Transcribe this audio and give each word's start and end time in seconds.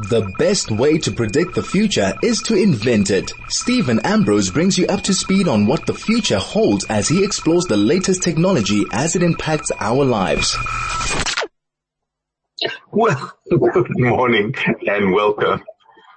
The 0.00 0.28
best 0.38 0.72
way 0.72 0.98
to 0.98 1.12
predict 1.12 1.54
the 1.54 1.62
future 1.62 2.14
is 2.20 2.42
to 2.42 2.56
invent 2.56 3.10
it. 3.10 3.32
Steven 3.48 4.00
Ambrose 4.00 4.50
brings 4.50 4.76
you 4.76 4.88
up 4.88 5.02
to 5.02 5.14
speed 5.14 5.46
on 5.46 5.66
what 5.68 5.86
the 5.86 5.94
future 5.94 6.40
holds 6.40 6.84
as 6.86 7.06
he 7.06 7.22
explores 7.22 7.66
the 7.66 7.76
latest 7.76 8.20
technology 8.20 8.84
as 8.90 9.14
it 9.14 9.22
impacts 9.22 9.70
our 9.78 10.04
lives. 10.04 10.56
Well, 12.90 13.38
good 13.48 13.88
morning 14.00 14.56
and 14.84 15.12
welcome. 15.12 15.62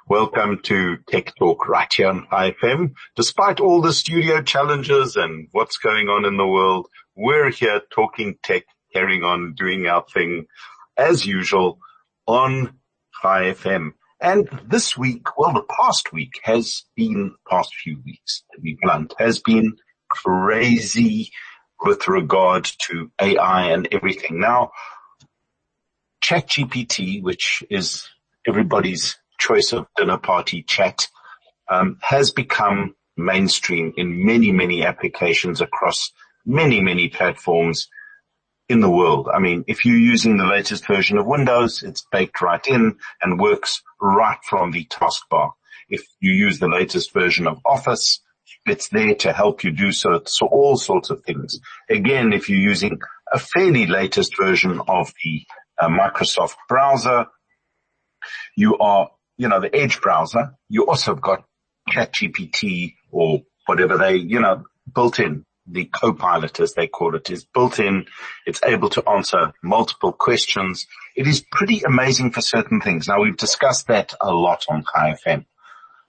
Welcome 0.09 0.59
to 0.63 0.97
Tech 1.07 1.35
Talk 1.35 1.69
right 1.69 1.93
here 1.93 2.07
on 2.07 2.25
Chai 2.31 2.55
FM. 2.59 2.93
Despite 3.15 3.59
all 3.59 3.81
the 3.81 3.93
studio 3.93 4.41
challenges 4.41 5.17
and 5.17 5.49
what's 5.51 5.77
going 5.77 6.09
on 6.09 6.25
in 6.25 6.37
the 6.37 6.47
world, 6.47 6.87
we're 7.15 7.51
here 7.51 7.81
talking 7.91 8.39
tech, 8.41 8.63
carrying 8.91 9.23
on 9.23 9.53
doing 9.53 9.85
our 9.85 10.03
thing 10.11 10.47
as 10.97 11.27
usual 11.27 11.77
on 12.25 12.76
Chai 13.21 13.53
FM. 13.53 13.93
And 14.19 14.49
this 14.65 14.97
week, 14.97 15.37
well, 15.37 15.53
the 15.53 15.63
past 15.63 16.11
week 16.11 16.39
has 16.43 16.83
been, 16.95 17.35
past 17.49 17.75
few 17.75 18.01
weeks, 18.03 18.43
to 18.53 18.61
be 18.61 18.77
blunt, 18.81 19.13
has 19.19 19.39
been 19.39 19.77
crazy 20.09 21.31
with 21.79 22.07
regard 22.07 22.65
to 22.87 23.11
AI 23.21 23.71
and 23.71 23.87
everything. 23.91 24.39
Now, 24.39 24.71
ChatGPT, 26.23 27.21
which 27.21 27.63
is 27.69 28.07
everybody's 28.47 29.17
choice 29.39 29.71
of 29.71 29.85
dinner 29.95 30.17
party 30.17 30.63
chat, 30.63 31.07
um, 31.69 31.97
has 32.01 32.31
become 32.31 32.95
mainstream 33.15 33.93
in 33.97 34.25
many, 34.25 34.51
many 34.51 34.83
applications 34.83 35.61
across 35.61 36.11
many, 36.45 36.81
many 36.81 37.09
platforms 37.09 37.87
in 38.69 38.81
the 38.81 38.89
world. 38.89 39.29
I 39.33 39.39
mean, 39.39 39.63
if 39.67 39.85
you're 39.85 39.97
using 39.97 40.37
the 40.37 40.45
latest 40.45 40.85
version 40.85 41.17
of 41.17 41.25
Windows, 41.25 41.83
it's 41.83 42.05
baked 42.11 42.41
right 42.41 42.65
in 42.67 42.97
and 43.21 43.39
works 43.39 43.81
right 44.01 44.37
from 44.43 44.71
the 44.71 44.85
taskbar. 44.85 45.51
If 45.89 46.03
you 46.19 46.33
use 46.33 46.59
the 46.59 46.67
latest 46.67 47.13
version 47.13 47.47
of 47.47 47.59
Office, 47.65 48.21
it's 48.65 48.89
there 48.89 49.15
to 49.15 49.31
help 49.31 49.63
you 49.63 49.71
do 49.71 49.91
so, 49.91 50.21
so 50.25 50.47
all 50.47 50.75
sorts 50.77 51.09
of 51.09 51.23
things. 51.23 51.59
Again, 51.89 52.33
if 52.33 52.49
you're 52.49 52.59
using 52.59 52.99
a 53.31 53.39
fairly 53.39 53.85
latest 53.85 54.35
version 54.37 54.81
of 54.87 55.13
the 55.23 55.45
uh, 55.79 55.87
Microsoft 55.87 56.55
browser, 56.67 57.27
you 58.57 58.77
are, 58.79 59.09
you 59.37 59.47
know, 59.47 59.61
the 59.61 59.73
Edge 59.73 60.01
browser, 60.01 60.55
you 60.67 60.87
also 60.87 61.13
have 61.13 61.21
got 61.21 61.45
ChatGPT 61.89 62.95
or 63.11 63.43
whatever 63.65 63.97
they, 63.97 64.15
you 64.15 64.41
know, 64.41 64.63
built 64.93 65.19
in 65.19 65.45
the 65.67 65.85
co-pilot 65.85 66.59
as 66.59 66.73
they 66.73 66.87
call 66.87 67.15
it 67.15 67.29
is 67.29 67.45
built 67.45 67.79
in. 67.79 68.05
It's 68.45 68.63
able 68.63 68.89
to 68.91 69.09
answer 69.09 69.53
multiple 69.61 70.11
questions. 70.11 70.87
It 71.15 71.27
is 71.27 71.45
pretty 71.51 71.81
amazing 71.81 72.31
for 72.31 72.41
certain 72.41 72.81
things. 72.81 73.07
Now 73.07 73.21
we've 73.21 73.37
discussed 73.37 73.87
that 73.87 74.13
a 74.21 74.31
lot 74.31 74.65
on 74.69 74.83
FM. 74.95 75.45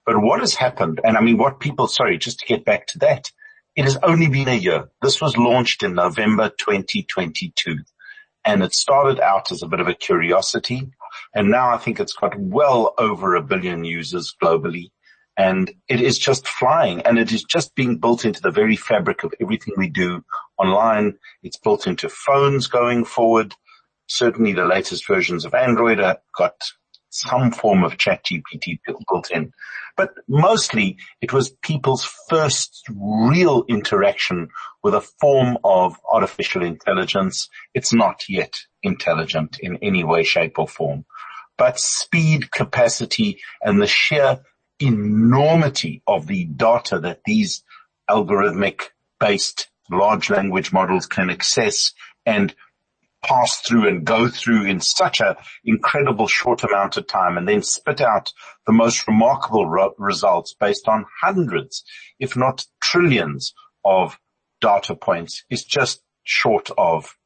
But 0.06 0.22
what 0.22 0.40
has 0.40 0.54
happened, 0.54 1.00
and 1.04 1.16
I 1.16 1.20
mean 1.20 1.38
what 1.38 1.60
people, 1.60 1.88
sorry, 1.88 2.18
just 2.18 2.40
to 2.40 2.46
get 2.46 2.64
back 2.64 2.86
to 2.88 2.98
that, 3.00 3.30
it 3.76 3.84
has 3.84 3.98
only 4.02 4.28
been 4.28 4.48
a 4.48 4.54
year. 4.54 4.88
This 5.02 5.20
was 5.20 5.36
launched 5.36 5.82
in 5.82 5.94
November 5.94 6.48
2022 6.48 7.78
and 8.44 8.62
it 8.62 8.72
started 8.72 9.20
out 9.20 9.52
as 9.52 9.62
a 9.62 9.68
bit 9.68 9.80
of 9.80 9.88
a 9.88 9.94
curiosity 9.94 10.90
and 11.34 11.50
now 11.50 11.70
I 11.72 11.78
think 11.78 12.00
it's 12.00 12.14
got 12.14 12.38
well 12.38 12.94
over 12.98 13.34
a 13.34 13.42
billion 13.42 13.84
users 13.84 14.34
globally 14.42 14.90
and 15.38 15.70
it 15.88 16.00
is 16.00 16.18
just 16.18 16.48
flying 16.48 17.00
and 17.02 17.16
it 17.16 17.30
is 17.30 17.44
just 17.44 17.76
being 17.76 17.98
built 17.98 18.24
into 18.24 18.42
the 18.42 18.50
very 18.50 18.74
fabric 18.74 19.22
of 19.22 19.32
everything 19.40 19.72
we 19.76 19.88
do 19.88 20.24
online. 20.58 21.14
It's 21.44 21.56
built 21.56 21.86
into 21.86 22.08
phones 22.08 22.66
going 22.66 23.04
forward. 23.04 23.54
Certainly 24.08 24.54
the 24.54 24.64
latest 24.64 25.06
versions 25.06 25.44
of 25.44 25.54
Android 25.54 26.00
have 26.00 26.18
got 26.36 26.60
some 27.10 27.52
form 27.52 27.84
of 27.84 27.98
chat 27.98 28.24
GPT 28.24 28.80
built 28.84 29.30
in, 29.30 29.52
but 29.96 30.10
mostly 30.26 30.98
it 31.20 31.32
was 31.32 31.50
people's 31.62 32.04
first 32.28 32.82
real 32.90 33.64
interaction 33.68 34.48
with 34.82 34.94
a 34.94 35.00
form 35.20 35.56
of 35.62 35.96
artificial 36.12 36.64
intelligence. 36.64 37.48
It's 37.74 37.94
not 37.94 38.24
yet 38.28 38.54
intelligent 38.82 39.58
in 39.60 39.78
any 39.82 40.02
way, 40.02 40.24
shape 40.24 40.58
or 40.58 40.66
form, 40.66 41.06
but 41.56 41.78
speed, 41.78 42.50
capacity 42.50 43.40
and 43.62 43.80
the 43.80 43.86
sheer 43.86 44.40
enormity 44.80 46.02
of 46.06 46.26
the 46.26 46.44
data 46.44 47.00
that 47.00 47.20
these 47.24 47.62
algorithmic 48.08 48.82
based 49.20 49.68
large 49.90 50.30
language 50.30 50.72
models 50.72 51.06
can 51.06 51.30
access 51.30 51.92
and 52.26 52.54
pass 53.22 53.60
through 53.60 53.88
and 53.88 54.04
go 54.04 54.28
through 54.28 54.64
in 54.64 54.80
such 54.80 55.20
a 55.20 55.36
incredible 55.64 56.28
short 56.28 56.62
amount 56.62 56.96
of 56.96 57.06
time 57.06 57.36
and 57.36 57.48
then 57.48 57.62
spit 57.62 58.00
out 58.00 58.32
the 58.66 58.72
most 58.72 59.08
remarkable 59.08 59.66
results 59.98 60.54
based 60.58 60.88
on 60.88 61.04
hundreds, 61.20 61.84
if 62.20 62.36
not 62.36 62.64
trillions 62.80 63.54
of 63.84 64.18
data 64.60 64.94
points 64.94 65.44
is 65.50 65.64
just 65.64 66.00
short 66.22 66.70
of 66.78 67.16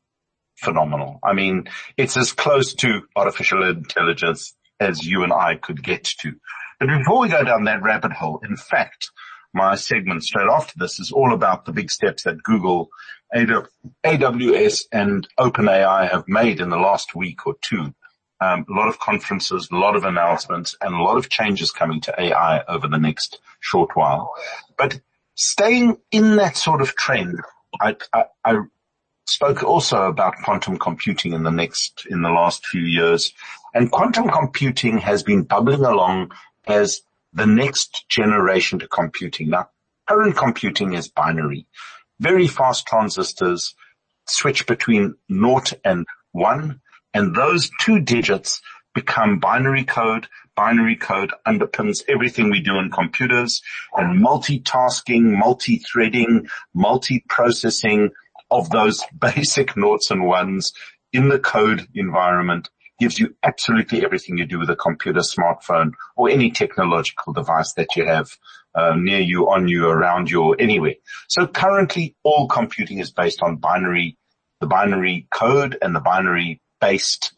phenomenal. 0.56 1.18
I 1.22 1.34
mean, 1.34 1.68
it's 1.96 2.16
as 2.16 2.32
close 2.32 2.74
to 2.74 3.02
artificial 3.16 3.68
intelligence 3.68 4.54
as 4.80 5.04
you 5.04 5.24
and 5.24 5.32
I 5.32 5.56
could 5.56 5.82
get 5.82 6.04
to. 6.20 6.34
Before 6.86 7.20
we 7.20 7.28
go 7.28 7.44
down 7.44 7.64
that 7.64 7.82
rabbit 7.82 8.12
hole, 8.12 8.40
in 8.48 8.56
fact, 8.56 9.10
my 9.54 9.74
segment 9.74 10.24
straight 10.24 10.48
after 10.50 10.74
this 10.76 10.98
is 10.98 11.12
all 11.12 11.32
about 11.32 11.64
the 11.64 11.72
big 11.72 11.90
steps 11.90 12.24
that 12.24 12.42
Google, 12.42 12.88
AWS 13.34 14.82
and 14.90 15.28
OpenAI 15.38 16.10
have 16.10 16.24
made 16.26 16.60
in 16.60 16.70
the 16.70 16.78
last 16.78 17.14
week 17.14 17.46
or 17.46 17.54
two. 17.60 17.94
Um, 18.40 18.66
a 18.68 18.72
lot 18.72 18.88
of 18.88 18.98
conferences, 18.98 19.68
a 19.70 19.76
lot 19.76 19.94
of 19.94 20.04
announcements 20.04 20.74
and 20.80 20.94
a 20.94 21.02
lot 21.02 21.16
of 21.16 21.28
changes 21.28 21.70
coming 21.70 22.00
to 22.00 22.20
AI 22.20 22.64
over 22.64 22.88
the 22.88 22.98
next 22.98 23.38
short 23.60 23.94
while. 23.94 24.32
But 24.76 25.00
staying 25.36 25.98
in 26.10 26.36
that 26.36 26.56
sort 26.56 26.80
of 26.80 26.96
trend, 26.96 27.38
I, 27.80 27.96
I, 28.12 28.24
I 28.44 28.56
spoke 29.26 29.62
also 29.62 30.08
about 30.08 30.34
quantum 30.42 30.76
computing 30.78 31.34
in 31.34 31.44
the 31.44 31.50
next, 31.50 32.06
in 32.10 32.22
the 32.22 32.30
last 32.30 32.66
few 32.66 32.82
years. 32.82 33.32
And 33.74 33.92
quantum 33.92 34.28
computing 34.28 34.98
has 34.98 35.22
been 35.22 35.44
bubbling 35.44 35.84
along 35.84 36.32
as 36.66 37.02
the 37.32 37.46
next 37.46 38.04
generation 38.08 38.78
to 38.78 38.88
computing. 38.88 39.50
Now, 39.50 39.70
current 40.08 40.36
computing 40.36 40.92
is 40.94 41.08
binary. 41.08 41.66
Very 42.20 42.46
fast 42.46 42.86
transistors 42.86 43.74
switch 44.26 44.66
between 44.66 45.14
naught 45.28 45.72
and 45.84 46.06
one, 46.32 46.80
and 47.14 47.34
those 47.34 47.70
two 47.80 48.00
digits 48.00 48.60
become 48.94 49.38
binary 49.38 49.84
code. 49.84 50.28
Binary 50.54 50.96
code 50.96 51.32
underpins 51.46 52.02
everything 52.08 52.50
we 52.50 52.60
do 52.60 52.78
in 52.78 52.90
computers 52.90 53.62
and 53.96 54.22
multitasking, 54.22 55.36
multi-threading, 55.38 56.48
multi-processing 56.74 58.10
of 58.50 58.68
those 58.70 59.02
basic 59.18 59.76
noughts 59.76 60.10
and 60.10 60.24
ones 60.24 60.72
in 61.12 61.28
the 61.28 61.38
code 61.38 61.88
environment 61.94 62.68
gives 63.02 63.18
you 63.18 63.34
absolutely 63.42 64.04
everything 64.04 64.38
you 64.38 64.46
do 64.46 64.60
with 64.60 64.70
a 64.70 64.76
computer, 64.76 65.18
smartphone, 65.20 65.90
or 66.14 66.30
any 66.30 66.52
technological 66.52 67.32
device 67.32 67.72
that 67.72 67.96
you 67.96 68.06
have 68.06 68.30
uh, 68.76 68.94
near 68.96 69.18
you, 69.18 69.50
on 69.50 69.66
you, 69.66 69.88
around 69.88 70.30
you, 70.30 70.40
or 70.40 70.56
anywhere. 70.60 70.94
So 71.28 71.48
currently, 71.48 72.14
all 72.22 72.46
computing 72.46 73.00
is 73.00 73.10
based 73.10 73.42
on 73.42 73.56
binary, 73.56 74.16
the 74.60 74.68
binary 74.68 75.26
code 75.34 75.76
and 75.82 75.96
the 75.96 76.00
binary 76.00 76.60
based 76.80 77.34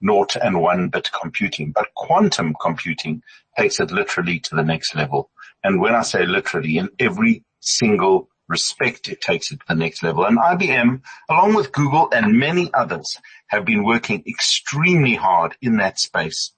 naught 0.00 0.36
and 0.36 0.60
one 0.60 0.90
bit 0.90 1.10
computing. 1.20 1.72
But 1.72 1.88
quantum 1.96 2.54
computing 2.60 3.22
takes 3.58 3.80
it 3.80 3.90
literally 3.90 4.38
to 4.38 4.54
the 4.54 4.62
next 4.62 4.94
level. 4.94 5.30
And 5.64 5.80
when 5.80 5.96
I 5.96 6.02
say 6.02 6.24
literally, 6.24 6.78
in 6.78 6.88
every 7.00 7.42
single 7.58 8.28
respect, 8.50 9.08
it 9.08 9.20
takes 9.20 9.52
it 9.52 9.60
to 9.60 9.66
the 9.68 9.74
next 9.74 10.02
level. 10.02 10.24
And 10.26 10.38
IBM, 10.38 11.00
along 11.30 11.54
with 11.54 11.72
Google 11.72 12.08
and 12.12 12.38
many 12.38 12.70
others, 12.74 13.16
have 13.46 13.64
been 13.64 13.84
working 13.84 14.22
extremely 14.26 15.14
hard 15.14 15.56
in 15.62 15.78
that 15.78 15.98
space 15.98 16.52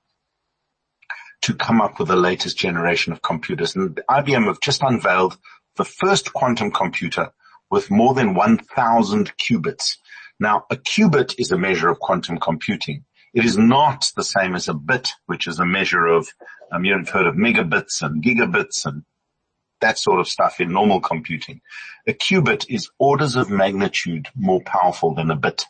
to 1.42 1.54
come 1.54 1.80
up 1.80 1.98
with 1.98 2.08
the 2.08 2.16
latest 2.16 2.56
generation 2.56 3.12
of 3.12 3.22
computers. 3.22 3.76
And 3.76 4.00
IBM 4.08 4.46
have 4.46 4.60
just 4.60 4.82
unveiled 4.82 5.36
the 5.76 5.84
first 5.84 6.32
quantum 6.32 6.70
computer 6.70 7.30
with 7.70 7.90
more 7.90 8.14
than 8.14 8.34
1000 8.34 9.32
qubits. 9.36 9.96
Now, 10.40 10.64
a 10.70 10.76
qubit 10.76 11.34
is 11.38 11.52
a 11.52 11.58
measure 11.58 11.88
of 11.88 11.98
quantum 11.98 12.38
computing. 12.38 13.04
It 13.34 13.44
is 13.44 13.56
not 13.56 14.10
the 14.16 14.24
same 14.24 14.54
as 14.54 14.68
a 14.68 14.74
bit, 14.74 15.12
which 15.26 15.46
is 15.46 15.58
a 15.58 15.66
measure 15.66 16.06
of, 16.06 16.28
um, 16.70 16.84
you've 16.84 17.08
heard 17.08 17.26
of 17.26 17.34
megabits 17.34 18.02
and 18.02 18.22
gigabits 18.22 18.84
and 18.84 19.04
that 19.82 19.98
sort 19.98 20.18
of 20.18 20.26
stuff 20.26 20.60
in 20.60 20.72
normal 20.72 21.00
computing. 21.00 21.60
A 22.06 22.12
qubit 22.12 22.66
is 22.68 22.90
orders 22.98 23.36
of 23.36 23.50
magnitude 23.50 24.28
more 24.34 24.62
powerful 24.62 25.14
than 25.14 25.30
a 25.30 25.36
bit. 25.36 25.64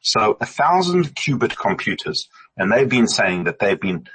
So 0.00 0.36
a 0.40 0.46
thousand 0.46 1.14
qubit 1.14 1.56
computers, 1.56 2.28
and 2.56 2.72
they've 2.72 2.88
been 2.88 3.08
saying 3.08 3.44
that 3.44 3.58
they've 3.58 3.80
been 3.80 4.08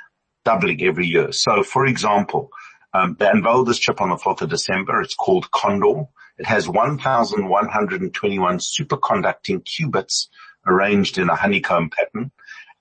doubling 0.43 0.83
every 0.83 1.07
year. 1.07 1.31
So 1.31 1.63
for 1.63 1.85
example, 1.85 2.49
um, 2.93 3.15
they 3.19 3.27
unveiled 3.27 3.67
this 3.67 3.79
chip 3.79 4.01
on 4.01 4.09
the 4.09 4.15
4th 4.15 4.41
of 4.41 4.49
December. 4.49 5.01
It's 5.01 5.15
called 5.15 5.49
Condor. 5.51 6.05
It 6.37 6.45
has 6.45 6.67
1,121 6.67 8.57
superconducting 8.57 9.63
qubits 9.63 10.27
arranged 10.65 11.17
in 11.17 11.29
a 11.29 11.35
honeycomb 11.35 11.89
pattern. 11.89 12.31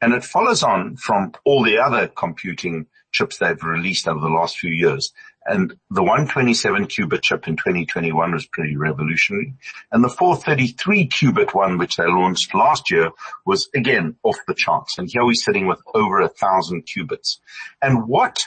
And 0.01 0.13
it 0.13 0.25
follows 0.25 0.63
on 0.63 0.97
from 0.97 1.33
all 1.45 1.63
the 1.63 1.79
other 1.79 2.09
computing 2.09 2.87
chips 3.13 3.39
they've 3.39 3.63
released 3.63 4.09
over 4.09 4.21
the 4.21 4.29
last 4.29 4.59
few 4.59 4.73
years. 4.73 5.13
And 5.47 5.75
the 5.91 6.03
127 6.03 6.87
qubit 6.87 7.23
chip 7.23 7.49
in 7.49 7.57
2021 7.57 8.33
was 8.33 8.47
pretty 8.47 8.77
revolutionary. 8.77 9.55
And 9.91 10.05
the 10.05 10.09
433 10.09 11.09
qubit 11.09 11.55
one, 11.55 11.79
which 11.79 11.97
they 11.97 12.07
launched 12.07 12.55
last 12.55 12.91
year 12.91 13.11
was 13.45 13.69
again 13.75 14.17
off 14.23 14.39
the 14.47 14.55
charts. 14.55 14.99
And 14.99 15.09
here 15.11 15.25
we're 15.25 15.35
sitting 15.35 15.67
with 15.67 15.81
over 15.95 16.21
a 16.21 16.29
thousand 16.29 16.87
qubits. 16.87 17.39
And 17.81 18.07
what 18.07 18.47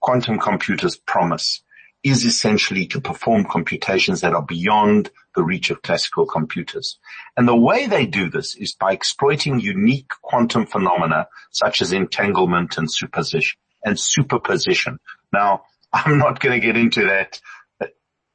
quantum 0.00 0.38
computers 0.38 0.96
promise 0.96 1.62
is 2.04 2.24
essentially 2.24 2.86
to 2.86 3.00
perform 3.00 3.44
computations 3.44 4.20
that 4.20 4.32
are 4.32 4.44
beyond 4.44 5.10
the 5.34 5.42
reach 5.42 5.70
of 5.70 5.82
classical 5.82 6.24
computers. 6.24 6.98
And 7.36 7.48
the 7.48 7.56
way 7.56 7.86
they 7.88 8.06
do 8.06 8.30
this 8.30 8.54
is 8.54 8.74
by 8.74 8.92
exploiting 8.92 9.58
unique 9.58 10.10
quantum 10.22 10.66
phenomena 10.66 11.26
such 11.50 11.82
as 11.82 11.92
entanglement 11.92 12.78
and 12.78 12.90
superposition 12.90 13.58
and 13.84 13.98
superposition. 13.98 14.98
Now, 15.32 15.62
I'm 16.04 16.18
not 16.18 16.40
going 16.40 16.60
to 16.60 16.66
get 16.66 16.76
into 16.76 17.06
that. 17.06 17.40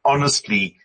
Honestly, 0.04 0.78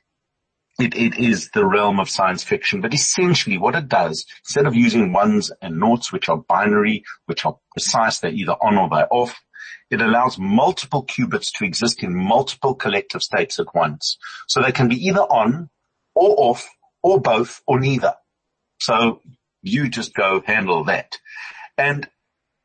it, 0.79 0.95
it 0.95 1.19
is 1.19 1.51
the 1.55 1.65
realm 1.65 2.01
of 2.01 2.11
science 2.11 2.45
fiction, 2.45 2.83
but 2.83 2.93
essentially 2.93 3.57
what 3.57 3.75
it 3.75 3.89
does, 3.89 4.27
instead 4.45 4.67
of 4.67 4.75
using 4.75 5.13
ones 5.13 5.51
and 5.63 5.81
noughts, 5.81 6.13
which 6.13 6.29
are 6.29 6.37
binary, 6.37 7.03
which 7.25 7.47
are 7.47 7.57
precise, 7.73 8.19
they're 8.19 8.31
either 8.31 8.53
on 8.53 8.77
or 8.77 8.89
they're 8.91 9.09
off, 9.11 9.41
it 9.91 10.03
allows 10.03 10.39
multiple 10.39 11.07
qubits 11.07 11.51
to 11.57 11.65
exist 11.65 12.03
in 12.03 12.15
multiple 12.15 12.75
collective 12.75 13.23
states 13.23 13.59
at 13.59 13.75
once. 13.75 14.19
So 14.49 14.61
they 14.61 14.73
can 14.73 14.89
be 14.89 15.07
either 15.07 15.23
on 15.23 15.71
or 16.15 16.35
off 16.39 16.69
or 17.03 17.21
both 17.21 17.63
or 17.67 17.81
neither. 17.81 18.15
So 18.81 19.23
you 19.63 19.89
just 19.89 20.15
go 20.15 20.43
handle 20.45 20.85
that. 20.85 21.17
And 21.79 22.09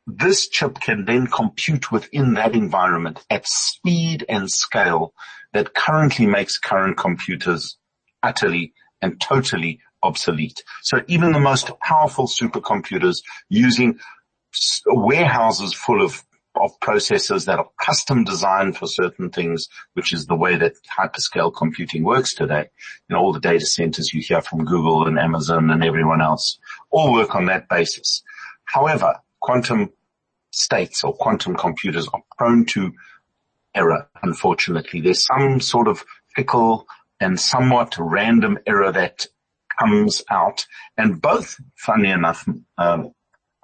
this 0.06 0.48
chip 0.48 0.80
can 0.80 1.04
then 1.04 1.26
compute 1.26 1.92
within 1.92 2.34
that 2.34 2.54
environment 2.54 3.24
at 3.30 3.46
speed 3.46 4.24
and 4.28 4.50
scale 4.50 5.14
that 5.52 5.74
currently 5.74 6.26
makes 6.26 6.58
current 6.58 6.96
computers 6.96 7.76
utterly 8.22 8.72
and 9.00 9.20
totally 9.20 9.80
obsolete. 10.02 10.62
So 10.82 11.02
even 11.06 11.32
the 11.32 11.40
most 11.40 11.70
powerful 11.80 12.26
supercomputers 12.26 13.22
using 13.48 13.98
warehouses 14.86 15.72
full 15.72 16.02
of 16.02 16.24
of 16.56 16.78
processors 16.80 17.46
that 17.46 17.58
are 17.58 17.70
custom 17.80 18.24
designed 18.24 18.76
for 18.76 18.86
certain 18.86 19.30
things, 19.30 19.68
which 19.94 20.12
is 20.12 20.26
the 20.26 20.36
way 20.36 20.56
that 20.56 20.74
hyperscale 20.98 21.54
computing 21.54 22.04
works 22.04 22.34
today. 22.34 22.68
Know, 23.08 23.18
all 23.18 23.32
the 23.32 23.40
data 23.40 23.64
centers 23.64 24.12
you 24.12 24.20
hear 24.20 24.42
from 24.42 24.66
Google 24.66 25.06
and 25.06 25.18
Amazon 25.18 25.70
and 25.70 25.82
everyone 25.82 26.20
else 26.20 26.58
all 26.90 27.12
work 27.12 27.34
on 27.34 27.46
that 27.46 27.70
basis. 27.70 28.22
However, 28.64 29.14
quantum 29.42 29.90
states 30.52 31.02
or 31.04 31.14
quantum 31.14 31.56
computers 31.56 32.08
are 32.12 32.22
prone 32.38 32.64
to 32.66 32.92
error, 33.74 34.08
unfortunately. 34.22 35.00
There's 35.00 35.26
some 35.26 35.60
sort 35.60 35.88
of 35.88 36.04
fickle 36.34 36.86
and 37.20 37.38
somewhat 37.38 37.96
random 37.98 38.58
error 38.66 38.92
that 38.92 39.26
comes 39.78 40.22
out 40.30 40.66
and 40.96 41.20
both, 41.20 41.56
funny 41.76 42.10
enough, 42.10 42.46
um, 42.78 43.12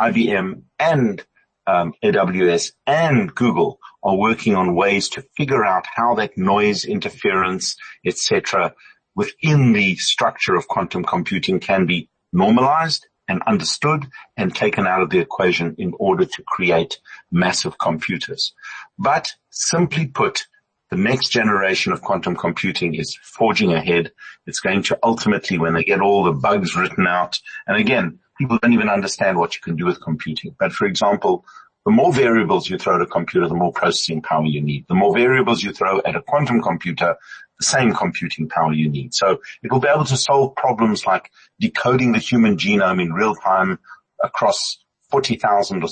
IBM 0.01 0.63
and 0.79 1.25
um, 1.67 1.93
AWS 2.03 2.73
and 2.87 3.35
Google 3.35 3.79
are 4.03 4.17
working 4.17 4.55
on 4.55 4.75
ways 4.75 5.11
to 5.11 5.25
figure 5.37 5.65
out 5.65 5.85
how 5.95 6.15
that 6.15 6.39
noise 6.39 6.85
interference, 6.85 7.77
etc., 8.07 8.75
within 9.15 9.73
the 9.73 9.97
structure 9.97 10.55
of 10.55 10.69
quantum 10.69 11.05
computing 11.05 11.61
can 11.61 11.87
be 11.87 12.09
normalized 12.33 13.07
and 13.29 13.43
understood 13.47 14.07
and 14.37 14.55
taken 14.55 14.87
out 14.87 15.03
of 15.03 15.11
the 15.11 15.19
equation 15.19 15.75
in 15.79 15.93
order 15.99 16.25
to 16.25 16.43
create 16.47 16.99
massive 17.31 17.79
computers. 17.79 18.55
But 18.99 19.33
simply 19.51 20.07
put, 20.07 20.47
the 20.91 20.97
next 20.97 21.29
generation 21.29 21.93
of 21.93 22.01
quantum 22.01 22.35
computing 22.35 22.95
is 22.95 23.17
forging 23.23 23.73
ahead. 23.75 24.11
It's 24.47 24.61
going 24.61 24.83
to 24.85 24.99
ultimately, 25.03 25.59
when 25.59 25.75
they 25.75 25.85
get 25.85 26.01
all 26.01 26.25
the 26.25 26.33
bugs 26.33 26.75
written 26.75 27.07
out, 27.07 27.39
and 27.67 27.77
again, 27.77 28.19
people 28.39 28.59
don't 28.63 28.73
even 28.73 28.89
understand 28.89 29.39
what 29.39 29.55
you 29.55 29.61
can 29.61 29.77
do 29.77 29.85
with 29.85 30.01
computing. 30.01 30.57
But 30.59 30.73
for 30.73 30.87
example, 30.87 31.45
the 31.85 31.93
more 31.93 32.13
variables 32.13 32.69
you 32.69 32.79
throw 32.79 32.97
at 32.97 33.03
a 33.03 33.07
computer, 33.07 33.49
the 33.49 33.55
more 33.55 33.73
processing 33.73 34.23
power 34.23 34.45
you 34.45 34.61
need. 34.61 34.87
The 34.89 34.95
more 34.95 35.15
variables 35.15 35.63
you 35.63 35.73
throw 35.73 36.01
at 36.05 36.17
a 36.17 36.23
quantum 36.23 36.63
computer, 36.63 37.17
the 37.59 37.65
same 37.65 37.93
computing 37.93 38.49
power 38.49 38.73
you 38.73 38.89
need. 38.89 39.15
So 39.15 39.41
it 39.63 39.73
will 39.73 39.81
be 39.81 39.89
able 39.89 40.05
to 40.07 40.17
solve 40.17 40.55
problems 40.57 41.07
like 41.07 41.31
decoding 41.61 42.13
the 42.13 42.19
human 42.19 42.57
genome 42.57 43.03
in 43.03 43.13
real 43.13 43.35
time 43.35 43.79
across 44.23 44.79
40,000 45.11 45.83
or 45.83 45.89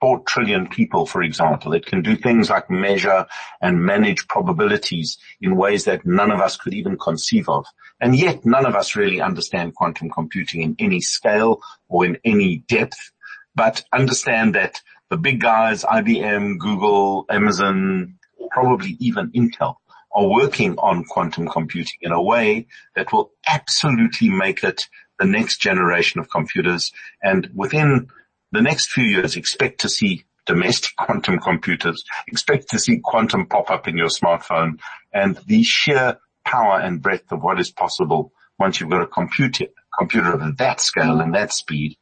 4 0.00 0.22
trillion 0.26 0.68
people, 0.68 1.06
for 1.06 1.22
example. 1.22 1.72
It 1.72 1.86
can 1.86 2.02
do 2.02 2.16
things 2.16 2.50
like 2.50 2.70
measure 2.70 3.26
and 3.62 3.84
manage 3.84 4.26
probabilities 4.28 5.18
in 5.40 5.56
ways 5.56 5.84
that 5.84 6.04
none 6.04 6.30
of 6.30 6.40
us 6.40 6.56
could 6.56 6.74
even 6.74 6.98
conceive 6.98 7.48
of. 7.48 7.64
And 8.00 8.14
yet 8.14 8.44
none 8.44 8.66
of 8.66 8.74
us 8.74 8.96
really 8.96 9.20
understand 9.20 9.74
quantum 9.74 10.10
computing 10.10 10.62
in 10.62 10.76
any 10.78 11.00
scale 11.00 11.60
or 11.88 12.04
in 12.04 12.18
any 12.24 12.58
depth, 12.68 13.12
but 13.54 13.84
understand 13.92 14.54
that 14.54 14.80
the 15.08 15.16
big 15.16 15.40
guys, 15.40 15.84
IBM, 15.84 16.58
Google, 16.58 17.24
Amazon, 17.30 18.18
probably 18.50 18.96
even 18.98 19.30
Intel 19.30 19.76
are 20.14 20.28
working 20.28 20.76
on 20.78 21.04
quantum 21.04 21.48
computing 21.48 21.98
in 22.00 22.12
a 22.12 22.22
way 22.22 22.66
that 22.94 23.12
will 23.12 23.32
absolutely 23.46 24.30
make 24.30 24.64
it 24.64 24.88
the 25.18 25.26
next 25.26 25.58
generation 25.58 26.20
of 26.20 26.30
computers. 26.30 26.92
And 27.22 27.50
within 27.54 28.08
the 28.52 28.62
next 28.62 28.90
few 28.90 29.04
years, 29.04 29.36
expect 29.36 29.80
to 29.80 29.88
see 29.88 30.24
domestic 30.46 30.94
quantum 30.98 31.38
computers, 31.38 32.04
expect 32.28 32.70
to 32.70 32.78
see 32.78 33.00
quantum 33.02 33.46
pop 33.46 33.70
up 33.70 33.88
in 33.88 33.96
your 33.96 34.08
smartphone 34.08 34.78
and 35.12 35.38
the 35.46 35.62
sheer 35.62 36.18
power 36.44 36.78
and 36.80 37.02
breadth 37.02 37.32
of 37.32 37.42
what 37.42 37.60
is 37.60 37.70
possible 37.70 38.32
once 38.58 38.80
you've 38.80 38.90
got 38.90 39.02
a 39.02 39.06
computer, 39.06 39.66
computer 39.98 40.32
of 40.32 40.56
that 40.56 40.80
scale 40.80 41.20
and 41.20 41.34
that 41.34 41.52
speed. 41.52 41.96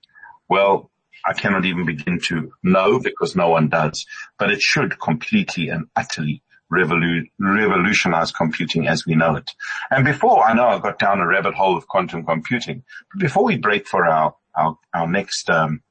Well, 0.48 0.90
I 1.26 1.32
cannot 1.32 1.64
even 1.64 1.86
begin 1.86 2.20
to 2.26 2.52
know 2.62 2.98
because 3.00 3.34
no 3.34 3.48
one 3.48 3.70
does, 3.70 4.06
but 4.38 4.50
it 4.50 4.60
should 4.60 5.00
completely 5.00 5.70
and 5.70 5.86
utterly 5.96 6.42
revolu- 6.74 7.30
revolutionize 7.38 8.32
computing 8.32 8.88
as 8.88 9.06
we 9.06 9.14
know 9.14 9.36
it. 9.36 9.50
And 9.90 10.04
before, 10.04 10.44
I 10.44 10.54
know 10.54 10.68
I 10.68 10.78
got 10.78 10.98
down 10.98 11.20
a 11.20 11.26
rabbit 11.26 11.54
hole 11.54 11.76
of 11.76 11.86
quantum 11.88 12.24
computing, 12.24 12.82
but 13.12 13.20
before 13.20 13.44
we 13.44 13.56
break 13.56 13.86
for 13.86 14.06
our, 14.06 14.34
our, 14.56 14.78
our 14.92 15.06
next, 15.06 15.48
um, 15.48 15.82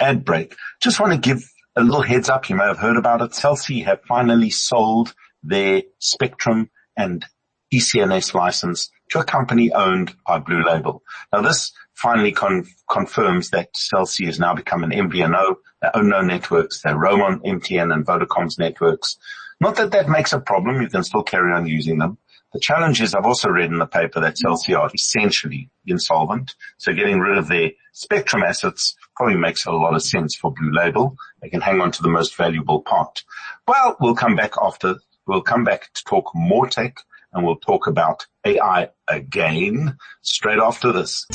ad 0.00 0.24
break, 0.24 0.56
just 0.80 1.00
want 1.00 1.12
to 1.12 1.18
give 1.18 1.44
a 1.76 1.82
little 1.82 2.02
heads 2.02 2.28
up. 2.28 2.48
You 2.48 2.56
may 2.56 2.64
have 2.64 2.78
heard 2.78 2.96
about 2.96 3.22
it. 3.22 3.34
Cell 3.34 3.56
C 3.56 3.80
have 3.82 4.02
finally 4.06 4.50
sold 4.50 5.14
their 5.42 5.82
Spectrum 5.98 6.70
and 6.96 7.24
ECNS 7.72 8.34
license 8.34 8.90
to 9.10 9.18
a 9.18 9.24
company 9.24 9.72
owned 9.72 10.14
by 10.26 10.38
Blue 10.38 10.62
Label. 10.64 11.02
Now 11.32 11.42
this 11.42 11.72
finally 11.94 12.32
con- 12.32 12.66
confirms 12.90 13.50
that 13.50 13.76
Cell 13.76 14.06
C 14.06 14.26
has 14.26 14.38
now 14.38 14.54
become 14.54 14.84
an 14.84 14.90
MVNO. 14.90 15.56
They 15.82 15.88
own 15.94 16.08
no 16.08 16.20
networks. 16.20 16.82
They 16.82 16.94
roam 16.94 17.22
on 17.22 17.40
MTN 17.40 17.92
and 17.92 18.06
Vodacom's 18.06 18.58
networks. 18.58 19.16
Not 19.60 19.76
that 19.76 19.92
that 19.92 20.08
makes 20.08 20.32
a 20.32 20.40
problem. 20.40 20.82
You 20.82 20.88
can 20.88 21.04
still 21.04 21.22
carry 21.22 21.52
on 21.52 21.66
using 21.66 21.98
them. 21.98 22.18
The 22.52 22.60
challenge 22.60 23.02
is 23.02 23.14
I've 23.14 23.26
also 23.26 23.48
read 23.48 23.72
in 23.72 23.78
the 23.78 23.86
paper 23.86 24.20
that 24.20 24.38
Cell 24.38 24.56
C 24.56 24.74
are 24.74 24.88
essentially 24.94 25.70
insolvent. 25.86 26.54
So 26.78 26.92
getting 26.92 27.18
rid 27.18 27.36
of 27.36 27.48
their 27.48 27.72
spectrum 27.92 28.44
assets 28.44 28.94
probably 29.16 29.36
makes 29.36 29.66
a 29.66 29.72
lot 29.72 29.94
of 29.94 30.02
sense 30.02 30.36
for 30.36 30.52
Blue 30.52 30.72
Label. 30.72 31.16
They 31.42 31.48
can 31.48 31.60
hang 31.60 31.80
on 31.80 31.90
to 31.92 32.02
the 32.02 32.08
most 32.08 32.36
valuable 32.36 32.80
part. 32.82 33.24
Well, 33.66 33.96
we'll 34.00 34.14
come 34.14 34.36
back 34.36 34.52
after, 34.62 34.96
we'll 35.26 35.42
come 35.42 35.64
back 35.64 35.92
to 35.94 36.04
talk 36.04 36.30
more 36.32 36.68
tech 36.68 36.98
and 37.32 37.44
we'll 37.44 37.56
talk 37.56 37.88
about 37.88 38.26
AI 38.44 38.90
again 39.08 39.96
straight 40.22 40.60
after 40.60 40.92
this. 40.92 41.26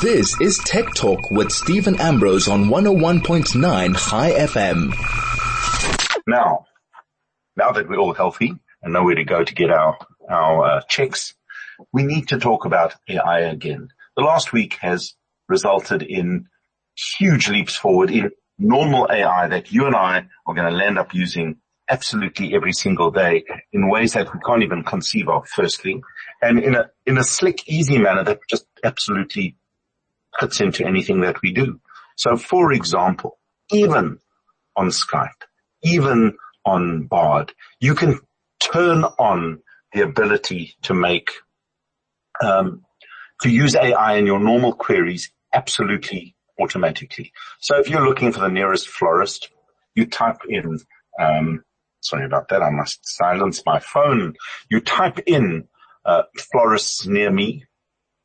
This 0.00 0.40
is 0.40 0.58
Tech 0.58 0.94
Talk 0.94 1.30
with 1.30 1.52
Steven 1.52 2.00
Ambrose 2.00 2.48
on 2.48 2.64
101.9 2.64 3.96
Chai 3.96 4.30
FM. 4.30 4.94
Now, 6.26 6.66
now 7.56 7.72
that 7.72 7.88
we're 7.88 7.98
all 7.98 8.14
healthy 8.14 8.54
and 8.82 8.92
know 8.92 9.04
where 9.04 9.14
to 9.14 9.24
go 9.24 9.44
to 9.44 9.54
get 9.54 9.70
our, 9.70 9.98
our 10.28 10.64
uh, 10.64 10.80
checks, 10.88 11.34
we 11.92 12.04
need 12.04 12.28
to 12.28 12.38
talk 12.38 12.64
about 12.64 12.94
AI 13.08 13.40
again. 13.40 13.88
The 14.16 14.22
last 14.22 14.52
week 14.52 14.78
has 14.80 15.14
resulted 15.48 16.02
in 16.02 16.46
huge 17.18 17.48
leaps 17.48 17.76
forward 17.76 18.10
in 18.10 18.30
normal 18.58 19.08
AI 19.10 19.48
that 19.48 19.72
you 19.72 19.86
and 19.86 19.94
I 19.94 20.26
are 20.46 20.54
going 20.54 20.70
to 20.70 20.76
land 20.76 20.98
up 20.98 21.12
using 21.12 21.56
absolutely 21.90 22.54
every 22.54 22.72
single 22.72 23.10
day 23.10 23.44
in 23.72 23.90
ways 23.90 24.14
that 24.14 24.32
we 24.32 24.40
can't 24.40 24.62
even 24.62 24.84
conceive 24.84 25.28
of, 25.28 25.46
firstly, 25.48 26.00
and 26.40 26.58
in 26.58 26.76
a, 26.76 26.90
in 27.04 27.18
a 27.18 27.24
slick, 27.24 27.68
easy 27.68 27.98
manner 27.98 28.24
that 28.24 28.40
just 28.48 28.66
absolutely 28.82 29.56
fits 30.38 30.60
into 30.60 30.86
anything 30.86 31.20
that 31.22 31.40
we 31.42 31.52
do. 31.52 31.80
So 32.16 32.36
for 32.36 32.72
example, 32.72 33.38
even 33.70 34.18
on 34.76 34.88
Skype, 34.88 35.42
even 35.82 36.36
on 36.64 37.04
Bard, 37.04 37.52
you 37.80 37.94
can 37.94 38.20
turn 38.60 39.04
on 39.04 39.62
the 39.92 40.02
ability 40.02 40.76
to 40.82 40.94
make, 40.94 41.30
um, 42.42 42.82
to 43.42 43.50
use 43.50 43.74
AI 43.74 44.14
in 44.14 44.26
your 44.26 44.40
normal 44.40 44.72
queries 44.72 45.30
absolutely 45.52 46.34
automatically. 46.60 47.32
So 47.60 47.78
if 47.78 47.88
you're 47.88 48.06
looking 48.06 48.32
for 48.32 48.40
the 48.40 48.48
nearest 48.48 48.88
florist, 48.88 49.50
you 49.94 50.06
type 50.06 50.42
in, 50.48 50.78
um, 51.18 51.64
sorry 52.00 52.24
about 52.24 52.48
that, 52.48 52.62
I 52.62 52.70
must 52.70 53.00
silence 53.02 53.62
my 53.66 53.80
phone. 53.80 54.34
You 54.70 54.80
type 54.80 55.18
in 55.26 55.68
uh, 56.04 56.22
florists 56.50 57.06
near 57.06 57.30
me, 57.30 57.64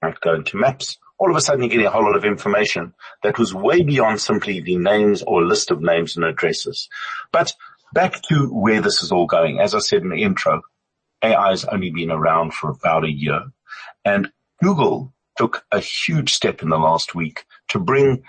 might 0.01 0.21
go 0.21 0.35
into 0.35 0.57
maps, 0.57 0.97
all 1.19 1.31
of 1.31 1.35
a 1.35 1.41
sudden 1.41 1.61
you're 1.61 1.69
getting 1.69 1.85
a 1.85 1.91
whole 1.91 2.03
lot 2.03 2.15
of 2.15 2.25
information 2.25 2.93
that 3.23 3.39
was 3.39 3.53
way 3.53 3.81
beyond 3.81 4.21
simply 4.21 4.61
the 4.61 4.77
names 4.77 5.23
or 5.23 5.43
list 5.43 5.71
of 5.71 5.81
names 5.81 6.15
and 6.15 6.25
addresses. 6.25 6.89
But 7.31 7.53
back 7.93 8.21
to 8.23 8.47
where 8.47 8.81
this 8.81 9.01
is 9.01 9.11
all 9.11 9.25
going. 9.25 9.59
As 9.59 9.73
I 9.73 9.79
said 9.79 10.01
in 10.01 10.09
the 10.09 10.23
intro, 10.23 10.61
AI 11.23 11.49
has 11.49 11.65
only 11.65 11.89
been 11.91 12.11
around 12.11 12.53
for 12.53 12.69
about 12.69 13.03
a 13.03 13.11
year 13.11 13.41
and 14.05 14.31
Google 14.61 15.13
took 15.37 15.63
a 15.71 15.79
huge 15.79 16.33
step 16.33 16.61
in 16.61 16.69
the 16.69 16.77
last 16.77 17.13
week 17.13 17.45
to 17.69 17.79
bring 17.79 18.23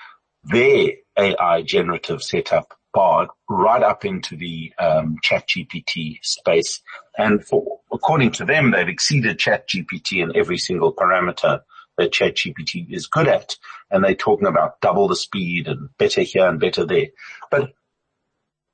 their 0.45 0.93
AI 1.17 1.63
generative 1.63 2.23
setup 2.23 2.75
Bard 2.95 3.29
right 3.49 3.83
up 3.83 4.05
into 4.05 4.37
the 4.37 4.73
um, 4.79 5.19
ChatGPT 5.23 6.19
space. 6.23 6.81
And 7.17 7.45
for, 7.45 7.81
according 7.93 8.33
to 8.33 8.45
them, 8.45 8.71
they've 8.71 8.89
exceeded 8.89 9.39
ChatGPT 9.39 10.23
in 10.23 10.33
every 10.35 10.59
single 10.59 10.95
parameter 10.95 11.61
that 11.99 12.13
ChatGPT 12.13 12.91
is 12.91 13.07
good 13.07 13.29
at. 13.29 13.57
And 13.91 14.03
they're 14.03 14.15
talking 14.15 14.47
about 14.47 14.81
double 14.81 15.09
the 15.09 15.17
speed 15.17 15.69
and 15.69 15.91
better 15.99 16.23
here 16.23 16.49
and 16.49 16.59
better 16.59 16.87
there. 16.87 17.09
But 17.51 17.73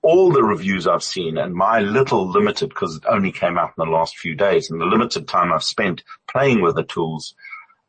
all 0.03 0.31
the 0.31 0.43
reviews 0.43 0.87
I've 0.87 1.03
seen 1.03 1.39
and 1.39 1.55
my 1.55 1.81
little 1.81 2.31
limited, 2.31 2.69
because 2.69 2.97
it 2.97 3.05
only 3.09 3.33
came 3.33 3.59
out 3.59 3.73
in 3.77 3.85
the 3.85 3.91
last 3.91 4.19
few 4.19 4.35
days 4.35 4.71
and 4.71 4.81
the 4.81 4.85
limited 4.85 5.27
time 5.27 5.53
I've 5.53 5.65
spent 5.65 6.05
playing 6.31 6.61
with 6.61 6.77
the 6.77 6.85
tools, 6.85 7.35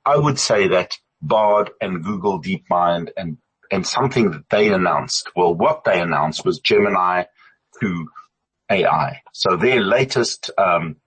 I 0.06 0.16
would 0.18 0.40
say 0.40 0.70
that 0.70 0.98
Bard 1.22 1.72
and 1.82 2.04
Google 2.04 2.42
DeepMind 2.42 3.10
and, 3.18 3.38
and 3.70 3.86
something 3.86 4.32
that 4.32 4.50
they 4.50 4.72
announced, 4.72 5.30
well, 5.36 5.54
what 5.54 5.84
they 5.84 6.00
announced 6.00 6.46
was 6.46 6.60
Gemini 6.60 7.26
2 7.82 8.08
AI. 8.72 9.22
So 9.34 9.58
their 9.58 9.82
latest, 9.82 10.52
um, 10.58 10.98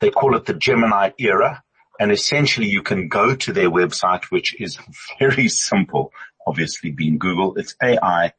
they 0.00 0.10
call 0.10 0.36
it 0.36 0.46
the 0.46 0.54
Gemini 0.54 1.10
era. 1.18 1.62
And 2.02 2.10
essentially 2.10 2.66
you 2.66 2.82
can 2.82 3.06
go 3.06 3.36
to 3.36 3.52
their 3.52 3.70
website, 3.70 4.24
which 4.24 4.60
is 4.60 4.76
very 5.20 5.46
simple, 5.46 6.12
obviously 6.44 6.90
being 6.90 7.16
Google. 7.16 7.54
It's 7.56 7.76
ai.google.com. 7.80 8.34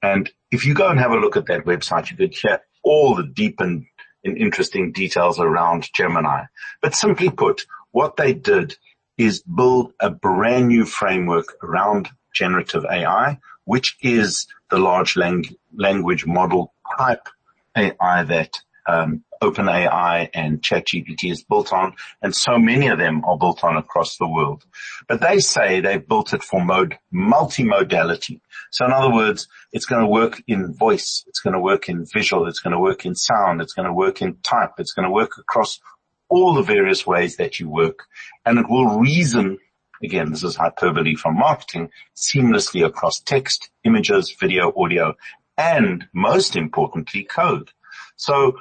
And 0.00 0.30
if 0.52 0.64
you 0.64 0.72
go 0.74 0.86
and 0.88 1.00
have 1.00 1.10
a 1.10 1.16
look 1.16 1.36
at 1.36 1.46
that 1.46 1.64
website, 1.64 2.12
you 2.12 2.16
could 2.16 2.32
hear 2.32 2.60
all 2.84 3.16
the 3.16 3.26
deep 3.26 3.58
and, 3.58 3.86
interesting 4.22 4.92
details 4.92 5.40
around 5.40 5.92
Gemini. 5.92 6.44
But 6.80 6.94
simply 6.94 7.28
put, 7.28 7.66
what 7.90 8.16
they 8.16 8.34
did 8.34 8.76
is 9.18 9.42
build 9.42 9.94
a 9.98 10.10
brand 10.10 10.68
new 10.68 10.84
framework 10.84 11.56
around 11.60 12.08
generative 12.32 12.84
AI, 12.88 13.40
which 13.64 13.96
is 14.00 14.46
the 14.70 14.78
large 14.78 15.16
lang- 15.16 15.56
language 15.76 16.24
model 16.24 16.72
type 16.96 17.28
AI 17.76 18.22
that 18.22 18.60
um, 18.86 19.24
OpenAI 19.42 20.30
and 20.34 20.62
ChatGPT 20.62 21.30
is 21.30 21.42
built 21.42 21.72
on, 21.72 21.94
and 22.22 22.34
so 22.34 22.58
many 22.58 22.88
of 22.88 22.98
them 22.98 23.24
are 23.24 23.38
built 23.38 23.62
on 23.64 23.76
across 23.76 24.16
the 24.16 24.28
world. 24.28 24.64
But 25.08 25.20
they 25.20 25.38
say 25.38 25.80
they've 25.80 26.06
built 26.06 26.32
it 26.32 26.42
for 26.42 26.64
mode, 26.64 26.98
multimodality. 27.12 28.40
So 28.70 28.84
in 28.86 28.92
other 28.92 29.12
words, 29.12 29.48
it's 29.72 29.86
going 29.86 30.02
to 30.02 30.08
work 30.08 30.42
in 30.46 30.72
voice, 30.72 31.24
it's 31.26 31.40
going 31.40 31.54
to 31.54 31.60
work 31.60 31.88
in 31.88 32.06
visual, 32.06 32.46
it's 32.46 32.60
going 32.60 32.72
to 32.72 32.80
work 32.80 33.04
in 33.04 33.14
sound, 33.14 33.60
it's 33.60 33.74
going 33.74 33.86
to 33.86 33.92
work 33.92 34.22
in 34.22 34.36
type, 34.42 34.72
it's 34.78 34.92
going 34.92 35.06
to 35.06 35.12
work 35.12 35.38
across 35.38 35.80
all 36.28 36.54
the 36.54 36.62
various 36.62 37.06
ways 37.06 37.36
that 37.36 37.60
you 37.60 37.68
work, 37.68 38.06
and 38.46 38.58
it 38.58 38.68
will 38.68 38.98
reason 38.98 39.58
again, 40.02 40.30
this 40.30 40.44
is 40.44 40.56
hyperbole 40.56 41.14
from 41.14 41.38
marketing, 41.38 41.90
seamlessly 42.14 42.84
across 42.84 43.20
text, 43.20 43.70
images, 43.84 44.34
video, 44.38 44.72
audio, 44.76 45.14
and 45.56 46.06
most 46.12 46.56
importantly, 46.56 47.24
code. 47.24 47.70
So 48.16 48.56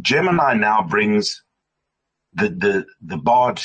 Gemini 0.00 0.54
now 0.54 0.82
brings 0.82 1.42
the, 2.34 2.48
the, 2.48 2.86
the 3.00 3.16
Bard 3.16 3.62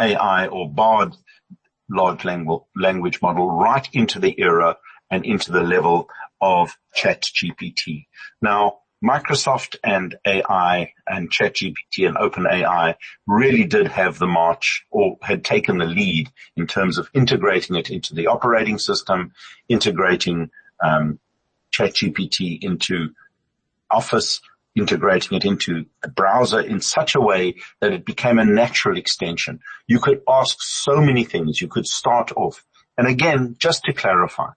AI 0.00 0.46
or 0.46 0.70
Bard 0.70 1.14
large 1.88 2.24
language 2.24 3.20
model 3.20 3.50
right 3.50 3.88
into 3.92 4.20
the 4.20 4.40
era 4.40 4.76
and 5.10 5.26
into 5.26 5.50
the 5.50 5.62
level 5.62 6.08
of 6.40 6.76
ChatGPT. 6.96 8.06
Now, 8.40 8.78
Microsoft 9.02 9.76
and 9.82 10.16
AI 10.26 10.92
and 11.06 11.30
ChatGPT 11.30 12.06
and 12.06 12.16
OpenAI 12.16 12.96
really 13.26 13.64
did 13.64 13.88
have 13.88 14.18
the 14.18 14.26
march 14.26 14.84
or 14.90 15.16
had 15.22 15.42
taken 15.42 15.78
the 15.78 15.86
lead 15.86 16.30
in 16.56 16.66
terms 16.66 16.98
of 16.98 17.08
integrating 17.14 17.76
it 17.76 17.90
into 17.90 18.14
the 18.14 18.26
operating 18.26 18.78
system, 18.78 19.32
integrating 19.68 20.50
um, 20.84 21.18
ChatGPT 21.74 22.62
into 22.62 23.10
Office, 23.90 24.40
integrating 24.76 25.36
it 25.36 25.44
into 25.44 25.86
the 26.02 26.08
browser 26.08 26.60
in 26.60 26.80
such 26.80 27.14
a 27.14 27.20
way 27.20 27.56
that 27.80 27.92
it 27.92 28.04
became 28.04 28.38
a 28.38 28.44
natural 28.44 28.96
extension. 28.96 29.60
You 29.86 30.00
could 30.00 30.22
ask 30.28 30.56
so 30.60 31.00
many 31.00 31.24
things. 31.24 31.60
You 31.60 31.68
could 31.68 31.86
start 31.86 32.32
off. 32.36 32.64
And 32.96 33.06
again, 33.06 33.56
just 33.58 33.84
to 33.84 33.92
clarify, 33.92 34.50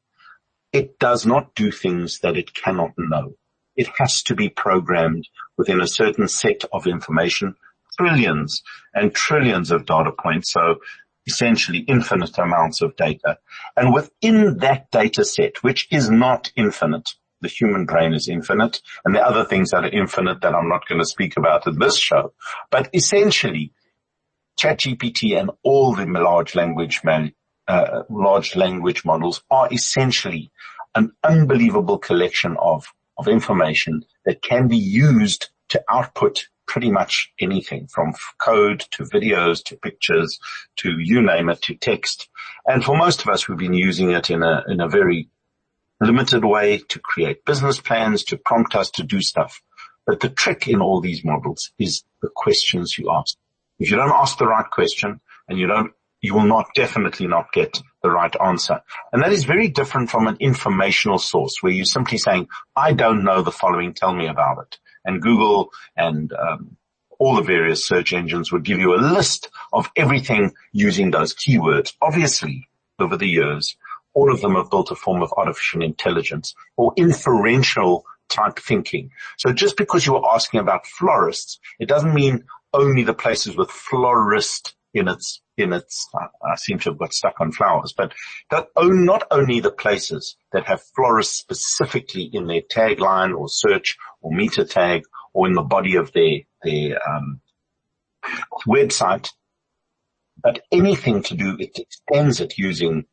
it 0.71 0.99
does 0.99 1.25
not 1.25 1.55
do 1.55 1.71
things 1.71 2.19
that 2.19 2.37
it 2.37 2.53
cannot 2.53 2.91
know. 2.97 3.35
It 3.75 3.89
has 3.97 4.21
to 4.23 4.35
be 4.35 4.49
programmed 4.49 5.27
within 5.57 5.81
a 5.81 5.87
certain 5.87 6.27
set 6.27 6.63
of 6.71 6.85
information, 6.85 7.55
trillions 7.97 8.61
and 8.93 9.13
trillions 9.13 9.71
of 9.71 9.85
data 9.85 10.11
points. 10.11 10.51
So 10.51 10.79
essentially 11.25 11.79
infinite 11.79 12.37
amounts 12.37 12.81
of 12.81 12.95
data. 12.95 13.37
And 13.75 13.93
within 13.93 14.57
that 14.57 14.91
data 14.91 15.25
set, 15.25 15.63
which 15.63 15.87
is 15.91 16.09
not 16.09 16.51
infinite, 16.55 17.11
the 17.43 17.49
human 17.49 17.85
brain 17.85 18.13
is 18.13 18.27
infinite 18.27 18.81
and 19.05 19.13
the 19.13 19.25
other 19.25 19.45
things 19.45 19.69
that 19.69 19.83
are 19.83 19.89
infinite 19.89 20.41
that 20.41 20.55
I'm 20.55 20.69
not 20.69 20.87
going 20.87 20.99
to 20.99 21.05
speak 21.05 21.37
about 21.37 21.67
in 21.67 21.77
this 21.77 21.97
show. 21.97 22.33
But 22.71 22.89
essentially, 22.93 23.73
ChatGPT 24.59 25.39
and 25.39 25.51
all 25.63 25.93
the 25.93 26.05
large 26.05 26.55
language 26.55 27.01
man, 27.03 27.33
uh, 27.67 28.03
large 28.09 28.55
language 28.55 29.05
models 29.05 29.43
are 29.51 29.67
essentially 29.71 30.51
an 30.95 31.11
unbelievable 31.23 31.97
collection 31.97 32.55
of, 32.59 32.85
of 33.17 33.27
information 33.27 34.05
that 34.25 34.41
can 34.41 34.67
be 34.67 34.77
used 34.77 35.49
to 35.69 35.83
output 35.89 36.47
pretty 36.65 36.91
much 36.91 37.31
anything 37.39 37.87
from 37.87 38.13
code 38.37 38.79
to 38.91 39.03
videos 39.03 39.63
to 39.63 39.75
pictures 39.75 40.39
to 40.77 40.97
you 40.99 41.21
name 41.21 41.49
it 41.49 41.61
to 41.61 41.75
text. 41.75 42.29
And 42.65 42.83
for 42.83 42.95
most 42.95 43.21
of 43.21 43.27
us, 43.27 43.47
we've 43.47 43.57
been 43.57 43.73
using 43.73 44.11
it 44.11 44.29
in 44.29 44.43
a, 44.43 44.63
in 44.67 44.79
a 44.79 44.87
very 44.87 45.29
limited 46.03 46.45
way 46.45 46.81
to 46.89 46.99
create 46.99 47.45
business 47.45 47.79
plans, 47.79 48.23
to 48.25 48.37
prompt 48.37 48.75
us 48.75 48.91
to 48.91 49.03
do 49.03 49.21
stuff. 49.21 49.61
But 50.05 50.19
the 50.19 50.29
trick 50.29 50.67
in 50.67 50.81
all 50.81 51.01
these 51.01 51.23
models 51.23 51.71
is 51.79 52.03
the 52.21 52.29
questions 52.35 52.97
you 52.97 53.11
ask. 53.11 53.37
If 53.79 53.89
you 53.89 53.97
don't 53.97 54.11
ask 54.11 54.37
the 54.37 54.47
right 54.47 54.69
question 54.69 55.21
and 55.47 55.57
you 55.57 55.67
don't, 55.67 55.93
you 56.21 56.33
will 56.33 56.45
not 56.45 56.67
definitely 56.73 57.27
not 57.27 57.51
get 57.51 57.81
the 58.01 58.09
right 58.09 58.33
answer. 58.41 58.81
And 59.11 59.21
that 59.21 59.33
is 59.33 59.43
very 59.43 59.67
different 59.67 60.09
from 60.09 60.27
an 60.27 60.37
informational 60.39 61.19
source 61.19 61.57
where 61.61 61.71
you're 61.71 61.85
simply 61.85 62.17
saying, 62.17 62.47
I 62.75 62.93
don't 62.93 63.23
know 63.23 63.41
the 63.41 63.51
following, 63.51 63.93
tell 63.93 64.13
me 64.13 64.27
about 64.27 64.59
it. 64.59 64.77
And 65.05 65.21
Google 65.21 65.71
and 65.97 66.31
um, 66.33 66.77
all 67.19 67.35
the 67.35 67.41
various 67.41 67.85
search 67.85 68.13
engines 68.13 68.51
would 68.51 68.63
give 68.63 68.79
you 68.79 68.95
a 68.95 68.97
list 68.97 69.49
of 69.71 69.89
everything 69.95 70.53
using 70.71 71.11
those 71.11 71.33
keywords. 71.33 71.93
Obviously, 72.01 72.67
over 72.99 73.17
the 73.17 73.27
years, 73.27 73.75
all 74.13 74.31
of 74.31 74.41
them 74.41 74.55
have 74.55 74.69
built 74.69 74.91
a 74.91 74.95
form 74.95 75.21
of 75.21 75.33
artificial 75.35 75.83
intelligence 75.83 76.53
or 76.77 76.93
inferential 76.97 78.05
type 78.29 78.59
thinking. 78.59 79.11
So 79.37 79.53
just 79.53 79.77
because 79.77 80.05
you 80.05 80.15
are 80.15 80.35
asking 80.35 80.59
about 80.59 80.87
florists, 80.87 81.59
it 81.79 81.87
doesn't 81.87 82.13
mean 82.13 82.45
only 82.73 83.03
the 83.03 83.13
places 83.13 83.55
with 83.55 83.69
florist 83.69 84.75
in 84.93 85.07
its, 85.07 85.41
in 85.57 85.73
its, 85.73 86.07
I 86.15 86.55
seem 86.55 86.79
to 86.79 86.91
have 86.91 86.99
got 86.99 87.13
stuck 87.13 87.41
on 87.41 87.51
flowers, 87.51 87.93
but 87.95 88.13
that, 88.51 88.67
not 88.77 89.23
only 89.31 89.59
the 89.59 89.71
places 89.71 90.35
that 90.51 90.67
have 90.67 90.83
florists 90.95 91.37
specifically 91.37 92.29
in 92.31 92.47
their 92.47 92.61
tagline 92.61 93.35
or 93.35 93.47
search 93.49 93.97
or 94.21 94.31
meta 94.31 94.65
tag 94.65 95.03
or 95.33 95.47
in 95.47 95.53
the 95.53 95.63
body 95.63 95.95
of 95.95 96.11
their, 96.13 96.41
their, 96.63 96.99
um, 97.07 97.41
website, 98.67 99.29
but 100.41 100.61
anything 100.71 101.23
to 101.23 101.35
do, 101.35 101.55
it 101.59 101.77
extends 101.77 102.39
it 102.39 102.57
using 102.57 103.05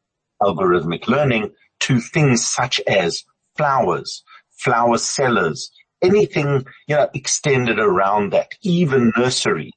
algorithmic 0.42 1.06
learning 1.06 1.50
to 1.80 2.00
things 2.00 2.46
such 2.46 2.80
as 2.86 3.24
flowers, 3.56 4.22
flower 4.50 4.98
sellers, 4.98 5.70
anything, 6.02 6.64
you 6.86 6.96
know, 6.96 7.08
extended 7.14 7.78
around 7.78 8.32
that, 8.32 8.52
even 8.62 9.12
nursery 9.16 9.72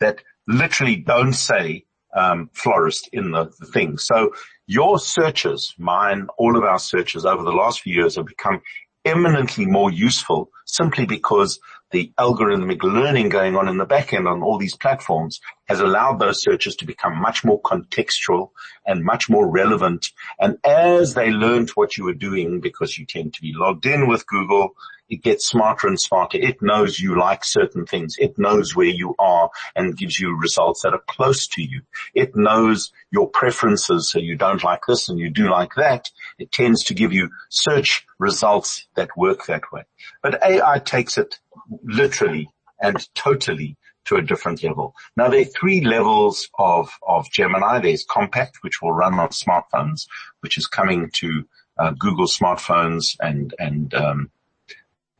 that 0.00 0.22
literally 0.46 0.96
don't 0.96 1.34
say 1.34 1.84
um, 2.14 2.50
florist 2.52 3.08
in 3.12 3.30
the, 3.32 3.50
the 3.60 3.66
thing. 3.66 3.98
So 3.98 4.32
your 4.66 4.98
searches, 4.98 5.74
mine, 5.78 6.28
all 6.38 6.56
of 6.56 6.64
our 6.64 6.78
searches 6.78 7.24
over 7.24 7.42
the 7.42 7.52
last 7.52 7.80
few 7.80 7.94
years 7.94 8.16
have 8.16 8.26
become 8.26 8.60
eminently 9.04 9.66
more 9.66 9.90
useful 9.90 10.50
simply 10.66 11.06
because 11.06 11.58
the 11.90 12.12
algorithmic 12.18 12.82
learning 12.82 13.28
going 13.28 13.56
on 13.56 13.68
in 13.68 13.78
the 13.78 13.86
back 13.86 14.12
end 14.12 14.28
on 14.28 14.42
all 14.42 14.58
these 14.58 14.76
platforms 14.76 15.40
has 15.66 15.80
allowed 15.80 16.18
those 16.18 16.42
searches 16.42 16.76
to 16.76 16.86
become 16.86 17.20
much 17.20 17.44
more 17.44 17.60
contextual 17.62 18.50
and 18.86 19.04
much 19.04 19.28
more 19.28 19.48
relevant. 19.48 20.10
And 20.38 20.58
as 20.64 21.14
they 21.14 21.30
learned 21.30 21.70
what 21.70 21.96
you 21.96 22.04
were 22.04 22.14
doing, 22.14 22.60
because 22.60 22.98
you 22.98 23.06
tend 23.06 23.34
to 23.34 23.42
be 23.42 23.52
logged 23.54 23.86
in 23.86 24.08
with 24.08 24.26
Google, 24.26 24.74
it 25.08 25.22
gets 25.22 25.48
smarter 25.48 25.86
and 25.86 25.98
smarter. 25.98 26.38
It 26.38 26.60
knows 26.60 27.00
you 27.00 27.18
like 27.18 27.44
certain 27.44 27.86
things. 27.86 28.16
It 28.18 28.38
knows 28.38 28.76
where 28.76 28.86
you 28.86 29.14
are 29.18 29.50
and 29.74 29.96
gives 29.96 30.20
you 30.20 30.36
results 30.36 30.82
that 30.82 30.92
are 30.92 31.02
close 31.08 31.46
to 31.48 31.62
you. 31.62 31.82
It 32.14 32.36
knows 32.36 32.92
your 33.10 33.28
preferences. 33.28 34.10
So 34.10 34.18
you 34.18 34.36
don't 34.36 34.62
like 34.62 34.82
this 34.86 35.08
and 35.08 35.18
you 35.18 35.30
do 35.30 35.48
like 35.48 35.74
that. 35.76 36.10
It 36.38 36.52
tends 36.52 36.84
to 36.84 36.94
give 36.94 37.12
you 37.12 37.30
search 37.48 38.06
results 38.18 38.86
that 38.96 39.16
work 39.16 39.46
that 39.46 39.72
way. 39.72 39.84
But 40.22 40.42
AI 40.42 40.78
takes 40.80 41.16
it 41.16 41.38
literally 41.82 42.48
and 42.80 42.96
totally 43.14 43.76
to 44.06 44.16
a 44.16 44.22
different 44.22 44.62
level. 44.62 44.94
Now 45.16 45.28
there 45.28 45.42
are 45.42 45.44
three 45.44 45.84
levels 45.84 46.48
of, 46.58 46.90
of 47.06 47.30
Gemini. 47.30 47.80
There's 47.80 48.04
compact, 48.08 48.58
which 48.62 48.80
will 48.80 48.92
run 48.92 49.14
on 49.14 49.28
smartphones, 49.28 50.06
which 50.40 50.56
is 50.56 50.66
coming 50.66 51.10
to 51.14 51.44
uh, 51.78 51.92
Google 51.98 52.26
smartphones 52.26 53.16
and, 53.20 53.54
and, 53.58 53.92
um, 53.94 54.30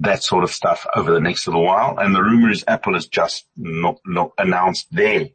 that 0.01 0.23
sort 0.23 0.45
of 0.45 0.51
stuff 0.51 0.87
over 0.95 1.13
the 1.13 1.21
next 1.21 1.47
little 1.47 1.65
while. 1.65 1.99
And 1.99 2.15
the 2.15 2.23
rumor 2.23 2.51
is 2.51 2.65
Apple 2.69 2.95
has 2.95 3.07
just 3.07 3.47
not, 3.57 3.99
not 4.07 4.31
announced 4.39 4.87
their 4.93 5.29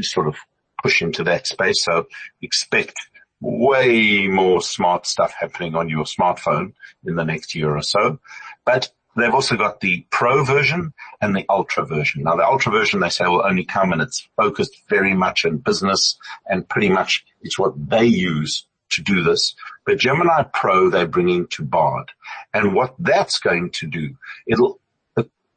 sort 0.00 0.28
of 0.28 0.36
push 0.82 1.02
into 1.02 1.24
that 1.24 1.46
space. 1.46 1.84
So 1.84 2.06
expect 2.40 2.94
way 3.40 4.28
more 4.28 4.62
smart 4.62 5.06
stuff 5.06 5.34
happening 5.38 5.74
on 5.74 5.88
your 5.88 6.04
smartphone 6.04 6.72
in 7.04 7.16
the 7.16 7.24
next 7.24 7.54
year 7.54 7.76
or 7.76 7.82
so. 7.82 8.18
But 8.64 8.90
they've 9.16 9.34
also 9.34 9.56
got 9.56 9.80
the 9.80 10.06
pro 10.10 10.44
version 10.44 10.92
and 11.20 11.34
the 11.34 11.44
ultra 11.48 11.84
version. 11.84 12.22
Now 12.22 12.36
the 12.36 12.46
ultra 12.46 12.72
version 12.72 13.00
they 13.00 13.08
say 13.08 13.26
will 13.26 13.44
only 13.44 13.64
come 13.64 13.92
and 13.92 14.02
it's 14.02 14.26
focused 14.36 14.76
very 14.88 15.14
much 15.14 15.44
on 15.44 15.58
business 15.58 16.16
and 16.46 16.68
pretty 16.68 16.88
much 16.88 17.24
it's 17.42 17.58
what 17.58 17.74
they 17.88 18.04
use 18.04 18.66
to 18.90 19.02
do 19.02 19.22
this. 19.22 19.54
But 19.84 19.98
Gemini 19.98 20.42
Pro 20.44 20.90
they're 20.90 21.06
bringing 21.06 21.46
to 21.48 21.62
Bard. 21.62 22.12
And 22.54 22.74
what 22.74 22.94
that's 22.98 23.38
going 23.38 23.70
to 23.72 23.86
do, 23.86 24.16
it'll 24.46 24.80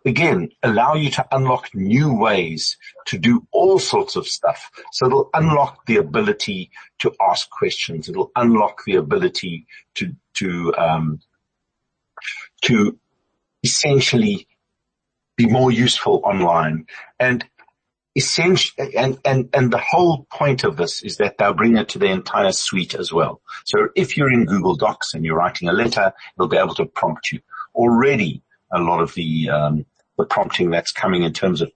again 0.05 0.49
allow 0.61 0.93
you 0.93 1.09
to 1.09 1.25
unlock 1.31 1.73
new 1.73 2.13
ways 2.13 2.77
to 3.07 3.17
do 3.17 3.45
all 3.51 3.79
sorts 3.79 4.15
of 4.15 4.27
stuff. 4.27 4.69
So 4.91 5.07
it'll 5.07 5.29
unlock 5.33 5.85
the 5.85 5.97
ability 5.97 6.71
to 6.99 7.13
ask 7.19 7.49
questions. 7.49 8.07
It'll 8.07 8.31
unlock 8.35 8.83
the 8.85 8.95
ability 8.95 9.65
to, 9.95 10.15
to, 10.35 10.75
um, 10.77 11.21
to 12.63 12.97
essentially 13.65 14.47
be 15.35 15.47
more 15.47 15.71
useful 15.71 16.21
online. 16.23 16.85
And 17.19 17.43
essentially, 18.15 18.95
and, 18.95 19.17
and, 19.25 19.49
and 19.53 19.71
the 19.71 19.83
whole 19.91 20.25
point 20.31 20.63
of 20.63 20.77
this 20.77 21.03
is 21.03 21.17
that 21.17 21.37
they'll 21.37 21.53
bring 21.61 21.77
it 21.77 21.89
to 21.89 21.99
the 21.99 22.11
entire 22.19 22.51
suite 22.51 22.95
as 22.95 23.11
well. 23.11 23.41
So 23.65 23.89
if 23.95 24.15
you're 24.15 24.31
in 24.31 24.45
Google 24.45 24.75
Docs 24.75 25.13
and 25.13 25.25
you're 25.25 25.37
writing 25.43 25.67
a 25.67 25.73
letter, 25.73 26.13
it'll 26.37 26.47
be 26.47 26.57
able 26.57 26.75
to 26.75 26.85
prompt 26.85 27.31
you. 27.31 27.39
Already 27.73 28.43
a 28.71 28.79
lot 28.79 29.01
of 29.01 29.13
the, 29.15 29.49
um, 29.49 29.85
the 30.17 30.25
prompting 30.25 30.69
that's 30.69 30.93
coming 30.93 31.23
in 31.23 31.33
terms 31.33 31.61
of 31.61 31.71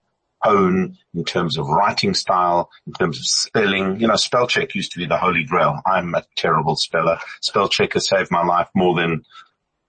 tone, 0.45 0.97
in 1.13 1.25
terms 1.25 1.57
of 1.57 1.67
writing 1.67 2.13
style, 2.13 2.69
in 2.87 2.93
terms 2.93 3.17
of 3.19 3.25
spelling. 3.25 3.99
You 3.99 4.07
know, 4.07 4.15
spell 4.15 4.47
check 4.47 4.75
used 4.75 4.93
to 4.93 4.99
be 4.99 5.05
the 5.05 5.17
holy 5.17 5.43
grail. 5.43 5.79
I'm 5.85 6.15
a 6.15 6.23
terrible 6.37 6.77
speller. 6.77 7.19
Spell 7.41 7.67
check 7.67 7.93
has 7.93 8.07
saved 8.07 8.31
my 8.31 8.45
life 8.45 8.69
more 8.73 8.95
than 8.95 9.25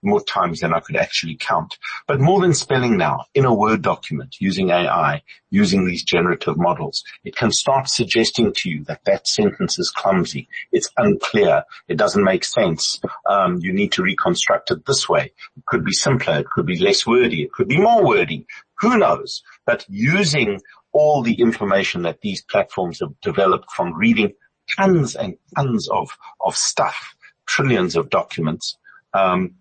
more 0.01 0.21
times 0.21 0.59
than 0.59 0.73
I 0.73 0.79
could 0.79 0.95
actually 0.95 1.35
count. 1.35 1.77
But 2.07 2.19
more 2.19 2.41
than 2.41 2.53
spelling 2.53 2.97
now, 2.97 3.25
in 3.33 3.45
a 3.45 3.53
Word 3.53 3.81
document, 3.81 4.37
using 4.39 4.69
AI, 4.69 5.21
using 5.49 5.85
these 5.85 6.03
generative 6.03 6.57
models, 6.57 7.03
it 7.23 7.35
can 7.35 7.51
start 7.51 7.87
suggesting 7.87 8.53
to 8.53 8.69
you 8.69 8.83
that 8.85 9.05
that 9.05 9.27
sentence 9.27 9.77
is 9.77 9.91
clumsy, 9.91 10.47
it's 10.71 10.89
unclear, 10.97 11.63
it 11.87 11.97
doesn't 11.97 12.23
make 12.23 12.43
sense, 12.43 12.99
um, 13.29 13.57
you 13.61 13.73
need 13.73 13.91
to 13.93 14.03
reconstruct 14.03 14.71
it 14.71 14.85
this 14.85 15.07
way. 15.07 15.31
It 15.57 15.65
could 15.65 15.85
be 15.85 15.91
simpler, 15.91 16.39
it 16.39 16.49
could 16.49 16.65
be 16.65 16.79
less 16.79 17.05
wordy, 17.05 17.43
it 17.43 17.51
could 17.51 17.67
be 17.67 17.79
more 17.79 18.05
wordy. 18.05 18.47
Who 18.79 18.97
knows? 18.97 19.43
But 19.65 19.85
using 19.87 20.61
all 20.91 21.21
the 21.21 21.35
information 21.35 22.01
that 22.03 22.21
these 22.21 22.41
platforms 22.43 22.99
have 22.99 23.19
developed 23.21 23.71
from 23.71 23.93
reading 23.93 24.33
tons 24.77 25.15
and 25.15 25.37
tons 25.55 25.87
of, 25.89 26.17
of 26.43 26.55
stuff, 26.55 27.15
trillions 27.45 27.95
of 27.95 28.09
documents, 28.09 28.77
um, 29.13 29.55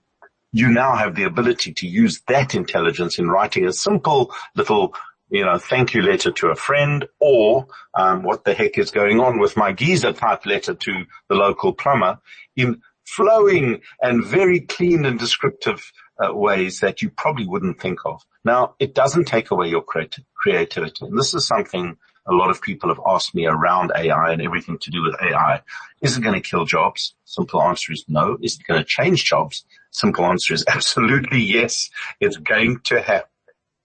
you 0.53 0.69
now 0.69 0.97
have 0.97 1.15
the 1.15 1.25
ability 1.25 1.73
to 1.75 1.87
use 1.87 2.23
that 2.29 2.55
intelligence 2.55 3.19
in 3.19 3.29
writing 3.29 3.67
a 3.67 3.73
simple 3.73 4.33
little 4.57 4.95
you 5.31 5.45
know, 5.45 5.59
thank 5.59 5.95
you 5.95 6.03
letter 6.03 6.33
to 6.33 6.49
a 6.49 6.57
friend 6.57 7.07
or 7.21 7.69
um, 7.95 8.25
what 8.25 8.45
the 8.45 8.53
heck 8.53 8.77
is 8.77 8.91
going 8.91 9.21
on 9.21 9.39
with 9.39 9.57
my 9.57 9.73
geyser 9.73 10.13
type 10.13 10.45
letter 10.45 10.75
to 10.75 11.05
the 11.29 11.37
local 11.37 11.73
plumber 11.73 12.19
in 12.57 12.83
flowing 13.07 13.81
and 14.03 14.25
very 14.25 14.61
clean 14.61 15.05
and 15.05 15.19
descriptive 15.19 15.93
uh, 16.19 16.35
ways 16.35 16.81
that 16.81 17.01
you 17.01 17.11
probably 17.11 17.47
wouldn't 17.47 17.81
think 17.81 18.01
of. 18.05 18.21
Now, 18.45 18.75
it 18.79 18.95
doesn't 18.95 19.27
take 19.27 19.51
away 19.51 19.69
your 19.69 19.83
creativity. 19.83 21.07
And 21.07 21.17
this 21.17 21.33
is 21.33 21.47
something 21.47 21.97
a 22.27 22.33
lot 22.33 22.51
of 22.51 22.61
people 22.61 22.89
have 22.89 23.01
asked 23.07 23.35
me 23.35 23.47
around 23.47 23.93
AI 23.97 24.33
and 24.33 24.43
everything 24.43 24.79
to 24.79 24.91
do 24.91 25.03
with 25.03 25.17
AI. 25.21 25.63
Is 26.03 26.17
it 26.17 26.23
going 26.23 26.41
to 26.41 26.49
kill 26.49 26.65
jobs? 26.65 27.15
Simple 27.25 27.63
answer 27.63 27.93
is 27.93 28.05
no. 28.09 28.37
Is 28.43 28.57
it 28.57 28.67
going 28.67 28.81
to 28.81 28.87
change 28.87 29.25
jobs? 29.25 29.65
Simple 29.91 30.25
answer 30.25 30.55
is 30.55 30.65
absolutely 30.69 31.41
yes. 31.41 31.91
It's 32.21 32.37
going 32.37 32.81
to 32.85 33.03
ha- 33.03 33.25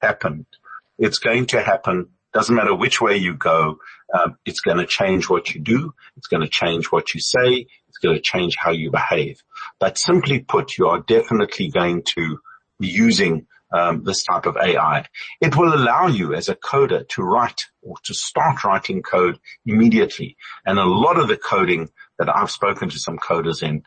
happen. 0.02 0.46
It's 0.98 1.20
going 1.20 1.48
to 1.48 1.62
happen. 1.62 2.10
Doesn't 2.34 2.56
matter 2.56 2.76
which 2.76 3.02
way 3.02 3.18
you 3.18 3.34
go. 3.36 3.80
Um, 4.14 4.38
it's 4.46 4.60
going 4.60 4.78
to 4.78 4.86
change 4.86 5.30
what 5.30 5.54
you 5.54 5.62
do. 5.62 5.94
It's 6.18 6.28
going 6.28 6.44
to 6.44 6.50
change 6.50 6.88
what 6.88 7.14
you 7.14 7.20
say. 7.20 7.68
It's 7.88 7.98
going 7.98 8.16
to 8.16 8.22
change 8.22 8.56
how 8.58 8.72
you 8.72 8.92
behave. 8.92 9.42
But 9.80 9.98
simply 9.98 10.40
put, 10.40 10.78
you 10.78 10.88
are 10.88 11.00
definitely 11.00 11.70
going 11.70 12.04
to 12.16 12.40
be 12.80 12.88
using 12.88 13.48
um, 13.72 14.04
this 14.04 14.24
type 14.24 14.46
of 14.46 14.58
AI. 14.58 15.06
It 15.42 15.56
will 15.56 15.74
allow 15.74 16.08
you 16.08 16.34
as 16.34 16.50
a 16.50 16.56
coder 16.56 17.08
to 17.10 17.24
write 17.24 17.66
or 17.82 17.96
to 18.04 18.14
start 18.14 18.64
writing 18.64 19.02
code 19.02 19.40
immediately. 19.66 20.38
And 20.66 20.78
a 20.78 20.86
lot 20.86 21.20
of 21.20 21.28
the 21.28 21.38
coding 21.38 21.90
that 22.20 22.34
I've 22.34 22.52
spoken 22.52 22.90
to 22.90 23.00
some 23.00 23.18
coders 23.18 23.64
in 23.64 23.84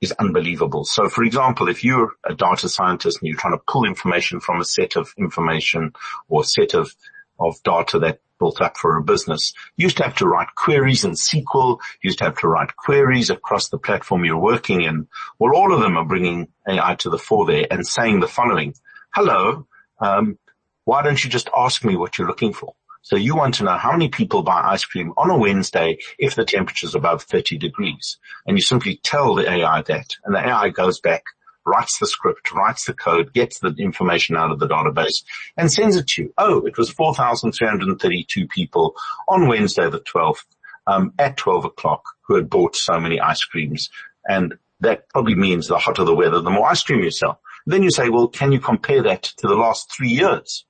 is 0.00 0.12
unbelievable. 0.12 0.84
So 0.84 1.08
for 1.08 1.24
example, 1.24 1.68
if 1.68 1.84
you're 1.84 2.12
a 2.24 2.34
data 2.34 2.68
scientist 2.68 3.18
and 3.20 3.28
you're 3.28 3.38
trying 3.38 3.54
to 3.54 3.62
pull 3.66 3.84
information 3.84 4.40
from 4.40 4.60
a 4.60 4.64
set 4.64 4.96
of 4.96 5.12
information 5.18 5.92
or 6.28 6.44
set 6.44 6.74
of, 6.74 6.94
of 7.38 7.62
data 7.62 7.98
that 8.00 8.20
built 8.38 8.60
up 8.60 8.76
for 8.76 8.96
a 8.96 9.02
business, 9.02 9.54
you 9.76 9.84
used 9.84 9.96
to 9.96 10.02
have 10.02 10.16
to 10.16 10.26
write 10.26 10.54
queries 10.54 11.04
in 11.04 11.12
SQL, 11.12 11.78
you 12.02 12.08
used 12.08 12.18
to 12.18 12.24
have 12.24 12.38
to 12.38 12.48
write 12.48 12.76
queries 12.76 13.30
across 13.30 13.70
the 13.70 13.78
platform 13.78 14.24
you're 14.24 14.38
working 14.38 14.82
in. 14.82 15.08
Well, 15.38 15.56
all 15.56 15.72
of 15.72 15.80
them 15.80 15.96
are 15.96 16.04
bringing 16.04 16.48
AI 16.68 16.94
to 16.96 17.10
the 17.10 17.18
fore 17.18 17.46
there 17.46 17.66
and 17.70 17.86
saying 17.86 18.20
the 18.20 18.28
following 18.28 18.74
hello, 19.14 19.66
um, 19.98 20.38
why 20.84 21.02
don't 21.02 21.22
you 21.24 21.30
just 21.30 21.48
ask 21.56 21.84
me 21.84 21.96
what 21.96 22.18
you're 22.18 22.28
looking 22.28 22.52
for? 22.52 22.74
So 23.06 23.14
you 23.14 23.36
want 23.36 23.54
to 23.54 23.62
know 23.62 23.76
how 23.76 23.92
many 23.92 24.08
people 24.08 24.42
buy 24.42 24.62
ice 24.64 24.84
cream 24.84 25.12
on 25.16 25.30
a 25.30 25.38
Wednesday 25.38 25.98
if 26.18 26.34
the 26.34 26.44
temperature 26.44 26.88
is 26.88 26.96
above 26.96 27.22
30 27.22 27.56
degrees. 27.56 28.18
And 28.48 28.56
you 28.56 28.60
simply 28.60 28.96
tell 29.04 29.36
the 29.36 29.48
AI 29.48 29.82
that 29.82 30.16
and 30.24 30.34
the 30.34 30.40
AI 30.40 30.70
goes 30.70 30.98
back, 30.98 31.22
writes 31.64 32.00
the 32.00 32.08
script, 32.08 32.50
writes 32.50 32.84
the 32.84 32.94
code, 32.94 33.32
gets 33.32 33.60
the 33.60 33.72
information 33.78 34.34
out 34.34 34.50
of 34.50 34.58
the 34.58 34.66
database 34.66 35.22
and 35.56 35.72
sends 35.72 35.94
it 35.94 36.08
to 36.08 36.22
you. 36.22 36.34
Oh, 36.36 36.66
it 36.66 36.76
was 36.76 36.90
4,332 36.90 38.48
people 38.48 38.96
on 39.28 39.46
Wednesday 39.46 39.88
the 39.88 40.00
12th 40.00 40.42
um, 40.88 41.12
at 41.16 41.36
12 41.36 41.66
o'clock 41.66 42.02
who 42.22 42.34
had 42.34 42.50
bought 42.50 42.74
so 42.74 42.98
many 42.98 43.20
ice 43.20 43.44
creams. 43.44 43.88
And 44.28 44.58
that 44.80 45.08
probably 45.10 45.36
means 45.36 45.68
the 45.68 45.78
hotter 45.78 46.02
the 46.02 46.12
weather, 46.12 46.40
the 46.40 46.50
more 46.50 46.68
ice 46.68 46.82
cream 46.82 47.04
you 47.04 47.12
sell. 47.12 47.40
Then 47.66 47.84
you 47.84 47.90
say, 47.92 48.08
well, 48.08 48.26
can 48.26 48.50
you 48.50 48.58
compare 48.58 49.04
that 49.04 49.22
to 49.22 49.46
the 49.46 49.54
last 49.54 49.94
three 49.96 50.10
years? 50.10 50.66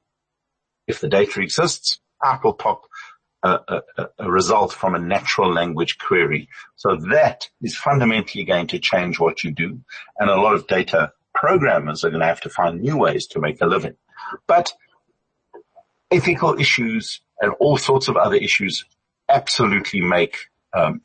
If 0.87 1.01
the 1.01 1.09
data 1.09 1.41
exists, 1.41 1.99
out 2.25 2.45
will 2.45 2.53
pop 2.53 2.83
a, 3.43 3.59
a, 3.69 4.07
a, 4.19 4.31
result 4.31 4.73
from 4.73 4.95
a 4.95 4.99
natural 4.99 5.53
language 5.53 5.99
query. 5.99 6.49
So 6.77 6.97
that 7.11 7.49
is 7.63 7.77
fundamentally 7.77 8.45
going 8.45 8.67
to 8.69 8.79
change 8.79 9.21
what 9.21 9.45
you 9.45 9.53
do. 9.53 9.81
And 10.19 10.31
a 10.31 10.41
lot 10.41 10.55
of 10.55 10.67
data 10.67 11.13
programmers 11.35 12.05
are 12.05 12.11
going 12.11 12.21
to 12.21 12.27
have 12.27 12.41
to 12.43 12.51
find 12.51 12.81
new 12.81 12.97
ways 12.97 13.27
to 13.29 13.41
make 13.41 13.61
a 13.61 13.67
living. 13.67 13.97
But 14.47 14.73
ethical 16.11 16.59
issues 16.59 17.21
and 17.41 17.53
all 17.61 17.77
sorts 17.77 18.09
of 18.09 18.17
other 18.17 18.37
issues 18.37 18.85
absolutely 19.29 20.01
make 20.01 20.37
um, 20.73 21.03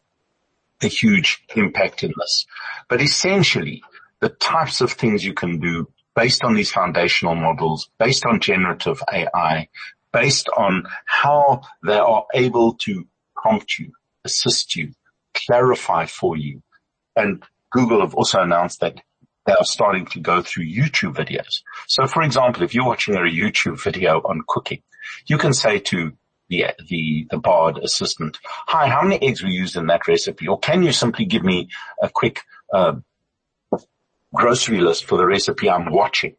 a 0.81 0.87
huge 0.87 1.43
impact 1.55 2.03
in 2.03 2.13
this. 2.17 2.45
But 2.89 3.01
essentially, 3.01 3.83
the 4.19 4.29
types 4.29 4.81
of 4.81 4.91
things 4.93 5.25
you 5.25 5.33
can 5.33 5.59
do 5.59 5.87
based 6.15 6.43
on 6.43 6.53
these 6.53 6.71
foundational 6.71 7.35
models, 7.35 7.89
based 7.97 8.25
on 8.25 8.39
generative 8.39 9.01
AI, 9.11 9.67
based 10.13 10.49
on 10.55 10.83
how 11.05 11.61
they 11.83 11.97
are 11.97 12.25
able 12.33 12.73
to 12.73 13.07
prompt 13.35 13.79
you, 13.79 13.91
assist 14.25 14.75
you, 14.75 14.93
clarify 15.33 16.05
for 16.05 16.37
you. 16.37 16.61
And 17.15 17.43
Google 17.71 18.01
have 18.01 18.15
also 18.15 18.41
announced 18.41 18.81
that 18.81 19.01
they 19.45 19.53
are 19.53 19.65
starting 19.65 20.05
to 20.07 20.19
go 20.19 20.41
through 20.41 20.65
YouTube 20.65 21.15
videos. 21.15 21.61
So 21.87 22.05
for 22.05 22.21
example, 22.21 22.63
if 22.63 22.75
you're 22.75 22.85
watching 22.85 23.15
a 23.15 23.19
YouTube 23.19 23.81
video 23.81 24.19
on 24.19 24.43
cooking, 24.47 24.83
you 25.25 25.37
can 25.37 25.53
say 25.53 25.79
to 25.79 26.11
the, 26.49 26.65
the, 26.89 27.27
the 27.31 27.37
Bard 27.37 27.77
assistant, 27.77 28.37
hi, 28.43 28.87
how 28.87 29.01
many 29.01 29.21
eggs 29.21 29.41
were 29.41 29.49
used 29.49 29.77
in 29.77 29.87
that 29.87 30.07
recipe? 30.07 30.47
Or 30.47 30.59
can 30.59 30.83
you 30.83 30.91
simply 30.91 31.25
give 31.25 31.43
me 31.43 31.69
a 32.01 32.09
quick, 32.09 32.41
uh, 32.73 32.95
grocery 34.33 34.79
list 34.79 35.05
for 35.05 35.17
the 35.17 35.25
recipe 35.25 35.69
I'm 35.69 35.91
watching? 35.91 36.35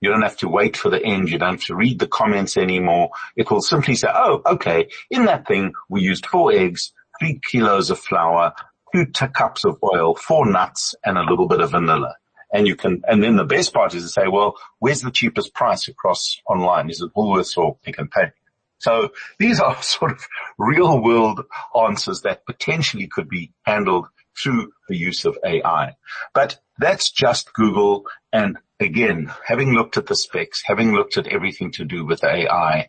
You 0.00 0.10
don't 0.10 0.22
have 0.22 0.38
to 0.38 0.48
wait 0.48 0.76
for 0.76 0.88
the 0.90 1.02
end. 1.02 1.28
You 1.28 1.38
don't 1.38 1.56
have 1.56 1.64
to 1.66 1.74
read 1.74 1.98
the 1.98 2.06
comments 2.06 2.56
anymore. 2.56 3.10
It 3.36 3.50
will 3.50 3.60
simply 3.60 3.94
say, 3.94 4.08
oh, 4.12 4.42
okay, 4.46 4.88
in 5.10 5.26
that 5.26 5.46
thing, 5.46 5.72
we 5.88 6.00
used 6.00 6.26
four 6.26 6.52
eggs, 6.52 6.92
three 7.18 7.40
kilos 7.50 7.90
of 7.90 7.98
flour, 7.98 8.54
two 8.92 9.06
cups 9.06 9.64
of 9.64 9.78
oil, 9.82 10.14
four 10.14 10.50
nuts, 10.50 10.94
and 11.04 11.18
a 11.18 11.22
little 11.22 11.46
bit 11.46 11.60
of 11.60 11.72
vanilla. 11.72 12.16
And 12.52 12.66
you 12.66 12.76
can, 12.76 13.02
and 13.06 13.22
then 13.22 13.36
the 13.36 13.44
best 13.44 13.72
part 13.72 13.94
is 13.94 14.02
to 14.02 14.08
say, 14.08 14.26
well, 14.26 14.56
where's 14.78 15.02
the 15.02 15.10
cheapest 15.10 15.54
price 15.54 15.86
across 15.86 16.40
online? 16.48 16.90
Is 16.90 17.00
it 17.00 17.14
Woolworths 17.14 17.56
or 17.56 17.76
Pick 17.82 17.98
n 17.98 18.08
Pay? 18.08 18.32
So 18.78 19.10
these 19.38 19.60
are 19.60 19.80
sort 19.82 20.12
of 20.12 20.26
real 20.58 21.02
world 21.02 21.44
answers 21.78 22.22
that 22.22 22.46
potentially 22.46 23.06
could 23.06 23.28
be 23.28 23.52
handled 23.62 24.06
through 24.42 24.72
the 24.88 24.96
use 24.96 25.24
of 25.24 25.38
AI. 25.44 25.94
But 26.34 26.58
that's 26.78 27.10
just 27.10 27.52
Google. 27.52 28.06
And 28.32 28.58
again, 28.78 29.32
having 29.46 29.72
looked 29.72 29.96
at 29.96 30.06
the 30.06 30.16
specs, 30.16 30.62
having 30.64 30.94
looked 30.94 31.16
at 31.16 31.26
everything 31.26 31.72
to 31.72 31.84
do 31.84 32.04
with 32.04 32.24
AI 32.24 32.88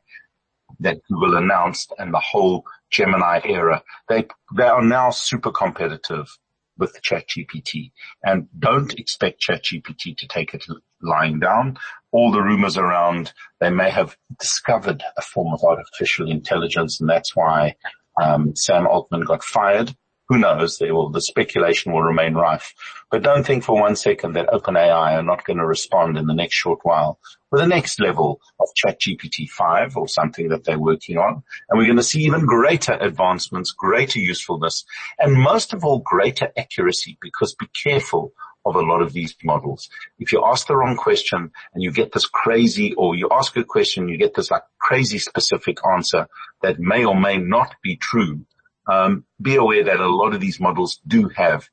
that 0.80 1.02
Google 1.10 1.38
announced 1.38 1.94
and 1.98 2.14
the 2.14 2.20
whole 2.20 2.66
Gemini 2.90 3.42
era, 3.46 3.84
they, 4.10 4.28
they 4.56 4.64
are 4.64 4.84
now 4.84 5.12
super 5.12 5.52
competitive 5.52 6.28
with 6.78 7.00
ChatGPT 7.02 7.92
and 8.24 8.48
don't 8.58 8.98
expect 9.00 9.42
ChatGPT 9.42 10.18
to 10.18 10.28
take 10.28 10.54
it 10.54 10.66
lying 11.02 11.40
down. 11.40 11.78
All 12.12 12.32
the 12.32 12.42
rumors 12.42 12.78
around 12.78 13.34
they 13.60 13.70
may 13.70 13.90
have 13.90 14.18
discovered 14.40 15.04
a 15.18 15.22
form 15.22 15.54
of 15.54 15.64
artificial 15.64 16.30
intelligence 16.30 17.00
and 17.00 17.10
that's 17.10 17.36
why 17.36 17.76
um, 18.22 18.56
Sam 18.56 18.88
Altman 18.88 19.22
got 19.22 19.44
fired 19.44 19.96
who 20.32 20.38
knows? 20.38 20.80
Will, 20.80 21.10
the 21.10 21.20
speculation 21.20 21.91
will 21.91 22.04
remain 22.04 22.36
rife. 22.36 22.74
But 23.10 23.22
don't 23.22 23.46
think 23.46 23.65
for 23.65 23.78
one 23.78 23.98
second 23.98 24.34
that 24.34 24.48
OpenAI 24.48 25.17
are 25.17 25.24
not 25.24 25.44
going 25.44 25.58
to 25.58 25.65
respond 25.65 26.17
in 26.17 26.26
the 26.26 26.34
next 26.34 26.56
short 26.56 26.80
while 26.84 27.20
with 27.52 27.60
the 27.60 27.67
next 27.67 28.00
level 28.00 28.39
of 28.62 28.70
ChatGPT 28.82 29.50
5 29.50 29.98
or 29.98 30.08
something 30.08 30.48
that 30.48 30.63
they're 30.63 30.80
working 30.80 31.17
on. 31.17 31.44
And 31.70 31.78
we're 31.78 31.86
going 31.86 31.98
to 31.98 32.04
see 32.04 32.22
even 32.22 32.46
greater 32.46 32.94
advancements, 32.94 33.72
greater 33.72 34.20
usefulness, 34.20 34.86
and 35.20 35.34
most 35.34 35.74
of 35.74 35.84
all, 35.84 36.00
greater 36.00 36.50
accuracy 36.58 37.17
because 37.22 37.54
be 37.54 37.67
careful 37.67 38.32
of 38.65 38.76
a 38.76 38.82
lot 38.82 39.02
of 39.02 39.12
these 39.12 39.36
models. 39.44 39.89
If 40.20 40.32
you 40.32 40.46
ask 40.46 40.67
the 40.67 40.78
wrong 40.78 40.96
question 40.96 41.52
and 41.74 41.84
you 41.84 41.91
get 41.91 42.13
this 42.13 42.26
crazy, 42.26 42.94
or 42.94 43.15
you 43.15 43.28
ask 43.32 43.58
a 43.58 43.65
question, 43.65 44.08
you 44.08 44.17
get 44.17 44.36
this 44.36 44.50
like 44.50 44.63
crazy 44.80 45.17
specific 45.17 45.78
answer 45.86 46.28
that 46.62 46.80
may 46.80 47.04
or 47.04 47.20
may 47.20 47.38
not 47.38 47.76
be 47.84 47.98
true, 47.98 48.46
um, 48.88 49.26
be 49.41 49.56
aware 49.56 49.84
that 49.86 50.00
a 50.00 50.08
lot 50.08 50.34
of 50.34 50.41
these 50.41 50.60
models 50.60 51.00
do 51.08 51.30
have 51.30 51.70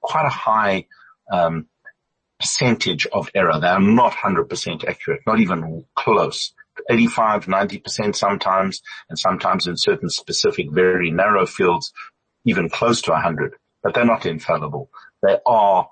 quite 0.00 0.26
a 0.26 0.30
high 0.30 0.86
um, 1.32 1.66
percentage 2.38 3.06
of 3.06 3.30
error. 3.34 3.58
They 3.60 3.68
are 3.68 3.80
not 3.80 4.12
100% 4.12 4.84
accurate, 4.84 5.20
not 5.26 5.40
even 5.40 5.84
close. 5.94 6.52
85, 6.90 7.46
90% 7.46 8.16
sometimes, 8.16 8.82
and 9.08 9.18
sometimes 9.18 9.66
in 9.66 9.76
certain 9.76 10.10
specific, 10.10 10.70
very 10.72 11.10
narrow 11.10 11.46
fields, 11.46 11.92
even 12.44 12.68
close 12.68 13.00
to 13.02 13.12
100. 13.12 13.54
But 13.82 13.94
they're 13.94 14.04
not 14.04 14.26
infallible. 14.26 14.90
They 15.22 15.38
are 15.46 15.88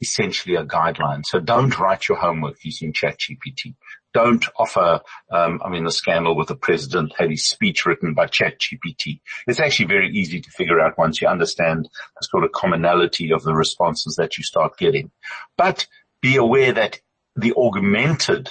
essentially 0.00 0.56
a 0.56 0.64
guideline. 0.64 1.24
So 1.24 1.40
don't 1.40 1.78
write 1.78 2.08
your 2.08 2.18
homework 2.18 2.56
using 2.62 2.92
ChatGPT 2.92 3.74
don't 4.16 4.46
offer, 4.58 5.00
um, 5.30 5.60
I 5.62 5.68
mean, 5.68 5.84
the 5.84 5.90
scandal 5.90 6.34
with 6.34 6.48
the 6.48 6.56
president 6.56 7.12
had 7.18 7.28
his 7.28 7.44
speech 7.44 7.84
written 7.84 8.14
by 8.14 8.26
ChatGPT. 8.26 9.20
It's 9.46 9.60
actually 9.60 9.88
very 9.88 10.08
easy 10.08 10.40
to 10.40 10.50
figure 10.52 10.80
out 10.80 10.96
once 10.96 11.20
you 11.20 11.28
understand 11.28 11.86
the 12.18 12.26
sort 12.26 12.44
of 12.44 12.52
commonality 12.52 13.30
of 13.30 13.42
the 13.42 13.52
responses 13.52 14.16
that 14.16 14.38
you 14.38 14.42
start 14.42 14.78
getting. 14.78 15.10
But 15.58 15.86
be 16.22 16.36
aware 16.36 16.72
that 16.72 16.98
the 17.36 17.52
augmented 17.58 18.50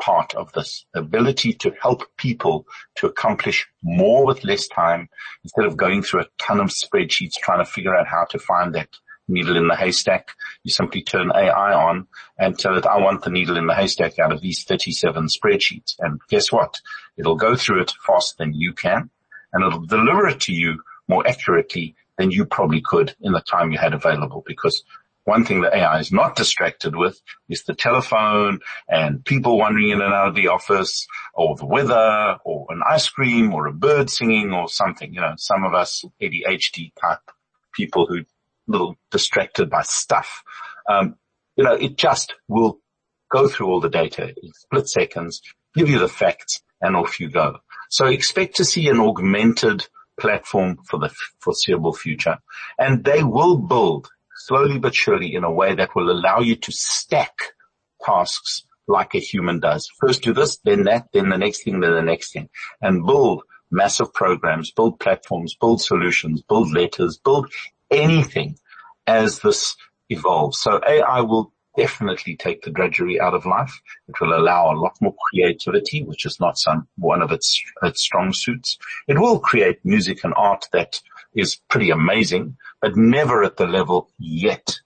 part 0.00 0.34
of 0.34 0.50
this 0.54 0.86
ability 0.94 1.52
to 1.52 1.74
help 1.82 2.04
people 2.16 2.64
to 2.96 3.06
accomplish 3.06 3.66
more 3.82 4.24
with 4.24 4.44
less 4.44 4.66
time 4.66 5.10
instead 5.44 5.66
of 5.66 5.76
going 5.76 6.02
through 6.02 6.22
a 6.22 6.28
ton 6.40 6.58
of 6.58 6.70
spreadsheets 6.70 7.34
trying 7.34 7.62
to 7.62 7.70
figure 7.70 7.94
out 7.94 8.06
how 8.06 8.24
to 8.30 8.38
find 8.38 8.74
that 8.74 8.88
needle 9.28 9.56
in 9.56 9.68
the 9.68 9.76
haystack. 9.76 10.32
You 10.62 10.70
simply 10.70 11.02
turn 11.02 11.30
AI 11.34 11.72
on 11.72 12.06
and 12.38 12.58
tell 12.58 12.76
it, 12.76 12.86
I 12.86 12.98
want 12.98 13.22
the 13.22 13.30
needle 13.30 13.56
in 13.56 13.66
the 13.66 13.74
haystack 13.74 14.18
out 14.18 14.32
of 14.32 14.40
these 14.40 14.64
37 14.64 15.26
spreadsheets. 15.26 15.96
And 15.98 16.20
guess 16.28 16.50
what? 16.50 16.80
It'll 17.16 17.36
go 17.36 17.56
through 17.56 17.82
it 17.82 17.92
faster 18.06 18.36
than 18.38 18.54
you 18.54 18.72
can 18.72 19.10
and 19.52 19.64
it'll 19.64 19.86
deliver 19.86 20.28
it 20.28 20.40
to 20.42 20.52
you 20.52 20.82
more 21.08 21.26
accurately 21.26 21.94
than 22.18 22.30
you 22.30 22.44
probably 22.44 22.80
could 22.80 23.14
in 23.20 23.32
the 23.32 23.40
time 23.40 23.72
you 23.72 23.78
had 23.78 23.94
available 23.94 24.42
because 24.46 24.82
one 25.24 25.44
thing 25.44 25.60
that 25.60 25.74
AI 25.74 26.00
is 26.00 26.10
not 26.10 26.34
distracted 26.34 26.96
with 26.96 27.20
is 27.48 27.62
the 27.62 27.74
telephone 27.74 28.58
and 28.88 29.24
people 29.24 29.56
wandering 29.56 29.90
in 29.90 30.02
and 30.02 30.12
out 30.12 30.28
of 30.28 30.34
the 30.34 30.48
office 30.48 31.06
or 31.34 31.54
the 31.56 31.66
weather 31.66 32.38
or 32.44 32.66
an 32.70 32.82
ice 32.88 33.08
cream 33.08 33.54
or 33.54 33.66
a 33.66 33.72
bird 33.72 34.10
singing 34.10 34.52
or 34.52 34.68
something. 34.68 35.14
You 35.14 35.20
know, 35.20 35.34
some 35.36 35.64
of 35.64 35.74
us 35.74 36.04
ADHD 36.20 36.92
type 37.00 37.20
people 37.72 38.06
who 38.06 38.24
little 38.66 38.96
distracted 39.10 39.70
by 39.70 39.82
stuff. 39.82 40.42
Um, 40.88 41.16
you 41.56 41.64
know, 41.64 41.74
it 41.74 41.96
just 41.96 42.34
will 42.48 42.78
go 43.30 43.48
through 43.48 43.68
all 43.68 43.80
the 43.80 43.88
data 43.88 44.28
in 44.28 44.52
split 44.52 44.88
seconds, 44.88 45.40
give 45.74 45.88
you 45.88 45.98
the 45.98 46.08
facts, 46.08 46.62
and 46.80 46.96
off 46.96 47.20
you 47.20 47.30
go. 47.30 47.58
So 47.90 48.06
expect 48.06 48.56
to 48.56 48.64
see 48.64 48.88
an 48.88 49.00
augmented 49.00 49.86
platform 50.18 50.78
for 50.88 50.98
the 50.98 51.10
foreseeable 51.40 51.94
future. 51.94 52.38
And 52.78 53.04
they 53.04 53.22
will 53.22 53.56
build 53.56 54.08
slowly 54.36 54.78
but 54.78 54.94
surely 54.94 55.34
in 55.34 55.44
a 55.44 55.52
way 55.52 55.74
that 55.74 55.94
will 55.94 56.10
allow 56.10 56.40
you 56.40 56.56
to 56.56 56.72
stack 56.72 57.34
tasks 58.04 58.64
like 58.88 59.14
a 59.14 59.18
human 59.18 59.60
does. 59.60 59.90
First 60.00 60.22
do 60.22 60.32
this, 60.32 60.58
then 60.64 60.84
that, 60.84 61.08
then 61.12 61.28
the 61.28 61.38
next 61.38 61.64
thing, 61.64 61.80
then 61.80 61.92
the 61.92 62.02
next 62.02 62.32
thing. 62.32 62.48
And 62.80 63.06
build 63.06 63.42
massive 63.70 64.12
programs, 64.12 64.70
build 64.72 64.98
platforms, 64.98 65.54
build 65.58 65.80
solutions, 65.80 66.42
build 66.42 66.72
letters, 66.72 67.18
build 67.18 67.52
anything 67.92 68.56
as 69.06 69.40
this 69.40 69.76
evolves. 70.08 70.60
So 70.60 70.80
AI 70.86 71.20
will 71.20 71.52
definitely 71.76 72.36
take 72.36 72.62
the 72.62 72.70
drudgery 72.70 73.20
out 73.20 73.34
of 73.34 73.46
life. 73.46 73.80
It 74.08 74.20
will 74.20 74.34
allow 74.34 74.70
a 74.70 74.78
lot 74.78 74.96
more 75.00 75.14
creativity, 75.30 76.02
which 76.02 76.26
is 76.26 76.38
not 76.38 76.58
some 76.58 76.86
one 76.96 77.22
of 77.22 77.32
its, 77.32 77.60
its 77.82 78.02
strong 78.02 78.32
suits. 78.32 78.78
It 79.08 79.18
will 79.18 79.38
create 79.38 79.84
music 79.84 80.24
and 80.24 80.34
art 80.36 80.66
that 80.72 81.00
is 81.34 81.56
pretty 81.68 81.90
amazing, 81.90 82.56
but 82.80 82.96
never 82.96 83.42
at 83.42 83.56
the 83.56 83.66
level 83.66 84.10
yet. 84.18 84.78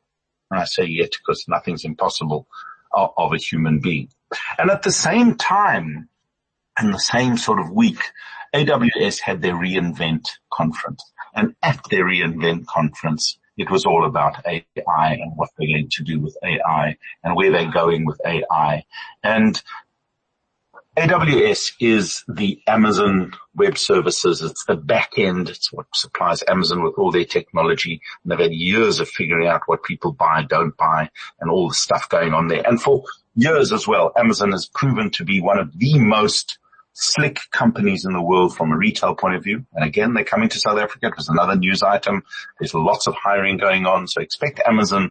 And 0.50 0.60
I 0.60 0.64
say 0.64 0.84
yet 0.84 1.10
because 1.12 1.44
nothing's 1.48 1.84
impossible 1.84 2.46
of, 2.92 3.10
of 3.16 3.32
a 3.32 3.38
human 3.38 3.80
being. 3.80 4.08
And 4.58 4.70
at 4.70 4.82
the 4.82 4.92
same 4.92 5.36
time, 5.36 6.08
in 6.80 6.90
the 6.90 6.98
same 6.98 7.36
sort 7.36 7.58
of 7.58 7.70
week, 7.70 8.00
AWS 8.54 9.20
had 9.20 9.42
their 9.42 9.54
reInvent 9.54 10.28
conference. 10.52 11.02
And 11.36 11.54
at 11.62 11.80
their 11.90 12.06
reInvent 12.06 12.66
conference, 12.66 13.38
it 13.56 13.70
was 13.70 13.84
all 13.84 14.04
about 14.04 14.44
AI 14.46 14.62
and 15.12 15.36
what 15.36 15.50
they're 15.56 15.68
going 15.68 15.88
to 15.90 16.02
do 16.02 16.18
with 16.18 16.36
AI 16.42 16.96
and 17.22 17.36
where 17.36 17.52
they're 17.52 17.70
going 17.70 18.04
with 18.04 18.20
AI. 18.26 18.84
And 19.22 19.62
AWS 20.96 21.72
is 21.78 22.24
the 22.26 22.58
Amazon 22.66 23.32
Web 23.54 23.76
Services. 23.76 24.40
It's 24.40 24.64
the 24.64 24.76
back 24.76 25.12
end. 25.18 25.50
It's 25.50 25.70
what 25.70 25.86
supplies 25.94 26.42
Amazon 26.48 26.82
with 26.82 26.94
all 26.96 27.12
their 27.12 27.26
technology. 27.26 28.00
And 28.22 28.32
they've 28.32 28.46
had 28.46 28.54
years 28.54 28.98
of 28.98 29.08
figuring 29.08 29.46
out 29.46 29.62
what 29.66 29.82
people 29.82 30.12
buy, 30.12 30.44
don't 30.48 30.74
buy, 30.74 31.10
and 31.38 31.50
all 31.50 31.68
the 31.68 31.74
stuff 31.74 32.08
going 32.08 32.32
on 32.32 32.48
there. 32.48 32.66
And 32.66 32.80
for 32.80 33.04
years 33.34 33.74
as 33.74 33.86
well, 33.86 34.12
Amazon 34.16 34.52
has 34.52 34.66
proven 34.66 35.10
to 35.10 35.24
be 35.24 35.42
one 35.42 35.58
of 35.58 35.78
the 35.78 35.98
most 35.98 36.58
slick 36.98 37.40
companies 37.50 38.06
in 38.06 38.14
the 38.14 38.22
world 38.22 38.56
from 38.56 38.72
a 38.72 38.76
retail 38.76 39.14
point 39.14 39.34
of 39.34 39.44
view. 39.44 39.66
And 39.74 39.84
again, 39.84 40.14
they're 40.14 40.24
coming 40.24 40.48
to 40.48 40.58
South 40.58 40.78
Africa. 40.78 41.08
It 41.08 41.16
was 41.16 41.28
another 41.28 41.54
news 41.54 41.82
item. 41.82 42.22
There's 42.58 42.72
lots 42.72 43.06
of 43.06 43.14
hiring 43.14 43.58
going 43.58 43.84
on. 43.84 44.08
So 44.08 44.22
expect 44.22 44.60
Amazon, 44.66 45.10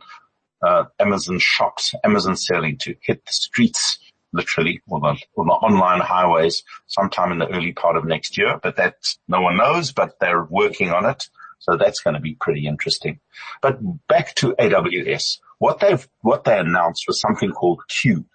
uh, 0.64 0.86
Amazon 1.00 1.38
shops, 1.38 1.94
Amazon 2.04 2.36
selling 2.36 2.78
to 2.80 2.96
hit 3.02 3.24
the 3.24 3.32
streets 3.32 4.00
literally 4.34 4.82
or 4.88 5.00
the, 5.00 5.16
or 5.36 5.46
the 5.46 5.52
online 5.52 6.02
highways 6.02 6.64
sometime 6.88 7.32
in 7.32 7.38
the 7.38 7.48
early 7.48 7.72
part 7.72 7.98
of 7.98 8.06
next 8.06 8.36
year, 8.36 8.60
but 8.62 8.78
that 8.78 8.96
no 9.28 9.42
one 9.42 9.56
knows, 9.56 9.92
but 9.92 10.20
they're 10.20 10.44
working 10.44 10.90
on 10.90 11.06
it. 11.06 11.30
So 11.60 11.78
that's 11.78 12.02
going 12.02 12.16
to 12.16 12.20
be 12.20 12.36
pretty 12.40 12.68
interesting. 12.68 13.20
But 13.62 13.78
back 14.08 14.34
to 14.36 14.54
AWS. 14.54 15.38
What 15.60 15.80
they've, 15.80 16.06
what 16.22 16.44
they 16.44 16.60
announced 16.60 17.06
was 17.08 17.22
something 17.22 17.52
called 17.52 17.82
Q, 17.88 18.26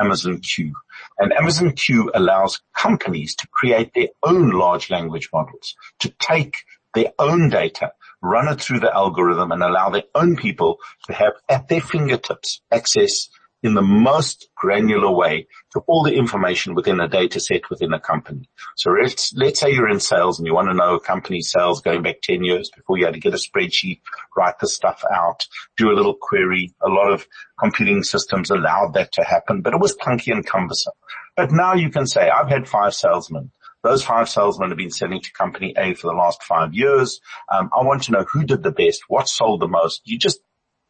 Amazon 0.00 0.38
Q. 0.38 0.72
And 1.18 1.32
Amazon 1.32 1.72
Q 1.72 2.10
allows 2.14 2.60
companies 2.76 3.34
to 3.36 3.48
create 3.48 3.92
their 3.94 4.08
own 4.22 4.50
large 4.50 4.90
language 4.90 5.28
models, 5.32 5.74
to 6.00 6.12
take 6.20 6.56
their 6.94 7.12
own 7.18 7.48
data, 7.48 7.92
run 8.22 8.48
it 8.48 8.60
through 8.60 8.80
the 8.80 8.94
algorithm 8.94 9.52
and 9.52 9.62
allow 9.62 9.90
their 9.90 10.04
own 10.14 10.36
people 10.36 10.78
to 11.06 11.12
have 11.12 11.32
at 11.48 11.68
their 11.68 11.80
fingertips 11.80 12.60
access 12.70 13.28
in 13.62 13.74
the 13.74 13.82
most 13.82 14.48
granular 14.56 15.10
way 15.10 15.46
to 15.72 15.80
all 15.86 16.02
the 16.02 16.14
information 16.14 16.74
within 16.74 17.00
a 17.00 17.08
data 17.08 17.38
set 17.38 17.70
within 17.70 17.92
a 17.92 18.00
company. 18.00 18.48
So 18.76 18.90
let's, 18.90 19.32
let's 19.34 19.60
say 19.60 19.72
you're 19.72 19.88
in 19.88 20.00
sales 20.00 20.38
and 20.38 20.46
you 20.46 20.54
want 20.54 20.68
to 20.68 20.74
know 20.74 20.96
a 20.96 21.00
company's 21.00 21.50
sales 21.50 21.80
going 21.80 22.02
back 22.02 22.22
10 22.22 22.44
years 22.44 22.70
before 22.74 22.98
you 22.98 23.04
had 23.04 23.14
to 23.14 23.20
get 23.20 23.34
a 23.34 23.36
spreadsheet, 23.36 24.00
write 24.36 24.58
the 24.58 24.68
stuff 24.68 25.02
out, 25.12 25.46
do 25.76 25.90
a 25.90 25.94
little 25.94 26.14
query. 26.14 26.74
A 26.82 26.88
lot 26.88 27.12
of 27.12 27.26
computing 27.58 28.02
systems 28.02 28.50
allowed 28.50 28.94
that 28.94 29.12
to 29.12 29.24
happen, 29.24 29.62
but 29.62 29.74
it 29.74 29.80
was 29.80 29.96
clunky 29.96 30.32
and 30.32 30.44
cumbersome. 30.46 30.94
But 31.36 31.52
now 31.52 31.74
you 31.74 31.90
can 31.90 32.06
say, 32.06 32.28
I've 32.28 32.48
had 32.48 32.68
five 32.68 32.94
salesmen. 32.94 33.52
Those 33.82 34.04
five 34.04 34.28
salesmen 34.28 34.70
have 34.70 34.78
been 34.78 34.90
selling 34.90 35.20
to 35.20 35.32
company 35.32 35.74
A 35.76 35.94
for 35.94 36.06
the 36.08 36.16
last 36.16 36.42
five 36.42 36.72
years. 36.72 37.20
Um, 37.50 37.68
I 37.76 37.82
want 37.82 38.04
to 38.04 38.12
know 38.12 38.24
who 38.32 38.44
did 38.44 38.62
the 38.62 38.70
best, 38.70 39.02
what 39.08 39.28
sold 39.28 39.60
the 39.60 39.68
most. 39.68 40.02
You 40.04 40.18
just 40.18 40.40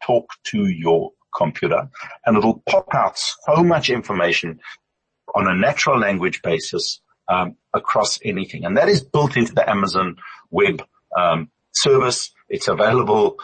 talk 0.05 0.25
to 0.45 0.67
your 0.67 1.11
computer 1.35 1.89
and 2.25 2.37
it'll 2.37 2.63
pop 2.67 2.93
out 2.93 3.17
so 3.17 3.63
much 3.63 3.89
information 3.89 4.59
on 5.35 5.47
a 5.47 5.55
natural 5.55 5.99
language 5.99 6.41
basis 6.41 7.01
um, 7.27 7.55
across 7.73 8.19
anything. 8.23 8.65
And 8.65 8.77
that 8.77 8.89
is 8.89 9.03
built 9.03 9.37
into 9.37 9.53
the 9.53 9.67
Amazon 9.69 10.17
web 10.51 10.83
um, 11.17 11.49
service. 11.71 12.31
It's 12.49 12.67
available 12.67 13.37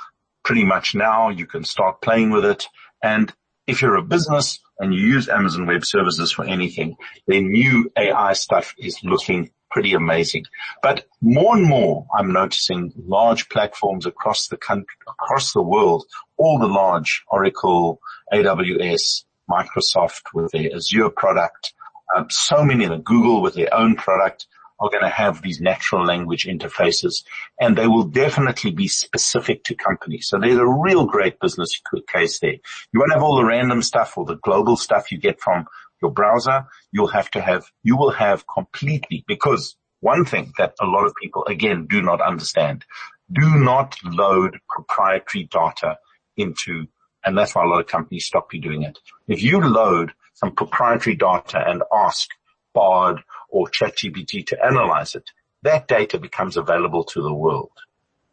pretty 0.43 0.65
much 0.65 0.95
now. 0.95 1.29
You 1.29 1.45
can 1.45 1.63
start 1.63 2.01
playing 2.01 2.31
with 2.31 2.45
it. 2.45 2.65
And 3.03 3.33
if 3.67 3.81
you're 3.81 3.95
a 3.95 4.03
business 4.03 4.59
and 4.79 4.93
you 4.93 5.01
use 5.01 5.29
Amazon 5.29 5.65
Web 5.65 5.85
Services 5.85 6.31
for 6.31 6.45
anything, 6.45 6.95
their 7.27 7.41
new 7.41 7.91
AI 7.97 8.33
stuff 8.33 8.73
is 8.77 8.99
looking 9.03 9.51
pretty 9.71 9.93
amazing. 9.93 10.45
But 10.81 11.05
more 11.21 11.55
and 11.55 11.65
more, 11.65 12.07
I'm 12.17 12.31
noticing 12.33 12.93
large 13.07 13.49
platforms 13.49 14.05
across 14.05 14.47
the 14.47 14.57
country, 14.57 14.95
across 15.07 15.53
the 15.53 15.61
world, 15.61 16.05
all 16.37 16.59
the 16.59 16.67
large 16.67 17.23
Oracle, 17.27 18.01
AWS, 18.33 19.23
Microsoft 19.49 20.21
with 20.33 20.51
their 20.51 20.75
Azure 20.75 21.09
product, 21.09 21.73
um, 22.15 22.27
so 22.29 22.63
many 22.63 22.85
of 22.85 22.91
them, 22.91 23.01
Google 23.01 23.41
with 23.41 23.55
their 23.55 23.73
own 23.73 23.95
product 23.95 24.47
are 24.79 24.89
going 24.89 25.03
to 25.03 25.09
have 25.09 25.41
these 25.41 25.59
natural 25.59 26.05
language 26.05 26.45
interfaces 26.45 27.23
and 27.59 27.77
they 27.77 27.87
will 27.87 28.05
definitely 28.05 28.71
be 28.71 28.87
specific 28.87 29.63
to 29.65 29.75
companies. 29.75 30.27
So 30.29 30.39
there's 30.39 30.57
a 30.57 30.65
real 30.65 31.05
great 31.05 31.39
business 31.39 31.81
case 32.07 32.39
there. 32.39 32.55
You 32.93 32.99
won't 32.99 33.13
have 33.13 33.23
all 33.23 33.35
the 33.35 33.45
random 33.45 33.81
stuff 33.81 34.17
or 34.17 34.25
the 34.25 34.37
global 34.37 34.77
stuff 34.77 35.11
you 35.11 35.17
get 35.17 35.41
from 35.41 35.65
your 36.01 36.11
browser, 36.11 36.65
you'll 36.91 37.07
have 37.07 37.29
to 37.31 37.41
have, 37.41 37.65
you 37.83 37.97
will 37.97 38.11
have 38.11 38.45
completely, 38.47 39.23
because 39.27 39.75
one 40.01 40.25
thing 40.25 40.53
that 40.57 40.75
a 40.79 40.85
lot 40.85 41.05
of 41.05 41.13
people 41.21 41.45
again 41.45 41.87
do 41.89 42.01
not 42.01 42.21
understand, 42.21 42.85
do 43.31 43.55
not 43.55 43.97
load 44.03 44.59
proprietary 44.69 45.45
data 45.45 45.97
into, 46.37 46.87
and 47.23 47.37
that's 47.37 47.53
why 47.53 47.63
a 47.63 47.67
lot 47.67 47.81
of 47.81 47.87
companies 47.87 48.25
stop 48.25 48.53
you 48.53 48.61
doing 48.61 48.83
it. 48.83 48.97
If 49.27 49.43
you 49.43 49.59
load 49.59 50.13
some 50.33 50.55
proprietary 50.55 51.15
data 51.15 51.61
and 51.65 51.83
ask 51.93 52.29
Bard 52.73 53.21
or 53.49 53.67
ChatGPT 53.67 54.47
to 54.47 54.65
analyze 54.65 55.15
it, 55.15 55.29
that 55.63 55.87
data 55.87 56.17
becomes 56.17 56.55
available 56.55 57.03
to 57.03 57.21
the 57.21 57.33
world. 57.33 57.71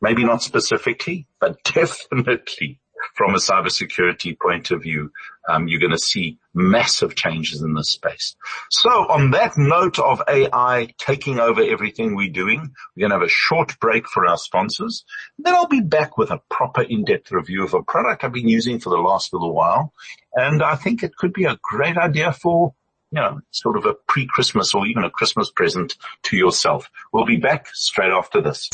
Maybe 0.00 0.24
not 0.24 0.42
specifically, 0.42 1.26
but 1.40 1.62
definitely 1.64 2.79
from 3.14 3.35
a 3.35 3.38
cybersecurity 3.38 4.38
point 4.38 4.71
of 4.71 4.83
view, 4.83 5.11
um, 5.49 5.69
you're 5.69 5.81
going 5.81 5.92
to 5.92 5.99
see 5.99 6.38
massive 6.55 7.14
changes 7.14 7.62
in 7.62 7.75
this 7.75 7.90
space. 7.90 8.35
So 8.71 8.90
on 8.90 9.31
that 9.33 9.57
note 9.57 9.99
of 9.99 10.23
AI 10.29 10.92
taking 10.99 11.38
over 11.38 11.62
everything 11.62 12.14
we're 12.14 12.31
doing, 12.31 12.75
we're 12.97 13.09
going 13.09 13.11
to 13.11 13.16
have 13.16 13.27
a 13.27 13.31
short 13.31 13.79
break 13.79 14.09
for 14.09 14.27
our 14.27 14.38
sponsors. 14.38 15.05
Then 15.38 15.55
I'll 15.55 15.69
be 15.69 15.81
back 15.81 16.19
with 16.19 16.31
a 16.31 16.40
proper 16.51 16.83
in-depth 16.83 17.31
review 17.31 17.64
of 17.64 17.75
a 17.75 17.83
product 17.83 18.25
I've 18.25 18.33
been 18.33 18.49
using 18.49 18.81
for 18.81 18.90
the 18.90 18.97
last 18.97 19.33
little 19.33 19.55
while. 19.55 19.92
And 20.35 20.62
I 20.62 20.75
think 20.77 21.03
it 21.03 21.16
could 21.16 21.33
be 21.33 21.45
a 21.45 21.59
great 21.62 21.97
idea 21.97 22.33
for 22.33 22.75
you 23.12 23.21
know, 23.21 23.40
sort 23.53 23.77
of 23.77 23.87
a 23.87 23.95
pre-Christmas 24.09 24.75
or 24.75 24.87
even 24.87 25.05
a 25.05 25.11
Christmas 25.11 25.51
present 25.51 25.97
to 26.25 26.37
yourself. 26.37 26.90
We'll 27.12 27.25
be 27.25 27.37
back 27.37 27.69
straight 27.73 28.11
after 28.11 28.40
this. 28.40 28.69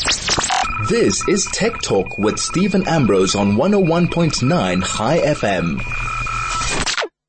This 0.89 1.27
is 1.29 1.47
Tech 1.53 1.81
Talk 1.83 2.07
with 2.19 2.39
Steven 2.39 2.89
Ambrose 2.89 3.35
on 3.35 3.57
101.9 3.57 4.85
Chai 4.85 5.19
FM. 5.19 5.83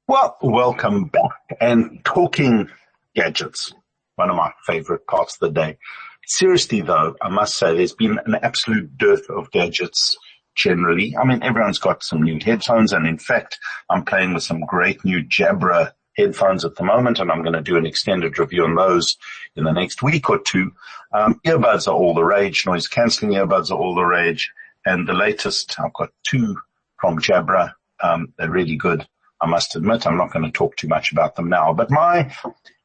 Well, 0.08 0.38
welcome 0.42 1.06
back 1.06 1.58
and 1.60 2.04
talking 2.06 2.70
gadgets. 3.16 3.74
One 4.16 4.30
of 4.30 4.36
my 4.36 4.52
favorite 4.66 5.06
parts 5.06 5.36
of 5.36 5.40
the 5.40 5.60
day. 5.60 5.78
Seriously 6.26 6.82
though, 6.82 7.16
I 7.22 7.30
must 7.30 7.58
say 7.58 7.76
there's 7.76 7.94
been 7.94 8.20
an 8.26 8.36
absolute 8.42 8.98
dearth 8.98 9.30
of 9.30 9.52
gadgets 9.52 10.18
generally. 10.56 11.18
I 11.18 11.26
mean, 11.26 11.44
everyone's 11.44 11.80
got 11.80 12.04
some 12.04 12.22
new 12.22 12.40
headphones 12.44 12.94
and 12.94 13.06
in 13.06 13.18
fact, 13.18 13.60
I'm 13.90 14.06
playing 14.06 14.34
with 14.34 14.44
some 14.44 14.62
great 14.62 15.04
new 15.04 15.24
Jabra 15.24 15.92
headphones 16.16 16.66
at 16.66 16.76
the 16.76 16.84
moment, 16.84 17.20
and 17.20 17.32
I'm 17.32 17.42
going 17.42 17.54
to 17.54 17.62
do 17.62 17.78
an 17.78 17.86
extended 17.86 18.38
review 18.38 18.64
on 18.64 18.76
those 18.76 19.18
in 19.56 19.64
the 19.64 19.72
next 19.72 20.02
week 20.02 20.30
or 20.30 20.40
two. 20.40 20.72
Um, 21.12 21.40
earbuds 21.46 21.88
are 21.88 21.94
all 21.94 22.14
the 22.14 22.24
rage. 22.24 22.66
Noise 22.66 22.88
cancelling 22.88 23.34
earbuds 23.34 23.72
are 23.72 23.78
all 23.78 23.96
the 23.96 24.04
rage. 24.04 24.52
And 24.86 25.08
the 25.08 25.14
latest, 25.14 25.80
I've 25.80 25.94
got 25.94 26.10
two 26.24 26.58
from 27.00 27.20
Jabra. 27.20 27.74
Um, 28.02 28.34
they're 28.38 28.50
really 28.50 28.76
good. 28.76 29.08
I 29.42 29.46
must 29.46 29.76
admit, 29.76 30.08
I'm 30.08 30.18
not 30.18 30.32
going 30.32 30.46
to 30.46 30.52
talk 30.52 30.76
too 30.76 30.88
much 30.88 31.12
about 31.12 31.36
them 31.36 31.50
now, 31.50 31.74
but 31.74 31.92
my 31.92 32.34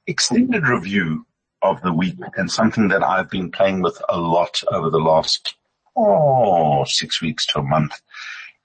extended 0.06 0.66
review 0.66 1.24
of 1.62 1.80
the 1.82 1.92
week 1.92 2.18
and 2.36 2.50
something 2.50 2.88
that 2.88 3.02
I've 3.02 3.30
been 3.30 3.50
playing 3.50 3.82
with 3.82 4.00
a 4.08 4.18
lot 4.18 4.62
over 4.70 4.90
the 4.90 4.98
last, 4.98 5.54
oh, 5.96 6.84
six 6.84 7.20
weeks 7.20 7.46
to 7.46 7.60
a 7.60 7.62
month 7.62 8.00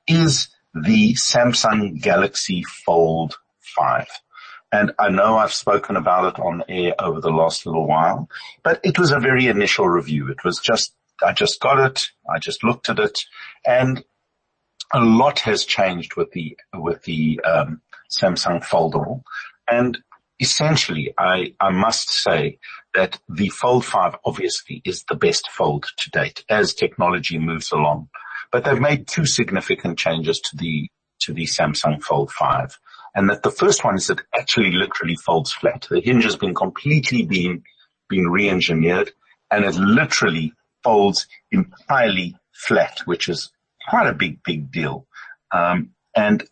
is 0.07 0.49
the 0.73 1.13
Samsung 1.13 2.01
Galaxy 2.01 2.63
Fold 2.63 3.35
5. 3.75 4.07
And 4.73 4.91
I 4.97 5.09
know 5.09 5.37
I've 5.37 5.53
spoken 5.53 5.97
about 5.97 6.33
it 6.33 6.41
on 6.41 6.63
air 6.67 6.95
over 6.97 7.21
the 7.21 7.29
last 7.29 7.67
little 7.67 7.85
while, 7.85 8.27
but 8.63 8.79
it 8.83 8.97
was 8.97 9.11
a 9.11 9.19
very 9.19 9.45
initial 9.45 9.87
review. 9.87 10.29
It 10.29 10.43
was 10.43 10.57
just, 10.57 10.95
I 11.23 11.31
just 11.31 11.59
got 11.59 11.77
it. 11.77 12.07
I 12.27 12.39
just 12.39 12.63
looked 12.63 12.89
at 12.89 12.97
it 12.97 13.19
and 13.63 14.03
a 14.91 14.99
lot 14.99 15.41
has 15.41 15.65
changed 15.65 16.15
with 16.15 16.31
the, 16.31 16.57
with 16.73 17.03
the, 17.03 17.39
um, 17.45 17.81
Samsung 18.09 18.65
foldable. 18.65 19.21
And 19.67 19.99
essentially 20.39 21.13
I, 21.19 21.53
I 21.59 21.69
must 21.69 22.09
say 22.09 22.57
that 22.95 23.19
the 23.29 23.49
Fold 23.49 23.85
5 23.85 24.15
obviously 24.25 24.81
is 24.83 25.03
the 25.03 25.15
best 25.15 25.51
fold 25.51 25.85
to 25.97 26.09
date 26.09 26.43
as 26.49 26.73
technology 26.73 27.37
moves 27.37 27.71
along. 27.71 28.09
But 28.51 28.65
they've 28.65 28.81
made 28.81 29.07
two 29.07 29.27
significant 29.27 29.99
changes 29.99 30.39
to 30.39 30.57
the, 30.57 30.89
to 31.19 31.31
the 31.31 31.45
Samsung 31.45 32.01
Fold 32.01 32.31
5. 32.31 32.79
And 33.15 33.29
that 33.29 33.43
the 33.43 33.51
first 33.51 33.83
one 33.83 33.95
is 33.95 34.07
that 34.07 34.21
actually 34.35 34.71
literally 34.71 35.15
folds 35.15 35.53
flat. 35.53 35.87
The 35.89 36.01
hinge 36.01 36.23
has 36.23 36.35
been 36.35 36.55
completely 36.55 37.23
been, 37.23 37.63
been 38.09 38.27
re-engineered 38.27 39.11
and 39.51 39.65
it 39.65 39.75
literally 39.75 40.53
folds 40.83 41.27
entirely 41.51 42.35
flat, 42.53 42.99
which 43.05 43.29
is 43.29 43.51
quite 43.87 44.07
a 44.07 44.13
big, 44.13 44.41
big 44.43 44.71
deal. 44.71 45.07
Um, 45.51 45.91
and 46.15 46.43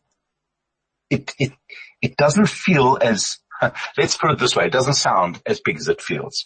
it, 1.10 1.34
it, 1.40 1.54
it 2.02 2.18
doesn't 2.18 2.50
feel 2.50 2.98
as, 3.02 3.40
let's 3.98 4.18
put 4.18 4.32
it 4.32 4.40
this 4.40 4.56
way, 4.56 4.66
it 4.66 4.72
doesn't 4.72 4.94
sound 4.94 5.42
as 5.46 5.60
big 5.60 5.78
as 5.78 5.88
it 5.88 6.02
feels. 6.02 6.46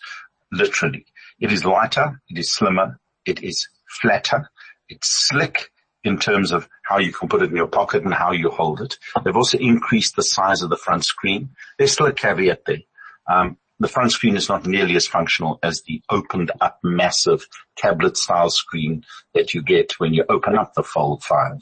Literally. 0.52 1.06
It 1.40 1.52
is 1.52 1.66
lighter, 1.66 2.22
it 2.30 2.38
is 2.40 2.54
slimmer, 2.54 3.00
it 3.26 3.44
is 3.44 3.68
flatter, 4.02 4.50
it's 4.88 5.08
slick, 5.28 5.72
in 6.06 6.20
terms 6.20 6.52
of 6.52 6.70
how 6.84 7.00
you 7.00 7.12
can 7.12 7.28
put 7.28 7.42
it 7.42 7.50
in 7.50 7.56
your 7.56 7.68
pocket 7.68 8.04
and 8.04 8.14
how 8.14 8.32
you 8.32 8.50
hold 8.50 8.80
it. 8.82 8.98
They've 9.24 9.36
also 9.36 9.58
increased 9.58 10.16
the 10.16 10.24
size 10.24 10.62
of 10.62 10.70
the 10.70 10.78
front 10.78 11.04
screen. 11.04 11.50
There's 11.78 11.92
still 11.92 12.06
a 12.06 12.14
caveat 12.14 12.66
there. 12.66 12.84
Um, 13.28 13.58
the 13.80 13.88
front 13.90 14.12
screen 14.12 14.38
is 14.38 14.48
not 14.48 14.66
nearly 14.66 14.96
as 14.96 15.08
functional 15.08 15.60
as 15.62 15.82
the 15.82 16.02
opened 16.10 16.52
up 16.62 16.80
massive 16.84 17.46
tablet 17.76 18.16
style 18.16 18.50
screen 18.50 19.04
that 19.34 19.54
you 19.54 19.62
get 19.62 19.94
when 19.98 20.14
you 20.14 20.24
open 20.30 20.58
up 20.58 20.74
the 20.76 20.84
Fold 20.84 21.24
5 21.24 21.62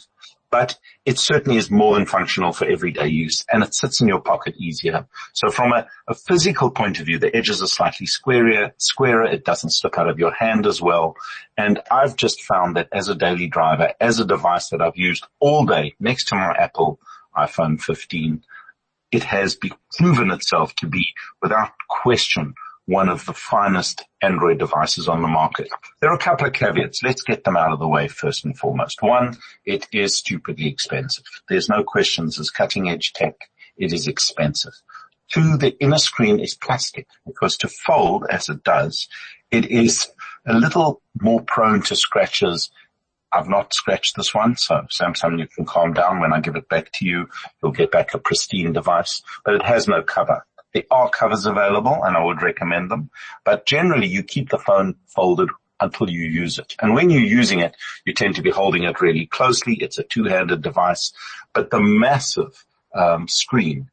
but 0.53 0.77
it 1.03 1.17
certainly 1.17 1.57
is 1.57 1.71
more 1.71 1.95
than 1.95 2.05
functional 2.05 2.53
for 2.53 2.65
everyday 2.65 3.07
use 3.07 3.43
and 3.51 3.63
it 3.63 3.73
sits 3.73 4.01
in 4.01 4.07
your 4.07 4.21
pocket 4.21 4.53
easier. 4.55 5.07
So 5.33 5.49
from 5.49 5.73
a, 5.73 5.87
a, 6.07 6.13
physical 6.13 6.69
point 6.69 6.99
of 6.99 7.07
view, 7.07 7.17
the 7.17 7.35
edges 7.35 7.63
are 7.63 7.67
slightly 7.67 8.05
squarer, 8.05 8.71
squarer. 8.77 9.23
It 9.23 9.45
doesn't 9.45 9.71
slip 9.71 9.97
out 9.97 10.07
of 10.07 10.19
your 10.19 10.31
hand 10.31 10.67
as 10.67 10.79
well. 10.79 11.15
And 11.57 11.81
I've 11.89 12.15
just 12.15 12.43
found 12.43 12.75
that 12.75 12.87
as 12.93 13.09
a 13.09 13.15
daily 13.15 13.47
driver, 13.47 13.93
as 13.99 14.19
a 14.19 14.25
device 14.25 14.69
that 14.69 14.79
I've 14.79 14.95
used 14.95 15.25
all 15.39 15.65
day 15.65 15.95
next 15.99 16.27
to 16.27 16.35
my 16.35 16.53
Apple 16.55 16.99
iPhone 17.35 17.81
15, 17.81 18.43
it 19.11 19.23
has 19.23 19.57
proven 19.97 20.29
itself 20.29 20.75
to 20.75 20.85
be 20.85 21.03
without 21.41 21.71
question 21.89 22.53
one 22.85 23.09
of 23.09 23.25
the 23.25 23.33
finest 23.33 24.03
Android 24.21 24.59
devices 24.59 25.07
on 25.07 25.21
the 25.21 25.27
market. 25.27 25.69
There 26.01 26.09
are 26.09 26.15
a 26.15 26.19
couple 26.19 26.47
of 26.47 26.53
caveats. 26.53 27.01
Let's 27.03 27.21
get 27.21 27.43
them 27.43 27.55
out 27.55 27.71
of 27.71 27.79
the 27.79 27.87
way 27.87 28.07
first 28.07 28.43
and 28.45 28.57
foremost. 28.57 29.01
One, 29.01 29.37
it 29.65 29.87
is 29.93 30.17
stupidly 30.17 30.67
expensive. 30.67 31.25
There's 31.49 31.69
no 31.69 31.83
questions 31.83 32.39
as 32.39 32.49
cutting 32.49 32.89
edge 32.89 33.13
tech. 33.13 33.35
It 33.77 33.93
is 33.93 34.07
expensive. 34.07 34.73
Two, 35.31 35.57
the 35.57 35.77
inner 35.79 35.97
screen 35.97 36.39
is 36.39 36.55
plastic 36.55 37.07
because 37.25 37.57
to 37.57 37.67
fold 37.67 38.25
as 38.29 38.49
it 38.49 38.63
does, 38.63 39.07
it 39.49 39.65
is 39.71 40.09
a 40.45 40.53
little 40.53 41.01
more 41.21 41.41
prone 41.41 41.81
to 41.83 41.95
scratches 41.95 42.69
I've 43.33 43.49
not 43.49 43.73
scratched 43.73 44.15
this 44.15 44.33
one, 44.33 44.55
so 44.57 44.85
Samsung, 44.91 45.39
you 45.39 45.47
can 45.47 45.65
calm 45.65 45.93
down. 45.93 46.19
When 46.19 46.33
I 46.33 46.39
give 46.39 46.55
it 46.55 46.69
back 46.69 46.91
to 46.93 47.05
you, 47.05 47.27
you'll 47.61 47.71
get 47.71 47.91
back 47.91 48.13
a 48.13 48.19
pristine 48.19 48.73
device, 48.73 49.23
but 49.43 49.55
it 49.55 49.63
has 49.63 49.87
no 49.87 50.03
cover. 50.03 50.45
There 50.73 50.83
are 50.91 51.09
covers 51.09 51.45
available 51.45 52.03
and 52.03 52.17
I 52.17 52.23
would 52.23 52.41
recommend 52.41 52.89
them, 52.89 53.09
but 53.45 53.65
generally 53.65 54.07
you 54.07 54.23
keep 54.23 54.49
the 54.49 54.57
phone 54.57 54.95
folded 55.07 55.49
until 55.79 56.09
you 56.09 56.23
use 56.23 56.57
it. 56.59 56.75
And 56.81 56.95
when 56.95 57.09
you're 57.09 57.21
using 57.21 57.59
it, 57.59 57.75
you 58.05 58.13
tend 58.13 58.35
to 58.35 58.41
be 58.41 58.49
holding 58.49 58.83
it 58.83 59.01
really 59.01 59.25
closely. 59.25 59.75
It's 59.75 59.97
a 59.97 60.03
two-handed 60.03 60.61
device, 60.61 61.13
but 61.53 61.69
the 61.69 61.79
massive 61.79 62.65
um, 62.95 63.27
screen 63.27 63.89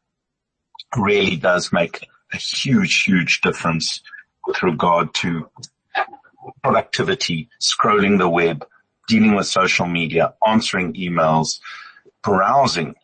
really 0.96 1.36
does 1.36 1.72
make 1.72 2.06
a 2.32 2.36
huge, 2.36 3.04
huge 3.04 3.40
difference 3.40 4.02
with 4.46 4.62
regard 4.62 5.12
to 5.14 5.48
productivity, 6.62 7.48
scrolling 7.60 8.18
the 8.18 8.28
web, 8.28 8.66
dealing 9.08 9.34
with 9.34 9.46
social 9.46 9.86
media, 9.86 10.34
answering 10.46 10.94
emails, 10.94 11.60
browsing 12.22 12.94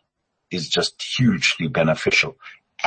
is 0.50 0.68
just 0.68 1.02
hugely 1.02 1.68
beneficial. 1.68 2.36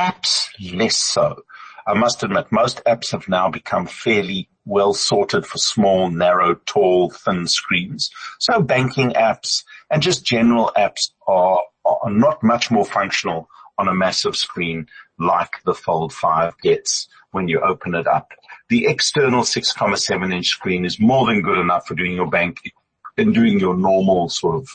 Apps 0.00 0.48
less 0.72 0.96
so. 0.96 1.42
I 1.86 1.92
must 1.92 2.22
admit, 2.22 2.50
most 2.50 2.82
apps 2.86 3.12
have 3.12 3.28
now 3.28 3.50
become 3.50 3.86
fairly 3.86 4.48
well 4.64 4.94
sorted 4.94 5.44
for 5.44 5.58
small, 5.58 6.08
narrow, 6.08 6.54
tall, 6.64 7.10
thin 7.10 7.46
screens. 7.46 8.10
So 8.38 8.62
banking 8.62 9.10
apps 9.10 9.62
and 9.90 10.00
just 10.00 10.24
general 10.24 10.72
apps 10.74 11.10
are, 11.28 11.60
are 11.84 12.10
not 12.10 12.42
much 12.42 12.70
more 12.70 12.86
functional 12.86 13.50
on 13.76 13.88
a 13.88 13.94
massive 13.94 14.36
screen 14.36 14.86
like 15.18 15.62
the 15.66 15.74
Fold 15.74 16.14
5 16.14 16.58
gets 16.62 17.06
when 17.32 17.48
you 17.48 17.60
open 17.60 17.94
it 17.94 18.06
up. 18.06 18.32
The 18.70 18.86
external 18.86 19.42
6.7 19.42 20.32
inch 20.32 20.46
screen 20.46 20.86
is 20.86 20.98
more 20.98 21.26
than 21.26 21.42
good 21.42 21.58
enough 21.58 21.86
for 21.86 21.94
doing 21.94 22.12
your 22.14 22.30
bank 22.30 22.72
and 23.18 23.34
doing 23.34 23.60
your 23.60 23.76
normal 23.76 24.30
sort 24.30 24.56
of 24.56 24.68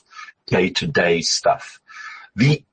day 0.45 0.69
to 0.69 0.85
day 0.85 1.21
stuff. 1.21 1.79
The 2.35 2.63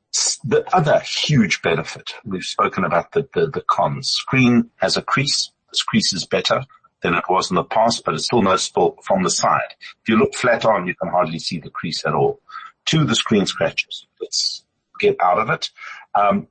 the 0.44 0.64
other 0.74 1.00
huge 1.00 1.62
benefit, 1.62 2.14
we've 2.24 2.44
spoken 2.44 2.84
about 2.84 3.12
the, 3.12 3.28
the, 3.34 3.46
the 3.46 3.62
cons. 3.62 4.10
Screen 4.10 4.70
has 4.76 4.96
a 4.96 5.02
crease. 5.02 5.50
This 5.70 5.82
crease 5.82 6.12
is 6.12 6.26
better 6.26 6.64
than 7.02 7.14
it 7.14 7.24
was 7.28 7.50
in 7.50 7.56
the 7.56 7.64
past, 7.64 8.04
but 8.04 8.14
it's 8.14 8.26
still 8.26 8.42
noticeable 8.42 8.98
from 9.02 9.22
the 9.22 9.30
side. 9.30 9.74
If 10.02 10.08
you 10.08 10.16
look 10.16 10.34
flat 10.34 10.64
on, 10.64 10.86
you 10.86 10.94
can 10.94 11.08
hardly 11.08 11.38
see 11.38 11.58
the 11.58 11.70
crease 11.70 12.04
at 12.04 12.14
all. 12.14 12.40
Two, 12.84 13.04
the 13.04 13.14
screen 13.14 13.46
scratches. 13.46 14.06
Let's 14.20 14.64
get 15.00 15.16
out 15.20 15.38
of 15.38 15.50
it. 15.50 15.70
Um, 16.14 16.48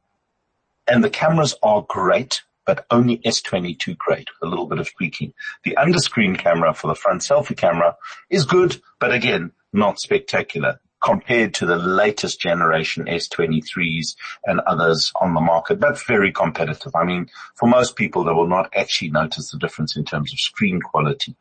and 0.88 1.04
the 1.04 1.10
cameras 1.10 1.56
are 1.62 1.86
great, 1.88 2.42
but 2.66 2.86
only 2.90 3.20
S22 3.20 3.98
grade, 3.98 4.28
a 4.42 4.48
little 4.48 4.66
bit 4.66 4.80
of 4.80 4.94
tweaking. 4.96 5.34
The 5.64 5.78
underscreen 5.80 6.38
camera 6.38 6.74
for 6.74 6.88
the 6.88 6.96
front 6.96 7.22
selfie 7.22 7.56
camera 7.56 7.96
is 8.30 8.46
good, 8.46 8.82
but 9.00 9.14
again, 9.14 9.52
not 9.72 10.00
spectacular 10.00 10.80
compared 11.02 11.54
to 11.56 11.66
the 11.66 11.78
latest 11.78 12.40
generation 12.40 13.06
S23s 13.06 14.16
and 14.46 14.60
others 14.62 15.12
on 15.20 15.34
the 15.34 15.42
market, 15.42 15.80
but 15.80 16.04
very 16.06 16.32
competitive. 16.32 16.96
I 16.96 17.04
mean, 17.04 17.30
for 17.56 17.68
most 17.68 17.96
people, 17.96 18.24
they 18.24 18.34
will 18.34 18.48
not 18.48 18.72
actually 18.76 19.12
notice 19.12 19.52
the 19.52 19.58
difference 19.58 19.96
in 19.96 20.06
terms 20.06 20.32
of 20.32 20.40
screen 20.40 20.80
quality. 20.82 21.36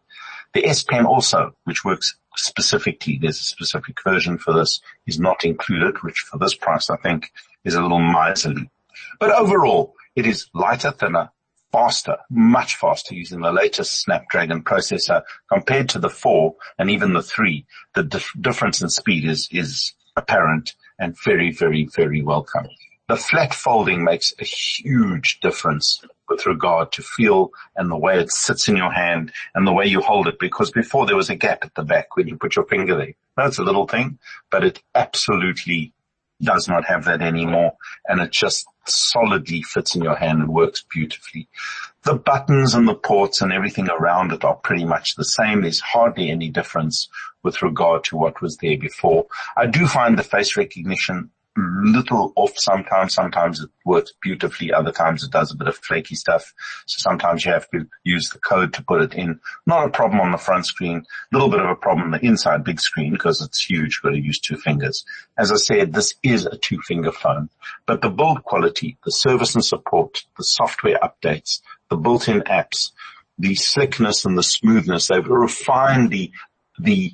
The 0.53 0.67
S 0.67 0.83
Pen 0.83 1.07
also, 1.07 1.55
which 1.65 1.85
works 1.85 2.17
specifically, 2.37 3.19
there's 3.21 3.41
a 3.41 3.45
specific 3.45 3.97
version 4.03 4.39
for 4.39 4.53
this, 4.53 4.81
is 5.07 5.21
not 5.21 5.45
included, 5.45 6.03
which 6.03 6.27
for 6.31 6.39
this 6.39 6.55
price 6.55 6.91
I 6.91 6.97
think 6.97 7.31
is 7.65 7.75
a 7.75 7.83
little 7.83 8.01
miserly. 8.01 8.71
But 9.19 9.31
overall, 9.31 9.95
it 10.17 10.27
is 10.27 10.49
lighter, 10.55 10.91
thinner, 10.91 11.31
faster, 11.73 12.17
much 12.31 12.77
faster 12.77 13.15
using 13.15 13.41
the 13.41 13.53
latest 13.53 14.03
Snapdragon 14.03 14.63
processor 14.63 15.23
compared 15.53 15.89
to 15.91 15.99
the 15.99 16.11
four 16.11 16.57
and 16.79 16.91
even 16.91 17.13
the 17.13 17.23
three. 17.23 17.67
The 17.95 18.03
dif- 18.03 18.33
difference 18.41 18.83
in 18.83 18.89
speed 18.89 19.25
is, 19.25 19.49
is 19.53 19.95
apparent 20.17 20.75
and 20.99 21.17
very, 21.25 21.51
very, 21.53 21.89
very 21.95 22.23
welcome. 22.23 22.69
The 23.09 23.17
flat 23.17 23.55
folding 23.55 24.05
makes 24.05 24.33
a 24.39 24.45
huge 24.45 25.41
difference 25.41 26.01
with 26.29 26.47
regard 26.47 26.93
to 26.93 27.03
feel 27.03 27.51
and 27.75 27.91
the 27.91 27.97
way 27.97 28.21
it 28.21 28.31
sits 28.31 28.69
in 28.69 28.77
your 28.77 28.93
hand 28.93 29.33
and 29.55 29.67
the 29.67 29.73
way 29.73 29.87
you 29.87 30.01
hold 30.01 30.29
it 30.29 30.39
because 30.39 30.71
before 30.71 31.07
there 31.07 31.17
was 31.17 31.29
a 31.29 31.35
gap 31.35 31.65
at 31.65 31.75
the 31.75 31.83
back 31.83 32.17
when 32.17 32.29
you 32.29 32.37
put 32.37 32.55
your 32.55 32.67
finger 32.67 32.97
there. 32.97 33.15
That's 33.37 33.59
a 33.59 33.65
little 33.65 33.89
thing, 33.89 34.21
but 34.49 34.63
it 34.63 34.81
absolutely 34.95 35.93
does 36.41 36.69
not 36.69 36.85
have 36.87 37.05
that 37.07 37.21
anymore 37.21 37.73
and 38.07 38.21
it 38.21 38.31
just 38.31 38.67
solidly 38.87 39.63
fits 39.63 39.95
in 39.95 40.03
your 40.03 40.17
hand 40.17 40.41
and 40.41 40.53
works 40.53 40.85
beautifully. 40.91 41.49
The 42.03 42.15
buttons 42.15 42.75
and 42.75 42.89
the 42.89 42.95
ports 42.95 43.41
and 43.41 43.53
everything 43.53 43.89
around 43.89 44.33
it 44.33 44.45
are 44.45 44.55
pretty 44.55 44.85
much 44.85 45.15
the 45.15 45.25
same. 45.25 45.63
There's 45.63 45.81
hardly 45.81 46.31
any 46.31 46.49
difference 46.49 47.09
with 47.43 47.63
regard 47.63 48.05
to 48.05 48.17
what 48.17 48.41
was 48.41 48.57
there 48.57 48.79
before. 48.79 49.27
I 49.57 49.67
do 49.67 49.87
find 49.87 50.19
the 50.19 50.23
face 50.23 50.57
recognition 50.57 51.31
little 51.83 52.33
off 52.37 52.53
sometimes. 52.57 53.15
Sometimes 53.15 53.61
it 53.61 53.71
works 53.85 54.13
beautifully. 54.23 54.73
Other 54.73 54.93
times 54.93 55.23
it 55.23 55.31
does 55.31 55.53
a 55.53 55.57
bit 55.57 55.69
of 55.69 55.77
flaky 55.77 56.15
stuff. 56.15 56.53
So 56.87 56.99
sometimes 56.99 57.45
you 57.45 57.53
have 57.53 57.69
to 57.71 57.87
use 58.05 58.31
the 58.31 58.39
code 58.39 58.73
to 58.75 58.83
put 58.83 59.03
it 59.03 59.15
in. 59.15 59.41
Not 59.67 59.87
a 59.87 59.91
problem 59.91 60.21
on 60.21 60.33
the 60.33 60.39
front 60.39 60.67
screen. 60.67 61.05
A 61.33 61.37
little 61.37 61.51
bit 61.51 61.61
of 61.61 61.71
a 61.71 61.77
problem 61.77 62.07
on 62.07 62.11
the 62.21 62.27
inside 62.27 62.65
big 62.65 62.81
screen 62.81 63.13
because 63.13 63.43
it's 63.43 63.65
huge. 63.65 64.01
Got 64.03 64.11
to 64.11 64.21
use 64.21 64.41
two 64.41 64.57
fingers. 64.57 65.05
As 65.39 65.53
I 65.53 65.57
said, 65.57 65.93
this 65.93 66.15
is 66.23 66.47
a 66.47 66.57
two 66.57 66.81
finger 66.81 67.13
phone, 67.13 67.49
but 67.87 68.03
the 68.03 68.11
build 68.11 68.43
quality, 68.45 68.99
the 69.05 69.13
service 69.13 69.55
and 69.55 69.65
support, 69.65 70.25
the 70.37 70.45
software 70.45 70.99
updates, 71.03 71.61
the 71.89 71.97
built-in 71.97 72.43
apps, 72.43 72.93
the 73.39 73.55
slickness 73.55 74.25
and 74.25 74.37
the 74.37 74.43
smoothness, 74.43 75.09
they've 75.09 75.27
refined 75.27 76.11
the, 76.11 76.31
the 76.79 77.13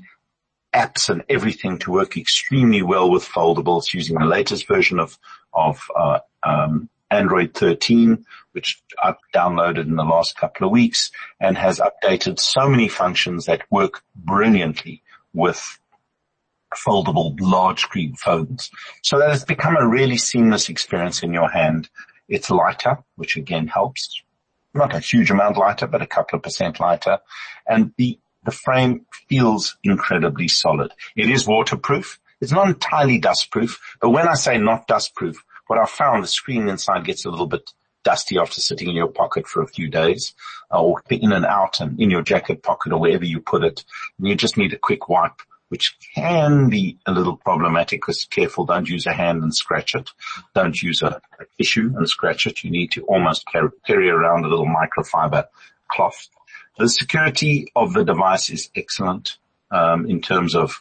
apps 0.76 1.08
and 1.08 1.24
everything 1.28 1.78
to 1.78 1.90
work 1.90 2.16
extremely 2.16 2.82
well 2.82 3.10
with 3.10 3.24
foldables 3.24 3.94
using 3.94 4.18
the 4.18 4.26
latest 4.26 4.68
version 4.68 4.98
of, 4.98 5.18
of, 5.52 5.80
uh, 5.96 6.18
um, 6.42 6.88
Android 7.10 7.54
13, 7.54 8.24
which 8.52 8.82
I've 9.02 9.16
downloaded 9.34 9.86
in 9.86 9.96
the 9.96 10.04
last 10.04 10.36
couple 10.36 10.66
of 10.66 10.72
weeks 10.72 11.10
and 11.40 11.56
has 11.56 11.78
updated 11.80 12.40
so 12.40 12.68
many 12.68 12.88
functions 12.88 13.46
that 13.46 13.62
work 13.70 14.02
brilliantly 14.14 15.02
with 15.32 15.78
foldable 16.74 17.36
large 17.40 17.80
screen 17.80 18.14
phones. 18.16 18.70
So 19.02 19.18
that 19.18 19.30
has 19.30 19.44
become 19.44 19.76
a 19.76 19.86
really 19.86 20.16
seamless 20.16 20.68
experience 20.68 21.22
in 21.22 21.32
your 21.32 21.48
hand. 21.48 21.88
It's 22.28 22.50
lighter, 22.50 22.98
which 23.14 23.36
again 23.36 23.68
helps. 23.68 24.22
Not 24.74 24.94
a 24.94 25.00
huge 25.00 25.30
amount 25.30 25.56
lighter, 25.56 25.86
but 25.86 26.02
a 26.02 26.06
couple 26.06 26.36
of 26.36 26.42
percent 26.42 26.80
lighter. 26.80 27.18
And 27.66 27.92
the 27.96 28.18
the 28.46 28.52
frame 28.52 29.04
feels 29.28 29.76
incredibly 29.84 30.48
solid. 30.48 30.92
It 31.14 31.28
is 31.28 31.46
waterproof. 31.46 32.18
It's 32.40 32.52
not 32.52 32.68
entirely 32.68 33.20
dustproof, 33.20 33.78
but 34.00 34.10
when 34.10 34.28
I 34.28 34.34
say 34.34 34.56
not 34.56 34.88
dustproof, 34.88 35.36
what 35.66 35.78
I 35.78 35.86
found 35.86 36.22
the 36.22 36.28
screen 36.28 36.68
inside 36.68 37.04
gets 37.04 37.24
a 37.24 37.30
little 37.30 37.46
bit 37.46 37.70
dusty 38.04 38.38
after 38.38 38.60
sitting 38.60 38.88
in 38.88 38.94
your 38.94 39.08
pocket 39.08 39.48
for 39.48 39.62
a 39.62 39.66
few 39.66 39.88
days 39.88 40.32
uh, 40.72 40.80
or 40.80 41.02
in 41.10 41.32
and 41.32 41.44
out 41.44 41.80
and 41.80 42.00
in 42.00 42.08
your 42.08 42.22
jacket 42.22 42.62
pocket 42.62 42.92
or 42.92 43.00
wherever 43.00 43.24
you 43.24 43.40
put 43.40 43.64
it. 43.64 43.84
And 44.18 44.28
you 44.28 44.36
just 44.36 44.56
need 44.56 44.72
a 44.72 44.78
quick 44.78 45.08
wipe, 45.08 45.42
which 45.70 45.96
can 46.14 46.68
be 46.68 46.98
a 47.04 47.10
little 47.10 47.36
problematic 47.36 48.00
because 48.00 48.24
careful, 48.30 48.64
don't 48.64 48.88
use 48.88 49.06
a 49.06 49.12
hand 49.12 49.42
and 49.42 49.52
scratch 49.52 49.96
it. 49.96 50.08
Don't 50.54 50.80
use 50.80 51.02
a, 51.02 51.20
a 51.40 51.44
tissue 51.58 51.92
and 51.96 52.08
scratch 52.08 52.46
it. 52.46 52.62
You 52.62 52.70
need 52.70 52.92
to 52.92 53.02
almost 53.06 53.44
carry, 53.50 53.70
carry 53.84 54.08
around 54.08 54.44
a 54.44 54.48
little 54.48 54.66
microfiber 54.68 55.46
cloth 55.88 56.28
the 56.78 56.88
security 56.88 57.72
of 57.74 57.92
the 57.92 58.04
device 58.04 58.50
is 58.50 58.70
excellent 58.74 59.38
um, 59.70 60.06
in 60.06 60.20
terms 60.20 60.54
of 60.54 60.80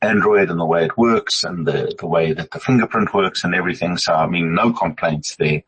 Android 0.00 0.50
and 0.50 0.60
the 0.60 0.64
way 0.64 0.84
it 0.84 0.96
works 0.96 1.42
and 1.42 1.66
the, 1.66 1.94
the 1.98 2.06
way 2.06 2.32
that 2.32 2.50
the 2.50 2.60
fingerprint 2.60 3.12
works 3.12 3.44
and 3.44 3.54
everything. 3.54 3.96
So 3.96 4.14
I 4.14 4.26
mean, 4.26 4.54
no 4.54 4.72
complaints 4.72 5.36
there. 5.36 5.62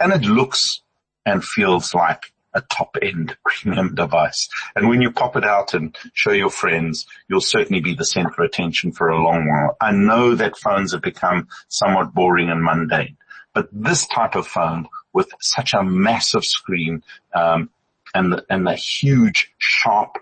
And 0.00 0.12
it 0.12 0.22
looks 0.22 0.82
and 1.24 1.44
feels 1.44 1.94
like 1.94 2.32
a 2.54 2.60
top 2.60 2.96
end 3.00 3.36
premium 3.44 3.94
device. 3.94 4.48
And 4.74 4.88
when 4.88 5.00
you 5.00 5.12
pop 5.12 5.36
it 5.36 5.44
out 5.44 5.74
and 5.74 5.96
show 6.12 6.32
your 6.32 6.50
friends, 6.50 7.06
you'll 7.28 7.40
certainly 7.40 7.80
be 7.80 7.94
the 7.94 8.04
center 8.04 8.30
of 8.30 8.38
attention 8.38 8.92
for 8.92 9.08
a 9.08 9.22
long 9.22 9.48
while. 9.48 9.76
I 9.80 9.92
know 9.92 10.34
that 10.34 10.58
phones 10.58 10.92
have 10.92 11.02
become 11.02 11.48
somewhat 11.68 12.12
boring 12.12 12.50
and 12.50 12.62
mundane, 12.62 13.16
but 13.54 13.68
this 13.72 14.06
type 14.06 14.34
of 14.34 14.46
phone 14.46 14.88
with 15.12 15.30
such 15.40 15.74
a 15.74 15.82
massive 15.82 16.44
screen, 16.44 17.02
um, 17.34 17.70
and 18.14 18.32
the, 18.32 18.44
and 18.48 18.66
the 18.66 18.74
huge 18.74 19.52
sharp 19.58 20.18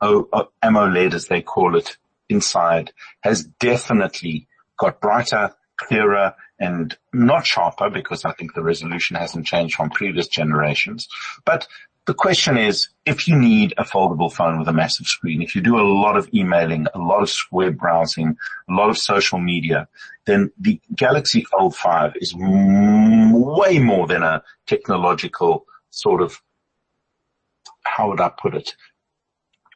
oh, 0.00 0.28
oh, 0.32 0.40
o 0.40 0.48
AMOLED 0.62 1.14
as 1.14 1.26
they 1.26 1.42
call 1.42 1.76
it 1.76 1.96
inside 2.28 2.92
has 3.20 3.44
definitely 3.44 4.46
got 4.78 5.00
brighter, 5.00 5.54
clearer 5.76 6.34
and 6.58 6.96
not 7.12 7.46
sharper 7.46 7.90
because 7.90 8.24
I 8.24 8.32
think 8.32 8.54
the 8.54 8.62
resolution 8.62 9.16
hasn't 9.16 9.46
changed 9.46 9.74
from 9.74 9.90
previous 9.90 10.28
generations. 10.28 11.08
But 11.44 11.66
the 12.06 12.14
question 12.14 12.56
is, 12.56 12.88
if 13.06 13.28
you 13.28 13.36
need 13.38 13.74
a 13.78 13.84
foldable 13.84 14.32
phone 14.32 14.58
with 14.58 14.68
a 14.68 14.72
massive 14.72 15.06
screen, 15.06 15.40
if 15.40 15.54
you 15.54 15.60
do 15.60 15.78
a 15.78 15.86
lot 15.86 16.16
of 16.16 16.28
emailing, 16.34 16.86
a 16.94 16.98
lot 16.98 17.22
of 17.22 17.32
web 17.52 17.78
browsing, 17.78 18.36
a 18.68 18.72
lot 18.72 18.90
of 18.90 18.98
social 18.98 19.38
media, 19.38 19.88
then 20.24 20.50
the 20.58 20.80
Galaxy 20.96 21.44
Fold 21.44 21.76
5 21.76 22.14
is 22.16 22.34
m- 22.34 23.40
way 23.40 23.78
more 23.78 24.06
than 24.08 24.22
a 24.22 24.42
technological 24.66 25.64
sort 25.90 26.22
of 26.22 26.40
how 27.84 28.08
would 28.10 28.20
I 28.20 28.30
put 28.30 28.54
it, 28.54 28.74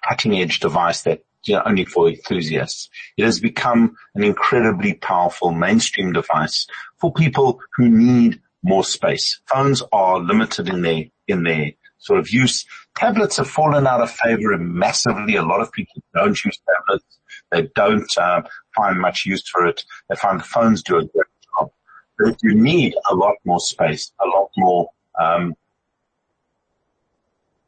cutting 0.08 0.38
edge 0.38 0.60
device 0.60 1.02
that 1.02 1.22
you 1.44 1.54
know, 1.54 1.62
only 1.64 1.84
for 1.84 2.08
enthusiasts. 2.08 2.90
It 3.16 3.24
has 3.24 3.40
become 3.40 3.96
an 4.14 4.24
incredibly 4.24 4.94
powerful 4.94 5.52
mainstream 5.52 6.12
device 6.12 6.66
for 6.98 7.12
people 7.12 7.60
who 7.76 7.88
need 7.88 8.40
more 8.62 8.84
space. 8.84 9.40
Phones 9.46 9.82
are 9.92 10.18
limited 10.18 10.68
in 10.68 10.82
their, 10.82 11.04
in 11.28 11.44
their 11.44 11.72
sort 11.98 12.18
of 12.18 12.30
use. 12.30 12.64
Tablets 12.96 13.36
have 13.36 13.48
fallen 13.48 13.86
out 13.86 14.00
of 14.00 14.10
favor 14.10 14.56
massively. 14.58 15.36
A 15.36 15.42
lot 15.42 15.60
of 15.60 15.72
people 15.72 16.02
don't 16.14 16.44
use 16.44 16.58
tablets. 16.66 17.04
They 17.52 17.68
don't 17.74 18.10
uh, 18.18 18.42
find 18.74 19.00
much 19.00 19.24
use 19.24 19.48
for 19.48 19.66
it. 19.66 19.84
They 20.08 20.16
find 20.16 20.40
the 20.40 20.44
phones 20.44 20.82
do 20.82 20.96
a 20.96 21.04
great 21.04 21.26
job. 21.58 21.70
But 22.18 22.28
if 22.28 22.36
you 22.42 22.54
need 22.54 22.94
a 23.08 23.14
lot 23.14 23.34
more 23.44 23.60
space, 23.60 24.12
a 24.20 24.26
lot 24.26 24.50
more, 24.56 24.90
um, 25.20 25.54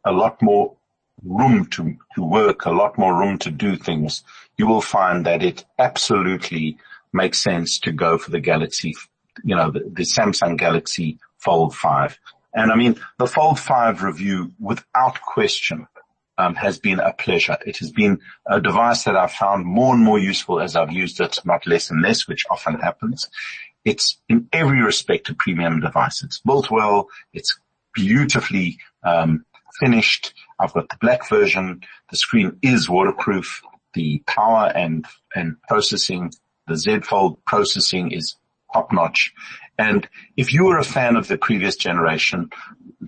a 0.08 0.12
lot 0.12 0.40
more 0.42 0.74
room 1.22 1.66
to, 1.66 1.96
to 2.14 2.22
work, 2.22 2.64
a 2.64 2.70
lot 2.70 2.98
more 2.98 3.14
room 3.18 3.38
to 3.38 3.50
do 3.50 3.76
things, 3.76 4.22
you 4.56 4.66
will 4.66 4.80
find 4.80 5.26
that 5.26 5.42
it 5.42 5.64
absolutely 5.78 6.78
makes 7.12 7.38
sense 7.38 7.78
to 7.80 7.92
go 7.92 8.18
for 8.18 8.30
the 8.30 8.40
Galaxy, 8.40 8.94
you 9.44 9.54
know, 9.54 9.70
the, 9.70 9.80
the 9.80 10.02
Samsung 10.02 10.56
Galaxy 10.56 11.18
Fold 11.38 11.74
5. 11.74 12.18
And 12.54 12.72
I 12.72 12.76
mean, 12.76 12.96
the 13.18 13.26
Fold 13.26 13.60
5 13.60 14.02
review, 14.02 14.52
without 14.58 15.20
question, 15.20 15.86
um, 16.38 16.54
has 16.54 16.78
been 16.78 17.00
a 17.00 17.12
pleasure. 17.12 17.58
It 17.66 17.78
has 17.78 17.90
been 17.90 18.20
a 18.46 18.60
device 18.60 19.04
that 19.04 19.16
I've 19.16 19.32
found 19.32 19.66
more 19.66 19.94
and 19.94 20.04
more 20.04 20.18
useful 20.18 20.60
as 20.60 20.76
I've 20.76 20.92
used 20.92 21.20
it, 21.20 21.38
not 21.44 21.66
less 21.66 21.90
and 21.90 22.00
less, 22.00 22.28
which 22.28 22.44
often 22.48 22.78
happens. 22.78 23.28
It's 23.84 24.20
in 24.28 24.48
every 24.52 24.82
respect 24.82 25.28
a 25.30 25.34
premium 25.34 25.80
device. 25.80 26.22
It's 26.22 26.38
built 26.38 26.70
well. 26.70 27.08
It's 27.32 27.58
beautifully 27.92 28.78
um, 29.02 29.44
finished. 29.78 30.34
I've 30.58 30.72
got 30.72 30.88
the 30.88 30.98
black 31.00 31.28
version. 31.28 31.82
The 32.10 32.16
screen 32.16 32.58
is 32.62 32.88
waterproof. 32.88 33.62
The 33.94 34.22
power 34.26 34.70
and, 34.74 35.06
and 35.34 35.56
processing, 35.68 36.32
the 36.66 36.76
Z 36.76 37.00
Fold 37.00 37.44
processing 37.44 38.12
is 38.12 38.36
top 38.72 38.92
notch. 38.92 39.32
And 39.78 40.08
if 40.36 40.52
you 40.52 40.64
were 40.64 40.78
a 40.78 40.84
fan 40.84 41.16
of 41.16 41.28
the 41.28 41.38
previous 41.38 41.76
generation, 41.76 42.50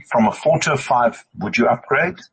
from 0.09 0.27
a 0.27 0.33
four 0.33 0.59
to 0.61 0.75
a 0.75 0.77
five, 0.77 1.25
would 1.39 1.57
you 1.57 1.67
upgrade? 1.67 2.19
If 2.19 2.25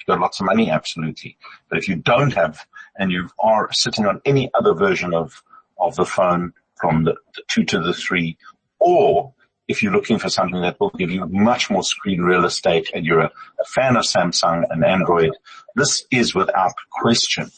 you've 0.00 0.06
got 0.06 0.20
lots 0.20 0.40
of 0.40 0.46
money, 0.46 0.70
absolutely. 0.70 1.38
But 1.68 1.78
if 1.78 1.88
you 1.88 1.96
don't 1.96 2.34
have, 2.34 2.66
and 2.98 3.10
you 3.10 3.28
are 3.38 3.72
sitting 3.72 4.06
on 4.06 4.20
any 4.24 4.50
other 4.54 4.74
version 4.74 5.14
of, 5.14 5.42
of 5.78 5.96
the 5.96 6.04
phone 6.04 6.52
from 6.76 7.04
the, 7.04 7.14
the 7.34 7.42
two 7.48 7.64
to 7.64 7.80
the 7.80 7.94
three, 7.94 8.36
or 8.78 9.32
if 9.68 9.82
you're 9.82 9.92
looking 9.92 10.18
for 10.18 10.28
something 10.28 10.60
that 10.60 10.78
will 10.78 10.90
give 10.90 11.10
you 11.10 11.26
much 11.26 11.70
more 11.70 11.82
screen 11.82 12.20
real 12.20 12.44
estate 12.44 12.90
and 12.94 13.04
you're 13.06 13.20
a, 13.20 13.32
a 13.60 13.64
fan 13.64 13.96
of 13.96 14.04
Samsung 14.04 14.64
and 14.70 14.84
Android, 14.84 15.32
this 15.74 16.04
is 16.10 16.34
without 16.34 16.74
question 16.90 17.50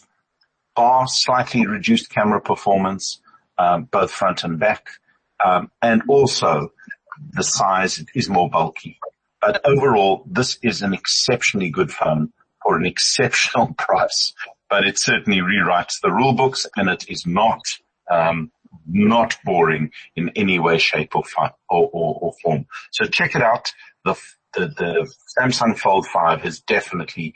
bar 0.77 1.09
slightly 1.09 1.67
reduced 1.67 2.11
camera 2.11 2.41
performance, 2.41 3.21
um, 3.59 3.85
both 3.85 4.13
front 4.13 4.45
and 4.45 4.61
back, 4.61 4.87
um, 5.45 5.71
and 5.83 6.03
also 6.07 6.71
the 7.33 7.43
size 7.43 8.05
is 8.15 8.29
more 8.29 8.49
bulky. 8.49 9.01
But 9.41 9.67
overall, 9.67 10.23
this 10.31 10.59
is 10.63 10.83
an 10.83 10.93
exceptionally 10.93 11.71
good 11.71 11.91
phone 11.91 12.33
for 12.63 12.77
an 12.77 12.87
exceptional 12.87 13.75
price. 13.79 14.33
But 14.69 14.87
it 14.87 14.99
certainly 14.99 15.41
rewrites 15.41 16.01
the 16.03 16.13
rule 16.13 16.35
books, 16.35 16.67
and 16.77 16.89
it 16.89 17.09
is 17.09 17.25
not 17.27 17.63
um, 18.11 18.51
not 18.87 19.37
boring 19.45 19.91
in 20.15 20.31
any 20.37 20.59
way, 20.59 20.79
shape, 20.79 21.15
or, 21.17 21.25
or, 21.69 21.91
or, 21.93 22.19
or 22.21 22.33
form. 22.43 22.67
So 22.93 23.07
check 23.07 23.35
it 23.35 23.43
out. 23.43 23.73
The, 24.05 24.15
the, 24.55 24.69
the 24.69 25.15
Samsung 25.39 25.77
Fold 25.79 26.07
5 26.07 26.45
is 26.45 26.61
definitely 26.61 27.35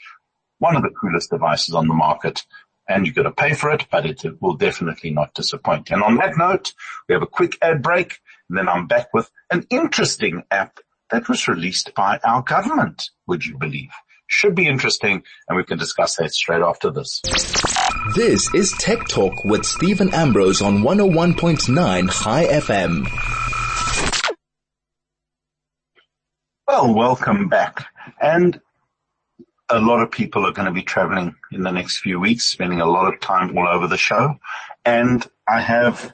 one 0.59 0.77
of 0.77 0.83
the 0.83 0.91
coolest 0.91 1.31
devices 1.31 1.75
on 1.75 1.89
the 1.89 1.95
market 1.95 2.45
and 2.89 3.07
you've 3.07 3.15
got 3.15 3.23
to 3.23 3.31
pay 3.31 3.55
for 3.55 3.71
it, 3.71 3.87
but 3.91 4.05
it, 4.05 4.23
will 4.41 4.57
definitely 4.57 5.11
not 5.11 5.35
disappoint. 5.35 5.91
And 5.91 6.03
on 6.03 6.17
that 6.17 6.37
note, 6.37 6.73
we 7.09 7.15
have 7.15 7.23
a 7.23 7.27
quick 7.27 7.57
ad 7.63 7.83
break 7.83 8.19
and 8.49 8.59
then 8.59 8.69
I'm 8.69 8.87
back 8.87 9.15
with 9.15 9.31
an 9.51 9.67
interesting 9.71 10.43
app 10.51 10.79
that 11.11 11.29
was 11.29 11.49
released 11.49 11.95
by 11.95 12.19
our 12.25 12.43
government, 12.43 13.11
would 13.27 13.45
you 13.45 13.57
believe? 13.59 13.91
Should 14.27 14.55
be 14.55 14.69
interesting 14.69 15.23
and 15.49 15.57
we 15.57 15.65
can 15.65 15.79
discuss 15.79 16.17
that 16.17 16.33
straight 16.33 16.63
after 16.63 16.91
this. 16.91 17.21
This 18.09 18.53
is 18.55 18.73
Tech 18.73 19.07
Talk 19.07 19.45
with 19.45 19.65
Steven 19.65 20.13
Ambrose 20.13 20.63
on 20.63 20.79
101.9 20.79 22.11
Chai 22.11 22.45
FM. 22.47 23.07
Well, 26.67 26.93
welcome 26.93 27.49
back. 27.49 27.87
And 28.21 28.61
a 29.69 29.79
lot 29.79 30.03
of 30.03 30.11
people 30.11 30.45
are 30.45 30.53
going 30.53 30.67
to 30.67 30.73
be 30.73 30.83
traveling 30.83 31.37
in 31.53 31.63
the 31.63 31.71
next 31.71 31.99
few 31.99 32.19
weeks, 32.19 32.47
spending 32.47 32.81
a 32.81 32.91
lot 32.91 33.13
of 33.13 33.21
time 33.21 33.57
all 33.57 33.69
over 33.69 33.87
the 33.87 33.99
show. 33.99 34.41
And 34.85 35.25
I 35.47 35.61
have 35.61 36.13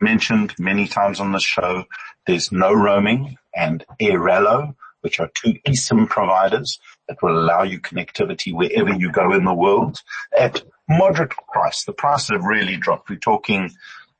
mentioned 0.00 0.54
many 0.58 0.88
times 0.88 1.20
on 1.20 1.30
the 1.30 1.38
show, 1.38 1.84
there's 2.26 2.50
no 2.50 2.72
roaming 2.72 3.36
and 3.54 3.84
Airalo, 4.00 4.74
which 5.02 5.20
are 5.20 5.30
two 5.34 5.54
eSIM 5.68 6.08
providers 6.08 6.80
that 7.06 7.22
will 7.22 7.38
allow 7.38 7.62
you 7.62 7.78
connectivity 7.78 8.52
wherever 8.52 8.92
you 8.92 9.12
go 9.12 9.32
in 9.32 9.44
the 9.44 9.54
world 9.54 10.02
at 10.36 10.64
moderate 10.88 11.32
price. 11.52 11.84
The 11.84 11.92
prices 11.92 12.30
have 12.30 12.44
really 12.44 12.76
dropped. 12.76 13.10
We're 13.10 13.16
talking 13.16 13.70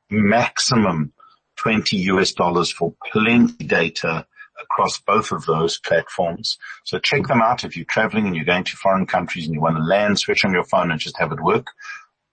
maximum 0.09 1.13
20 1.57 1.97
US 1.97 2.33
dollars 2.33 2.71
for 2.71 2.93
plenty 3.11 3.65
data 3.65 4.25
across 4.61 4.99
both 4.99 5.31
of 5.31 5.45
those 5.45 5.77
platforms. 5.79 6.57
So 6.83 6.99
check 6.99 7.27
them 7.27 7.41
out 7.41 7.63
if 7.63 7.75
you're 7.75 7.85
traveling 7.85 8.27
and 8.27 8.35
you're 8.35 8.45
going 8.45 8.63
to 8.65 8.75
foreign 8.75 9.05
countries 9.05 9.45
and 9.45 9.53
you 9.53 9.61
want 9.61 9.77
to 9.77 9.83
land, 9.83 10.19
switch 10.19 10.45
on 10.45 10.53
your 10.53 10.63
phone 10.63 10.91
and 10.91 10.99
just 10.99 11.17
have 11.17 11.31
it 11.31 11.41
work. 11.41 11.67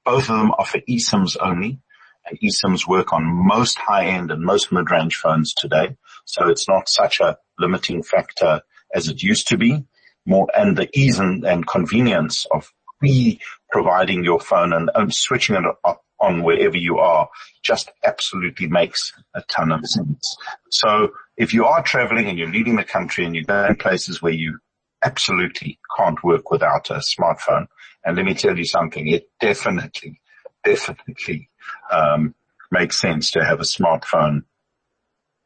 Both 0.04 0.28
of 0.30 0.38
them 0.38 0.50
offer 0.52 0.80
eSIMs 0.88 1.36
only 1.40 1.80
and 2.26 2.38
eSIMs 2.40 2.86
work 2.86 3.12
on 3.12 3.24
most 3.24 3.78
high 3.78 4.06
end 4.06 4.30
and 4.30 4.42
most 4.42 4.72
mid-range 4.72 5.16
phones 5.16 5.54
today. 5.54 5.96
So 6.24 6.48
it's 6.48 6.68
not 6.68 6.88
such 6.88 7.20
a 7.20 7.38
limiting 7.58 8.02
factor 8.02 8.62
as 8.94 9.08
it 9.08 9.22
used 9.22 9.48
to 9.48 9.58
be. 9.58 9.84
More 10.26 10.48
and 10.56 10.76
the 10.76 10.88
ease 10.98 11.18
and, 11.18 11.44
and 11.44 11.66
convenience 11.66 12.46
of 12.50 12.72
pre 12.98 13.40
providing 13.74 14.22
your 14.22 14.38
phone 14.38 14.72
and, 14.72 14.88
and 14.94 15.12
switching 15.12 15.56
it 15.56 15.64
up 15.82 16.04
on 16.20 16.44
wherever 16.44 16.76
you 16.76 16.98
are 16.98 17.28
just 17.60 17.90
absolutely 18.04 18.68
makes 18.68 19.12
a 19.34 19.42
ton 19.48 19.72
of 19.72 19.84
sense. 19.84 20.36
So 20.70 21.08
if 21.36 21.52
you 21.52 21.64
are 21.64 21.82
traveling 21.82 22.28
and 22.28 22.38
you're 22.38 22.52
leaving 22.52 22.76
the 22.76 22.84
country 22.84 23.24
and 23.24 23.34
you're 23.34 23.42
going 23.42 23.74
places 23.74 24.22
where 24.22 24.32
you 24.32 24.60
absolutely 25.04 25.80
can't 25.96 26.22
work 26.22 26.52
without 26.52 26.88
a 26.90 27.00
smartphone, 27.00 27.66
and 28.04 28.16
let 28.16 28.24
me 28.24 28.34
tell 28.34 28.56
you 28.56 28.64
something, 28.64 29.08
it 29.08 29.28
definitely, 29.40 30.20
definitely 30.62 31.50
um, 31.90 32.32
makes 32.70 33.00
sense 33.00 33.32
to 33.32 33.44
have 33.44 33.58
a 33.58 33.64
smartphone 33.64 34.44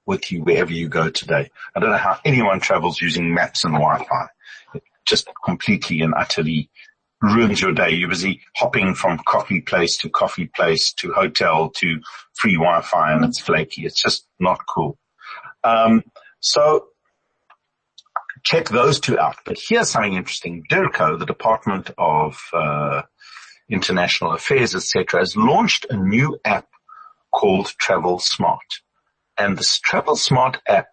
with 0.05 0.31
you 0.31 0.43
wherever 0.43 0.71
you 0.71 0.91
go 0.91 1.09
today. 1.09 1.49
I 1.75 1.81
don't 1.81 1.93
know 1.93 1.97
how 1.97 2.19
anyone 2.27 2.61
travels 2.61 3.01
using 3.01 3.33
maps 3.33 3.65
and 3.65 3.73
Wi-Fi. 3.73 4.27
It 4.75 4.83
just 5.07 5.31
completely 5.47 6.03
and 6.03 6.13
utterly 6.15 6.69
ruins 7.21 7.61
your 7.61 7.73
day. 7.73 7.91
You're 7.91 8.09
busy 8.09 8.41
hopping 8.57 8.95
from 8.95 9.19
coffee 9.19 9.61
place 9.61 9.97
to 9.99 10.09
coffee 10.09 10.51
place 10.55 10.93
to 10.95 11.13
hotel 11.13 11.71
to 11.77 12.01
free 12.35 12.55
Wi-Fi 12.55 13.13
and 13.13 13.25
it's 13.25 13.41
flaky. 13.41 13.85
It's 13.85 14.01
just 14.01 14.27
not 14.39 14.61
cool. 14.67 14.99
Um, 15.65 16.05
so 16.41 16.89
check 18.45 18.69
those 18.69 19.01
two 19.01 19.19
out. 19.19 19.37
But 19.45 19.59
here's 19.69 19.91
something 19.91 20.15
interesting. 20.15 20.65
DIRCO, 20.71 21.19
the 21.19 21.27
Department 21.27 21.91
of 21.99 22.41
uh, 22.53 23.03
International 23.69 24.33
Affairs, 24.33 24.75
etc., 24.75 25.21
has 25.21 25.37
launched 25.37 25.87
a 25.91 25.97
new 25.97 26.39
app 26.45 26.69
called 27.33 27.73
Travel 27.79 28.19
Smart. 28.19 28.81
And 29.37 29.57
this 29.57 29.79
Travel 29.79 30.17
Smart 30.17 30.59
app 30.67 30.89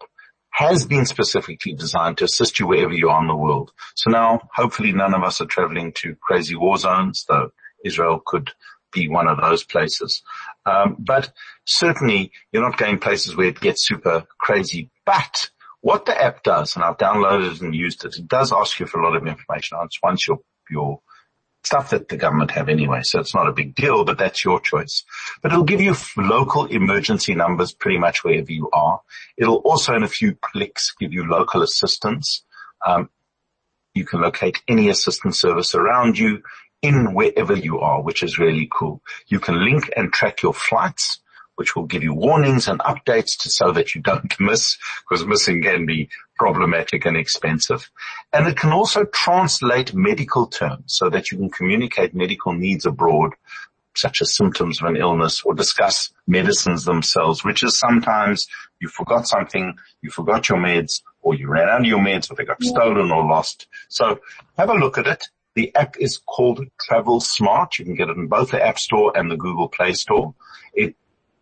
has 0.56 0.86
been 0.86 1.04
specifically 1.04 1.74
designed 1.74 2.16
to 2.16 2.24
assist 2.24 2.58
you 2.58 2.66
wherever 2.66 2.94
you 2.94 3.10
are 3.10 3.20
in 3.20 3.28
the 3.28 3.36
world. 3.36 3.72
So 3.94 4.10
now, 4.10 4.48
hopefully 4.54 4.90
none 4.90 5.12
of 5.12 5.22
us 5.22 5.42
are 5.42 5.46
traveling 5.46 5.92
to 5.96 6.16
crazy 6.16 6.56
war 6.56 6.78
zones, 6.78 7.26
though 7.28 7.50
Israel 7.84 8.22
could 8.24 8.52
be 8.90 9.06
one 9.06 9.28
of 9.28 9.38
those 9.38 9.64
places. 9.64 10.22
Um, 10.64 10.96
but 10.98 11.30
certainly 11.66 12.32
you're 12.52 12.62
not 12.62 12.78
going 12.78 12.98
places 12.98 13.36
where 13.36 13.48
it 13.48 13.60
gets 13.60 13.86
super 13.86 14.24
crazy. 14.38 14.90
But 15.04 15.50
what 15.82 16.06
the 16.06 16.18
app 16.18 16.42
does, 16.42 16.74
and 16.74 16.82
I've 16.82 16.96
downloaded 16.96 17.56
it 17.56 17.60
and 17.60 17.74
used 17.74 18.06
it, 18.06 18.16
it 18.16 18.26
does 18.26 18.50
ask 18.50 18.80
you 18.80 18.86
for 18.86 18.98
a 18.98 19.04
lot 19.04 19.14
of 19.14 19.26
information 19.26 19.76
once 20.02 20.26
your, 20.26 20.38
your 20.70 21.02
stuff 21.66 21.90
that 21.90 22.08
the 22.08 22.16
government 22.16 22.52
have 22.52 22.68
anyway. 22.68 23.00
So 23.02 23.18
it's 23.18 23.34
not 23.34 23.48
a 23.48 23.52
big 23.52 23.74
deal, 23.74 24.04
but 24.04 24.18
that's 24.18 24.44
your 24.44 24.60
choice. 24.60 25.04
But 25.42 25.52
it'll 25.52 25.64
give 25.64 25.80
you 25.80 25.94
local 26.16 26.66
emergency 26.66 27.34
numbers 27.34 27.72
pretty 27.72 27.98
much 27.98 28.24
wherever 28.24 28.52
you 28.52 28.70
are. 28.72 29.00
It'll 29.36 29.56
also 29.56 29.94
in 29.94 30.04
a 30.04 30.08
few 30.08 30.36
clicks 30.40 30.94
give 30.98 31.12
you 31.12 31.28
local 31.28 31.62
assistance. 31.62 32.44
Um, 32.86 33.10
you 33.94 34.04
can 34.04 34.20
locate 34.20 34.62
any 34.68 34.88
assistance 34.90 35.40
service 35.40 35.74
around 35.74 36.18
you 36.18 36.42
in 36.82 37.14
wherever 37.14 37.54
you 37.54 37.80
are, 37.80 38.00
which 38.02 38.22
is 38.22 38.38
really 38.38 38.68
cool. 38.70 39.02
You 39.26 39.40
can 39.40 39.64
link 39.64 39.90
and 39.96 40.12
track 40.12 40.42
your 40.42 40.54
flights, 40.54 41.20
which 41.56 41.74
will 41.74 41.86
give 41.86 42.04
you 42.04 42.14
warnings 42.14 42.68
and 42.68 42.78
updates 42.80 43.38
to 43.42 43.50
so 43.50 43.72
that 43.72 43.94
you 43.94 44.02
don't 44.02 44.38
miss, 44.40 44.76
because 45.08 45.26
missing 45.26 45.62
can 45.62 45.86
be 45.86 46.08
problematic 46.36 47.04
and 47.06 47.16
expensive. 47.16 47.90
And 48.32 48.46
it 48.46 48.56
can 48.56 48.72
also 48.72 49.04
translate 49.04 49.94
medical 49.94 50.46
terms 50.46 50.84
so 50.86 51.08
that 51.10 51.30
you 51.30 51.38
can 51.38 51.50
communicate 51.50 52.14
medical 52.14 52.52
needs 52.52 52.86
abroad 52.86 53.32
such 53.94 54.20
as 54.20 54.34
symptoms 54.34 54.80
of 54.80 54.88
an 54.88 54.96
illness 54.96 55.42
or 55.42 55.54
discuss 55.54 56.10
medicines 56.26 56.84
themselves, 56.84 57.44
which 57.44 57.62
is 57.62 57.78
sometimes 57.78 58.46
you 58.80 58.88
forgot 58.88 59.26
something, 59.26 59.74
you 60.02 60.10
forgot 60.10 60.48
your 60.48 60.58
meds 60.58 61.02
or 61.22 61.34
you 61.34 61.48
ran 61.48 61.68
out 61.68 61.80
of 61.80 61.86
your 61.86 61.98
meds 61.98 62.30
or 62.30 62.34
they 62.34 62.44
got 62.44 62.58
yeah. 62.60 62.70
stolen 62.70 63.10
or 63.10 63.24
lost. 63.24 63.66
So 63.88 64.20
have 64.58 64.68
a 64.68 64.74
look 64.74 64.98
at 64.98 65.06
it. 65.06 65.24
The 65.54 65.74
app 65.74 65.96
is 65.98 66.18
called 66.18 66.60
Travel 66.78 67.20
Smart. 67.20 67.78
You 67.78 67.86
can 67.86 67.94
get 67.94 68.10
it 68.10 68.16
in 68.18 68.26
both 68.26 68.50
the 68.50 68.62
App 68.62 68.78
Store 68.78 69.16
and 69.16 69.30
the 69.30 69.38
Google 69.38 69.68
Play 69.68 69.94
Store. 69.94 70.34
It 70.74 70.96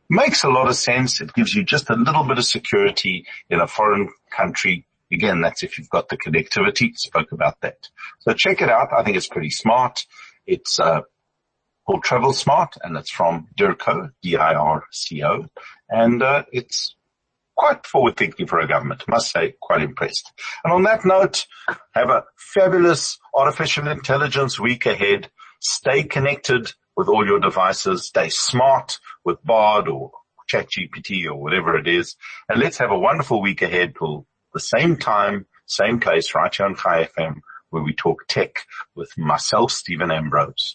makes 0.08 0.44
a 0.44 0.48
lot 0.48 0.68
of 0.68 0.76
sense. 0.76 1.20
It 1.20 1.32
gives 1.34 1.54
you 1.54 1.64
just 1.64 1.90
a 1.90 1.94
little 1.94 2.24
bit 2.24 2.38
of 2.38 2.44
security 2.44 3.26
in 3.50 3.60
a 3.60 3.66
foreign 3.66 4.10
country. 4.30 4.86
Again, 5.12 5.40
that's 5.40 5.62
if 5.62 5.78
you've 5.78 5.90
got 5.90 6.08
the 6.08 6.16
connectivity. 6.16 6.96
Spoke 6.96 7.32
about 7.32 7.60
that. 7.60 7.88
So 8.20 8.32
check 8.32 8.62
it 8.62 8.70
out. 8.70 8.88
I 8.96 9.02
think 9.02 9.16
it's 9.16 9.28
pretty 9.28 9.50
smart. 9.50 10.06
It's, 10.46 10.78
uh, 10.80 11.02
called 11.86 12.02
Travel 12.02 12.32
Smart 12.32 12.76
and 12.82 12.96
it's 12.96 13.10
from 13.10 13.48
DIRCO, 13.58 14.10
D-I-R-C-O. 14.22 15.46
And, 15.90 16.22
uh, 16.22 16.44
it's 16.50 16.96
quite 17.56 17.86
forward 17.86 18.16
thinking 18.16 18.46
for 18.46 18.58
a 18.58 18.66
government. 18.66 19.04
Must 19.08 19.30
say, 19.30 19.54
quite 19.60 19.82
impressed. 19.82 20.32
And 20.64 20.72
on 20.72 20.82
that 20.84 21.04
note, 21.04 21.46
have 21.92 22.10
a 22.10 22.24
fabulous 22.36 23.18
artificial 23.34 23.88
intelligence 23.88 24.58
week 24.58 24.86
ahead. 24.86 25.30
Stay 25.60 26.02
connected 26.02 26.72
with 26.96 27.08
all 27.08 27.26
your 27.26 27.40
devices. 27.40 28.06
Stay 28.06 28.28
smart 28.28 28.98
with 29.24 29.42
Bard 29.44 29.88
or 29.88 30.10
ChatGPT 30.52 31.26
or 31.26 31.34
whatever 31.34 31.76
it 31.76 31.86
is. 31.86 32.16
And 32.48 32.60
let's 32.60 32.78
have 32.78 32.90
a 32.90 32.98
wonderful 32.98 33.40
week 33.40 33.62
ahead 33.62 33.94
till 33.98 34.26
the 34.52 34.60
same 34.60 34.96
time, 34.96 35.46
same 35.66 36.00
place, 36.00 36.34
right 36.34 36.54
here 36.54 36.66
on 36.66 36.76
Chai 36.76 37.08
FM, 37.18 37.40
where 37.70 37.82
we 37.82 37.94
talk 37.94 38.26
tech 38.28 38.66
with 38.94 39.10
myself, 39.18 39.72
Steven 39.72 40.10
Ambrose. 40.10 40.72